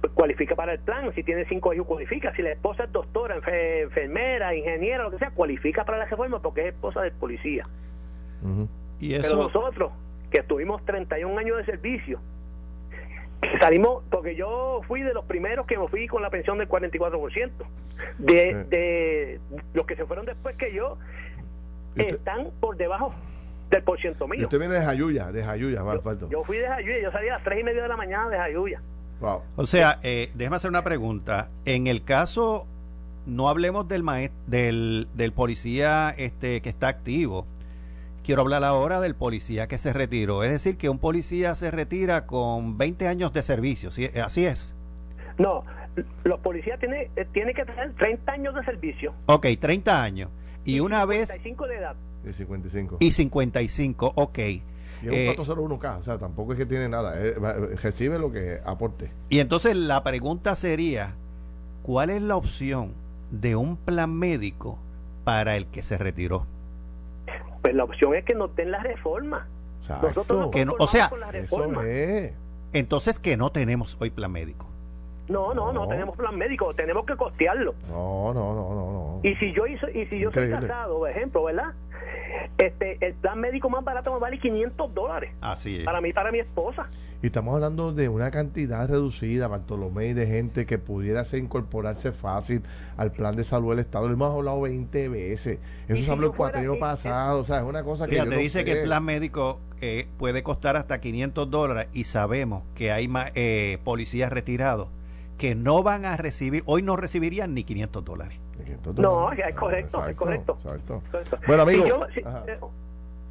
pues 0.00 0.12
cualifica 0.12 0.54
para 0.54 0.72
el 0.72 0.78
plan. 0.78 1.12
Si 1.14 1.22
tiene 1.22 1.44
cinco 1.46 1.74
hijos, 1.74 1.86
cualifica. 1.86 2.34
Si 2.34 2.42
la 2.42 2.52
esposa 2.52 2.84
es 2.84 2.92
doctora, 2.92 3.36
enfermera, 3.36 4.54
ingeniera, 4.54 5.04
lo 5.04 5.10
que 5.10 5.18
sea, 5.18 5.30
cualifica 5.30 5.84
para 5.84 5.98
la 5.98 6.04
reforma 6.04 6.40
porque 6.40 6.62
es 6.62 6.66
esposa 6.68 7.02
del 7.02 7.12
policía. 7.12 7.66
¿Y 9.00 9.14
eso? 9.14 9.22
Pero 9.22 9.42
nosotros, 9.42 9.92
que 10.30 10.38
estuvimos 10.38 10.84
31 10.84 11.36
años 11.36 11.56
de 11.56 11.64
servicio, 11.64 12.20
salimos, 13.60 14.04
porque 14.10 14.36
yo 14.36 14.80
fui 14.86 15.02
de 15.02 15.12
los 15.12 15.24
primeros 15.24 15.66
que 15.66 15.78
me 15.78 15.88
fui 15.88 16.06
con 16.06 16.22
la 16.22 16.30
pensión 16.30 16.58
del 16.58 16.68
44%. 16.68 17.50
De, 18.18 18.54
de 18.68 19.40
los 19.74 19.84
que 19.84 19.96
se 19.96 20.06
fueron 20.06 20.24
después 20.24 20.54
que 20.56 20.72
yo, 20.72 20.98
están 21.96 22.50
por 22.60 22.76
debajo 22.76 23.14
del 23.70 23.82
por 23.82 23.98
ciento 24.00 24.26
mío. 24.26 24.44
usted 24.44 24.58
viene 24.58 24.74
de 24.74 24.82
Jayuya, 24.82 25.30
de 25.32 25.44
Jayuya, 25.44 25.82
va, 25.82 25.94
yo, 25.94 26.30
yo, 26.30 26.44
fui 26.44 26.58
de 26.58 26.68
Jayuya, 26.68 27.02
yo 27.02 27.12
salí 27.12 27.28
a 27.28 27.34
las 27.34 27.44
tres 27.44 27.60
y 27.60 27.64
media 27.64 27.82
de 27.82 27.88
la 27.88 27.96
mañana 27.96 28.28
de 28.28 28.38
Jayuya. 28.38 28.82
Wow. 29.20 29.42
O 29.56 29.66
sea, 29.66 29.98
eh, 30.02 30.30
déjame 30.34 30.56
hacer 30.56 30.70
una 30.70 30.84
pregunta. 30.84 31.48
En 31.64 31.86
el 31.86 32.04
caso, 32.04 32.66
no 33.26 33.48
hablemos 33.48 33.88
del, 33.88 34.04
del, 34.46 35.08
del 35.14 35.32
policía 35.32 36.14
este, 36.16 36.60
que 36.62 36.68
está 36.68 36.88
activo. 36.88 37.46
Quiero 38.24 38.42
hablar 38.42 38.62
ahora 38.62 39.00
del 39.00 39.14
policía 39.14 39.66
que 39.66 39.78
se 39.78 39.92
retiró. 39.92 40.44
Es 40.44 40.50
decir, 40.50 40.76
que 40.76 40.88
un 40.88 40.98
policía 40.98 41.54
se 41.54 41.70
retira 41.70 42.26
con 42.26 42.78
20 42.78 43.08
años 43.08 43.32
de 43.32 43.42
servicio. 43.42 43.90
¿sí? 43.90 44.06
¿Así 44.22 44.44
es? 44.44 44.76
No, 45.38 45.64
los 46.24 46.40
policías 46.40 46.78
tienen, 46.78 47.10
eh, 47.16 47.26
tiene 47.32 47.54
que 47.54 47.64
tener 47.64 47.94
30 47.94 48.32
años 48.32 48.54
de 48.54 48.64
servicio. 48.64 49.14
Ok, 49.26 49.46
30 49.58 50.02
años. 50.02 50.30
Y, 50.64 50.80
una 50.80 51.04
vez... 51.04 51.28
55 51.28 51.66
de 51.66 51.76
edad. 51.76 51.96
Y 52.28 52.32
55. 52.32 52.96
Y 53.00 53.10
55, 53.10 54.12
ok. 54.14 54.38
Y 54.38 55.08
es 55.08 55.38
un 55.38 55.44
401K, 55.44 55.94
eh, 55.94 55.98
o 55.98 56.02
sea, 56.02 56.18
tampoco 56.18 56.52
es 56.52 56.58
que 56.58 56.66
tiene 56.66 56.88
nada, 56.88 57.14
eh, 57.20 57.34
recibe 57.80 58.18
lo 58.18 58.32
que 58.32 58.60
aporte. 58.64 59.10
Y 59.28 59.38
entonces 59.38 59.76
la 59.76 60.02
pregunta 60.02 60.56
sería, 60.56 61.14
¿cuál 61.82 62.10
es 62.10 62.20
la 62.20 62.36
opción 62.36 62.94
de 63.30 63.56
un 63.56 63.76
plan 63.76 64.12
médico 64.12 64.78
para 65.24 65.56
el 65.56 65.66
que 65.66 65.82
se 65.82 65.98
retiró? 65.98 66.46
Pues 67.62 67.74
la 67.74 67.84
opción 67.84 68.14
es 68.14 68.24
que 68.24 68.34
nos 68.34 68.54
den 68.56 68.70
la 68.70 68.82
reforma. 68.82 69.46
Nosotros 70.02 70.50
que 70.50 70.66
no, 70.66 70.74
o 70.78 70.86
sea, 70.86 71.10
entonces 72.72 73.18
que 73.18 73.36
no 73.36 73.50
tenemos 73.50 73.96
hoy 74.00 74.10
plan 74.10 74.32
médico. 74.32 74.68
No, 75.28 75.52
no, 75.52 75.72
no, 75.72 75.86
tenemos 75.86 76.16
plan 76.16 76.36
médico, 76.36 76.72
tenemos 76.74 77.04
que 77.04 77.16
costearlo. 77.16 77.74
No, 77.88 78.32
no, 78.32 78.54
no, 78.54 78.74
no, 78.74 78.92
no. 78.92 79.20
Y 79.22 79.34
si 79.36 79.52
yo 79.52 79.66
hizo, 79.66 79.88
y 79.90 80.06
si 80.06 80.18
yo 80.18 80.32
soy 80.32 80.50
casado, 80.50 80.98
por 80.98 81.10
ejemplo, 81.10 81.44
¿verdad? 81.44 81.74
Este, 82.56 82.98
el 83.04 83.14
plan 83.14 83.40
médico 83.40 83.68
más 83.68 83.84
barato 83.84 84.12
me 84.12 84.20
vale 84.20 84.38
500 84.38 84.94
dólares. 84.94 85.32
Así 85.40 85.78
es. 85.78 85.84
Para 85.84 86.00
mí, 86.00 86.12
para 86.12 86.32
mi 86.32 86.38
esposa. 86.38 86.88
Y 87.22 87.26
estamos 87.26 87.54
hablando 87.54 87.92
de 87.92 88.08
una 88.08 88.30
cantidad 88.30 88.88
reducida, 88.88 89.48
Bartolomé, 89.48 90.14
de 90.14 90.26
gente 90.26 90.66
que 90.66 90.78
pudiera 90.78 91.24
incorporarse 91.32 92.12
fácil 92.12 92.62
al 92.96 93.12
plan 93.12 93.34
de 93.36 93.44
salud 93.44 93.70
del 93.70 93.80
Estado. 93.80 94.06
Lo 94.06 94.14
hemos 94.14 94.34
hablado 94.34 94.60
20 94.62 95.08
veces. 95.08 95.58
Eso 95.88 96.04
se 96.04 96.10
habló 96.10 96.28
el 96.28 96.36
cuatrino 96.36 96.78
pasado. 96.78 97.40
o 97.40 97.44
sea, 97.44 97.58
es 97.58 97.64
una 97.64 97.82
cosa 97.82 98.06
que. 98.06 98.12
Fíjate, 98.12 98.36
dice 98.36 98.64
que 98.64 98.80
el 98.80 98.84
plan 98.84 99.04
médico 99.04 99.60
eh, 99.80 100.08
puede 100.16 100.42
costar 100.42 100.76
hasta 100.76 101.00
500 101.00 101.50
dólares 101.50 101.88
y 101.92 102.04
sabemos 102.04 102.62
que 102.74 102.92
hay 102.92 103.08
más, 103.08 103.32
eh, 103.34 103.78
policías 103.84 104.32
retirados 104.32 104.88
que 105.38 105.54
no 105.54 105.82
van 105.82 106.04
a 106.04 106.16
recibir, 106.16 106.62
hoy 106.66 106.82
no 106.82 106.96
recibirían 106.96 107.54
ni 107.54 107.64
500 107.64 108.04
dólares. 108.04 108.40
No, 108.96 109.32
es 109.32 109.54
correcto, 109.54 110.06
es 110.06 110.16
correcto. 110.16 110.58
Bueno, 111.46 111.62
amigo. 111.62 112.06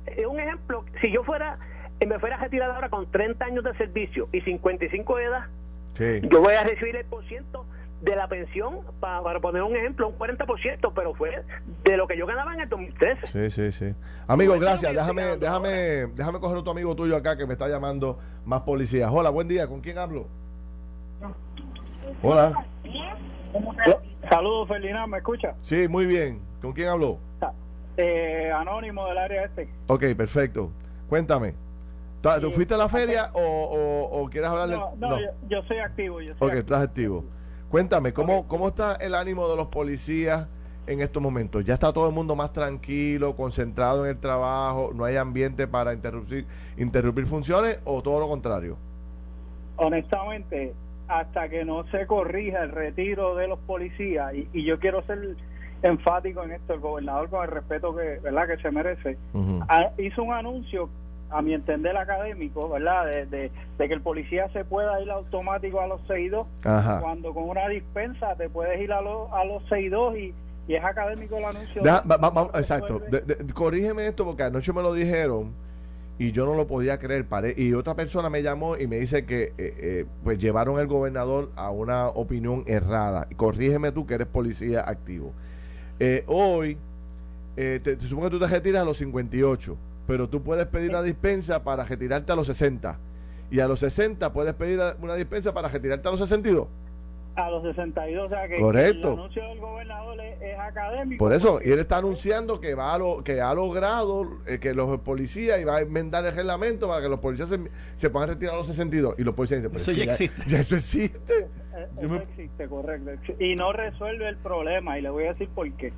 Eh, 0.08 0.26
un 0.26 0.40
ejemplo, 0.40 0.86
si 1.02 1.12
yo 1.12 1.22
fuera, 1.26 1.60
eh, 2.00 2.06
me 2.06 2.18
fuera 2.18 2.38
retirado 2.38 2.74
ahora 2.74 2.90
con 2.90 3.12
30 3.12 3.44
años 3.44 3.64
de 3.66 3.76
servicio 3.76 4.30
y 4.32 4.40
55 4.40 5.18
de 5.18 5.24
edad, 5.26 5.48
yo 6.30 6.42
voy 6.42 6.54
a 6.54 6.64
recibir 6.64 6.96
el 6.96 7.06
por 7.06 7.26
ciento 7.26 7.66
de 8.02 8.16
la 8.16 8.28
pensión, 8.28 8.82
para, 9.00 9.40
poner 9.42 9.64
un 9.64 9.76
ejemplo, 9.76 10.08
un 10.08 10.18
40%, 10.18 10.92
pero 10.96 11.14
fue 11.16 11.44
de 11.84 11.98
lo 11.98 12.08
que 12.08 12.18
yo 12.18 12.26
ganaba 12.26 12.54
en 12.54 12.62
el 12.62 12.70
2013. 12.70 13.26
Sí, 13.26 13.50
sí, 13.50 13.72
sí. 13.72 13.94
Amigo, 14.28 14.58
gracias. 14.60 14.94
Déjame, 14.94 15.36
déjame, 15.38 16.08
déjame 16.16 16.40
coger 16.40 16.58
otro 16.58 16.72
amigo 16.72 16.96
tuyo 16.96 17.18
acá 17.18 17.36
que 17.36 17.48
me 17.48 17.54
está 17.54 17.68
llamando 17.68 18.20
más 18.46 18.62
policías. 18.62 19.10
Hola, 19.12 19.32
buen 19.32 19.48
día. 19.48 19.68
¿Con 19.68 19.82
quién 19.82 19.98
hablo? 19.98 20.28
Hola. 22.22 22.66
Saludos, 24.30 24.68
Ferdinand, 24.68 25.12
¿me 25.12 25.18
escucha? 25.18 25.56
Sí, 25.62 25.88
muy 25.88 26.06
bien. 26.06 26.42
¿Con 26.62 26.74
quién 26.74 26.90
habló? 26.90 27.20
Eh, 27.96 28.52
anónimo 28.54 29.08
del 29.08 29.18
área 29.18 29.46
este. 29.46 29.70
Ok, 29.88 30.04
perfecto. 30.16 30.72
Cuéntame. 31.10 31.56
¿Tú 32.42 32.52
fuiste 32.52 32.74
a 32.74 32.78
la 32.78 32.90
feria 32.90 33.32
o, 33.34 34.28
quieres 34.32 34.50
hablarle? 34.50 34.76
No, 34.76 34.94
no, 34.98 35.18
Yo, 35.48 35.64
soy 35.64 35.78
activo. 35.80 36.22
Yo 36.22 36.34
ok, 36.40 36.54
estás 36.54 36.84
activo. 36.84 37.24
Cuéntame, 37.70 38.14
¿cómo, 38.14 38.48
¿cómo 38.48 38.70
está 38.70 38.96
el 38.96 39.14
ánimo 39.14 39.48
de 39.50 39.56
los 39.56 39.68
policías 39.68 40.48
en 40.88 41.02
estos 41.02 41.22
momentos? 41.22 41.64
¿Ya 41.66 41.74
está 41.74 41.92
todo 41.92 42.08
el 42.08 42.14
mundo 42.14 42.36
más 42.36 42.54
tranquilo, 42.54 43.36
concentrado 43.36 44.06
en 44.06 44.12
el 44.12 44.20
trabajo? 44.20 44.92
¿No 44.94 45.06
hay 45.06 45.18
ambiente 45.18 45.68
para 45.68 45.94
interrumpir, 45.94 46.46
interrumpir 46.78 47.28
funciones 47.28 47.80
o 47.84 48.02
todo 48.02 48.20
lo 48.20 48.28
contrario? 48.28 48.78
Honestamente, 49.78 50.74
hasta 51.08 51.50
que 51.50 51.66
no 51.66 51.86
se 51.88 52.06
corrija 52.06 52.64
el 52.64 52.72
retiro 52.72 53.36
de 53.36 53.48
los 53.48 53.60
policías, 53.60 54.34
y, 54.34 54.64
yo 54.64 54.80
quiero 54.80 55.04
ser 55.04 55.36
enfático 55.84 56.44
en 56.44 56.52
esto, 56.52 56.74
el 56.74 56.80
gobernador 56.80 57.30
con 57.30 57.44
el 57.44 57.52
respeto 57.52 57.96
que, 57.96 58.20
¿verdad? 58.22 58.48
que 58.48 58.58
se 58.58 58.72
merece, 58.72 59.18
hizo 59.98 60.24
un 60.24 60.34
anuncio, 60.34 60.90
a 61.30 61.42
mi 61.42 61.54
entender 61.54 61.98
académico, 61.98 62.70
¿verdad? 62.70 63.06
De, 63.28 63.52
que 63.78 63.94
el 63.94 64.02
policía 64.02 64.50
se 64.54 64.64
pueda 64.64 65.02
ir 65.02 65.12
automático 65.12 65.82
a 65.82 65.88
los 65.88 66.02
6-2, 66.08 66.46
cuando 67.02 67.34
con 67.34 67.50
una 67.50 67.68
dispensa 67.68 68.36
te 68.36 68.50
puedes 68.50 68.80
ir 68.82 68.92
a, 68.94 69.02
los 69.02 69.32
a 69.32 69.44
los 69.44 69.64
6-2 69.64 70.20
y, 70.20 70.34
y 70.68 70.76
es 70.76 70.84
académico 70.84 71.38
el 71.38 71.46
anuncio. 71.46 71.82
exacto, 72.54 73.02
corrígeme 73.54 74.08
esto 74.08 74.26
porque 74.26 74.44
anoche 74.44 74.72
me 74.74 74.82
lo 74.82 74.94
dijeron 74.94 75.54
y 76.20 76.32
yo 76.32 76.46
no 76.46 76.56
lo 76.56 76.68
podía 76.68 76.98
creer. 77.00 77.26
y 77.58 77.74
otra 77.74 77.96
persona 77.96 78.30
me 78.30 78.42
llamó 78.42 78.78
y 78.78 78.88
me 78.88 78.98
dice 78.98 79.26
que 79.26 79.44
eh, 79.44 79.54
eh, 79.58 80.06
pues 80.24 80.40
llevaron 80.40 80.80
al 80.80 80.88
gobernador 80.88 81.52
a 81.56 81.70
una 81.70 82.08
opinión 82.08 82.64
errada. 82.66 83.28
Corrígeme 83.36 83.92
tú 83.92 84.06
que 84.06 84.16
eres 84.16 84.28
policía 84.28 84.82
activo. 84.88 85.34
Eh, 86.00 86.24
hoy, 86.28 86.78
te, 87.56 88.00
supongo 88.02 88.30
que 88.30 88.32
tú 88.32 88.40
te 88.40 88.48
retiras 88.48 88.82
a 88.82 88.86
los 88.86 88.98
58, 88.98 89.78
pero 90.08 90.28
tú 90.28 90.42
puedes 90.42 90.66
pedir 90.68 90.90
una 90.90 91.04
dispensa 91.04 91.64
para 91.64 91.84
retirarte 91.84 92.32
a 92.32 92.36
los 92.36 92.48
60. 92.48 92.98
Y 93.50 93.60
a 93.60 93.68
los 93.68 93.80
60 93.80 94.34
puedes 94.34 94.54
pedir 94.56 94.80
una 95.02 95.16
dispensa 95.16 95.54
para 95.54 95.70
retirarte 95.70 96.08
a 96.08 96.12
los 96.12 96.20
62 96.20 96.68
a 97.38 97.52
los 97.52 97.62
62, 97.64 98.26
o 98.26 98.30
sea 98.30 98.48
que 98.48 98.60
Correcto. 98.60 99.08
el 99.10 99.14
anuncio 99.14 99.44
del 99.48 99.60
gobernador 99.60 100.20
es, 100.20 100.60
académico. 100.60 101.24
Por 101.24 101.34
eso, 101.34 101.60
y 101.64 101.70
él 101.70 101.80
está 101.80 101.98
anunciando 101.98 102.60
que 102.60 102.74
va 102.74 102.96
a 102.96 102.98
lo, 102.98 103.24
que 103.24 103.42
ha 103.42 103.54
logrado 103.54 104.40
eh, 104.48 104.60
que 104.60 104.74
los 104.74 105.00
policías 105.02 105.60
y 105.60 105.64
va 105.64 105.78
a 105.78 105.82
enmendar 105.82 106.26
el 106.26 106.36
reglamento 106.36 106.88
para 106.88 107.02
que 107.02 107.10
los 107.10 107.20
policías 107.20 107.54
se, 107.96 108.10
puedan 108.10 108.30
retirar 108.30 108.56
a 108.56 108.58
los 108.58 108.68
62 108.68 109.16
y 109.20 109.24
los 109.24 109.36
policías 109.36 109.62
dicen, 109.62 109.78
eso 109.78 109.92
ya, 109.92 110.04
existe. 110.06 110.42
Ya 110.48 110.60
eso 110.60 110.76
existe. 110.76 111.34
Eh, 111.76 111.88
eso 112.02 112.16
existe, 112.16 112.68
correcto. 112.68 113.34
Y 113.40 113.56
no 113.56 113.72
resuelve 113.72 114.28
el 114.28 114.38
problema 114.38 114.98
y 114.98 115.04
le 115.04 115.10
voy 115.10 115.26
a 115.26 115.34
decir 115.34 115.48
por 115.50 115.72
qué. 115.74 115.94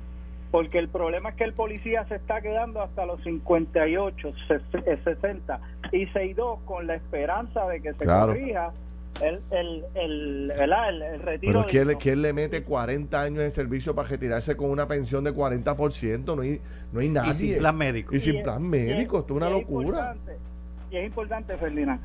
Porque 0.50 0.78
el 0.78 0.88
problema 0.88 1.30
es 1.30 1.36
que 1.36 1.44
el 1.44 1.54
policía 1.54 2.04
se 2.08 2.16
está 2.16 2.42
quedando 2.42 2.82
hasta 2.82 3.06
los 3.06 3.22
58, 3.22 4.32
60 5.04 5.60
y 5.92 6.06
62 6.06 6.60
con 6.66 6.86
la 6.86 6.96
esperanza 6.96 7.66
de 7.66 7.80
que 7.80 7.94
se 7.94 8.04
corrija 8.04 8.72
el, 9.22 9.40
el, 9.50 9.84
el, 9.94 10.50
el, 10.50 11.20
retiro. 11.20 11.66
Pero 11.70 11.98
¿quién, 11.98 12.22
le 12.22 12.32
mete 12.32 12.62
40 12.62 13.22
años 13.22 13.38
de 13.38 13.50
servicio 13.50 13.94
para 13.94 14.08
retirarse 14.08 14.56
con 14.56 14.70
una 14.70 14.86
pensión 14.88 15.24
de 15.24 15.34
40%? 15.34 16.36
No 16.36 16.42
hay, 16.42 16.60
no 16.92 17.00
hay 17.00 17.08
nadie. 17.08 17.30
Y 17.30 17.34
sin 17.34 17.58
plan 17.58 17.76
médico. 17.76 18.14
Y 18.14 18.20
sin 18.20 18.42
plan 18.42 18.62
médico, 18.62 19.20
esto 19.20 19.34
es 19.34 19.36
una 19.36 19.50
locura. 19.50 20.16
Y 20.90 20.96
es 20.96 21.06
importante, 21.06 21.56
Ferdinand, 21.56 22.02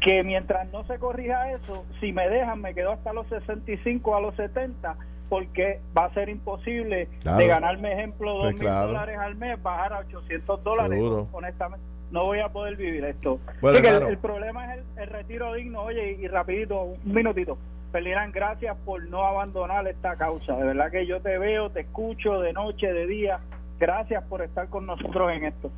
que 0.00 0.22
mientras 0.24 0.70
no 0.72 0.84
se 0.86 0.98
corrija 0.98 1.52
eso, 1.52 1.84
si 2.00 2.12
me 2.12 2.26
dejan, 2.28 2.62
me 2.62 2.72
quedo 2.72 2.92
hasta 2.92 3.12
los 3.12 3.26
65, 3.26 4.16
a 4.16 4.20
los 4.22 4.34
70, 4.36 4.96
porque 5.32 5.80
va 5.96 6.04
a 6.04 6.12
ser 6.12 6.28
imposible 6.28 7.08
de 7.24 7.46
ganarme, 7.46 7.94
ejemplo, 7.94 8.34
2 8.34 8.42
pues 8.42 8.54
mil 8.56 8.68
dólares 8.68 9.18
al 9.18 9.34
mes, 9.36 9.62
bajar 9.62 9.94
a 9.94 10.00
800 10.00 10.62
dólares, 10.62 11.02
honestamente 11.32 11.86
no 12.10 12.26
voy 12.26 12.40
a 12.40 12.50
poder 12.50 12.76
vivir 12.76 13.02
esto. 13.06 13.40
el, 13.62 14.18
problema 14.18 14.74
es 14.74 14.84
el, 14.98 15.06
retiro 15.06 15.54
digno. 15.54 15.84
Oye, 15.84 16.18
y, 16.20 16.28
rapidito, 16.28 16.82
un 16.82 17.14
minutito. 17.14 17.56
Ferdinand, 17.92 18.34
gracias 18.34 18.76
por 18.84 19.02
no 19.08 19.24
abandonar 19.24 19.88
esta 19.88 20.16
causa. 20.16 20.54
De 20.54 20.64
verdad 20.64 20.90
que 20.90 21.06
yo 21.06 21.22
te 21.22 21.38
veo, 21.38 21.70
te 21.70 21.80
escucho 21.80 22.38
de 22.40 22.52
noche, 22.52 22.92
de 22.92 23.06
día. 23.06 23.40
Gracias 23.80 24.22
por 24.24 24.42
estar 24.42 24.68
con 24.68 24.84
nosotros 24.84 25.32
en 25.32 25.46
esto. 25.46 25.70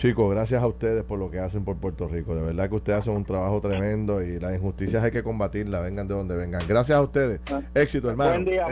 Chicos, 0.00 0.30
gracias 0.30 0.62
a 0.62 0.66
ustedes 0.66 1.04
por 1.04 1.18
lo 1.18 1.30
que 1.30 1.40
hacen 1.40 1.62
por 1.62 1.76
Puerto 1.76 2.08
Rico. 2.08 2.34
De 2.34 2.40
verdad 2.40 2.70
que 2.70 2.76
ustedes 2.76 3.00
hacen 3.00 3.12
un 3.12 3.26
trabajo 3.26 3.60
tremendo 3.60 4.22
y 4.22 4.40
las 4.40 4.54
injusticias 4.54 5.04
hay 5.04 5.10
que 5.10 5.22
combatirlas, 5.22 5.82
vengan 5.82 6.08
de 6.08 6.14
donde 6.14 6.36
vengan. 6.36 6.62
Gracias 6.66 6.96
a 6.96 7.02
ustedes. 7.02 7.38
Ah. 7.52 7.60
Éxito, 7.74 8.08
hermano. 8.08 8.30
Buen 8.30 8.46
día, 8.46 8.66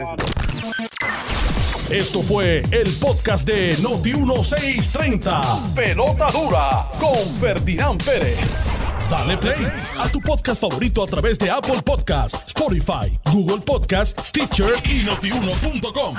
esto 1.91 2.23
fue 2.23 2.63
el 2.71 2.91
podcast 2.99 3.47
de 3.47 3.75
Noti1630. 3.75 5.75
Pelota 5.75 6.31
dura 6.31 6.85
con 6.99 7.15
Ferdinand 7.39 8.03
Pérez. 8.03 8.65
Dale 9.11 9.37
play 9.37 9.67
a 9.99 10.11
tu 10.11 10.19
podcast 10.21 10.59
favorito 10.59 11.03
a 11.03 11.07
través 11.07 11.37
de 11.37 11.51
Apple 11.51 11.83
Podcasts, 11.85 12.47
Spotify, 12.47 13.15
Google 13.31 13.61
Podcasts, 13.63 14.29
Stitcher 14.29 14.73
y 14.83 15.03
notiuno.com. 15.03 16.15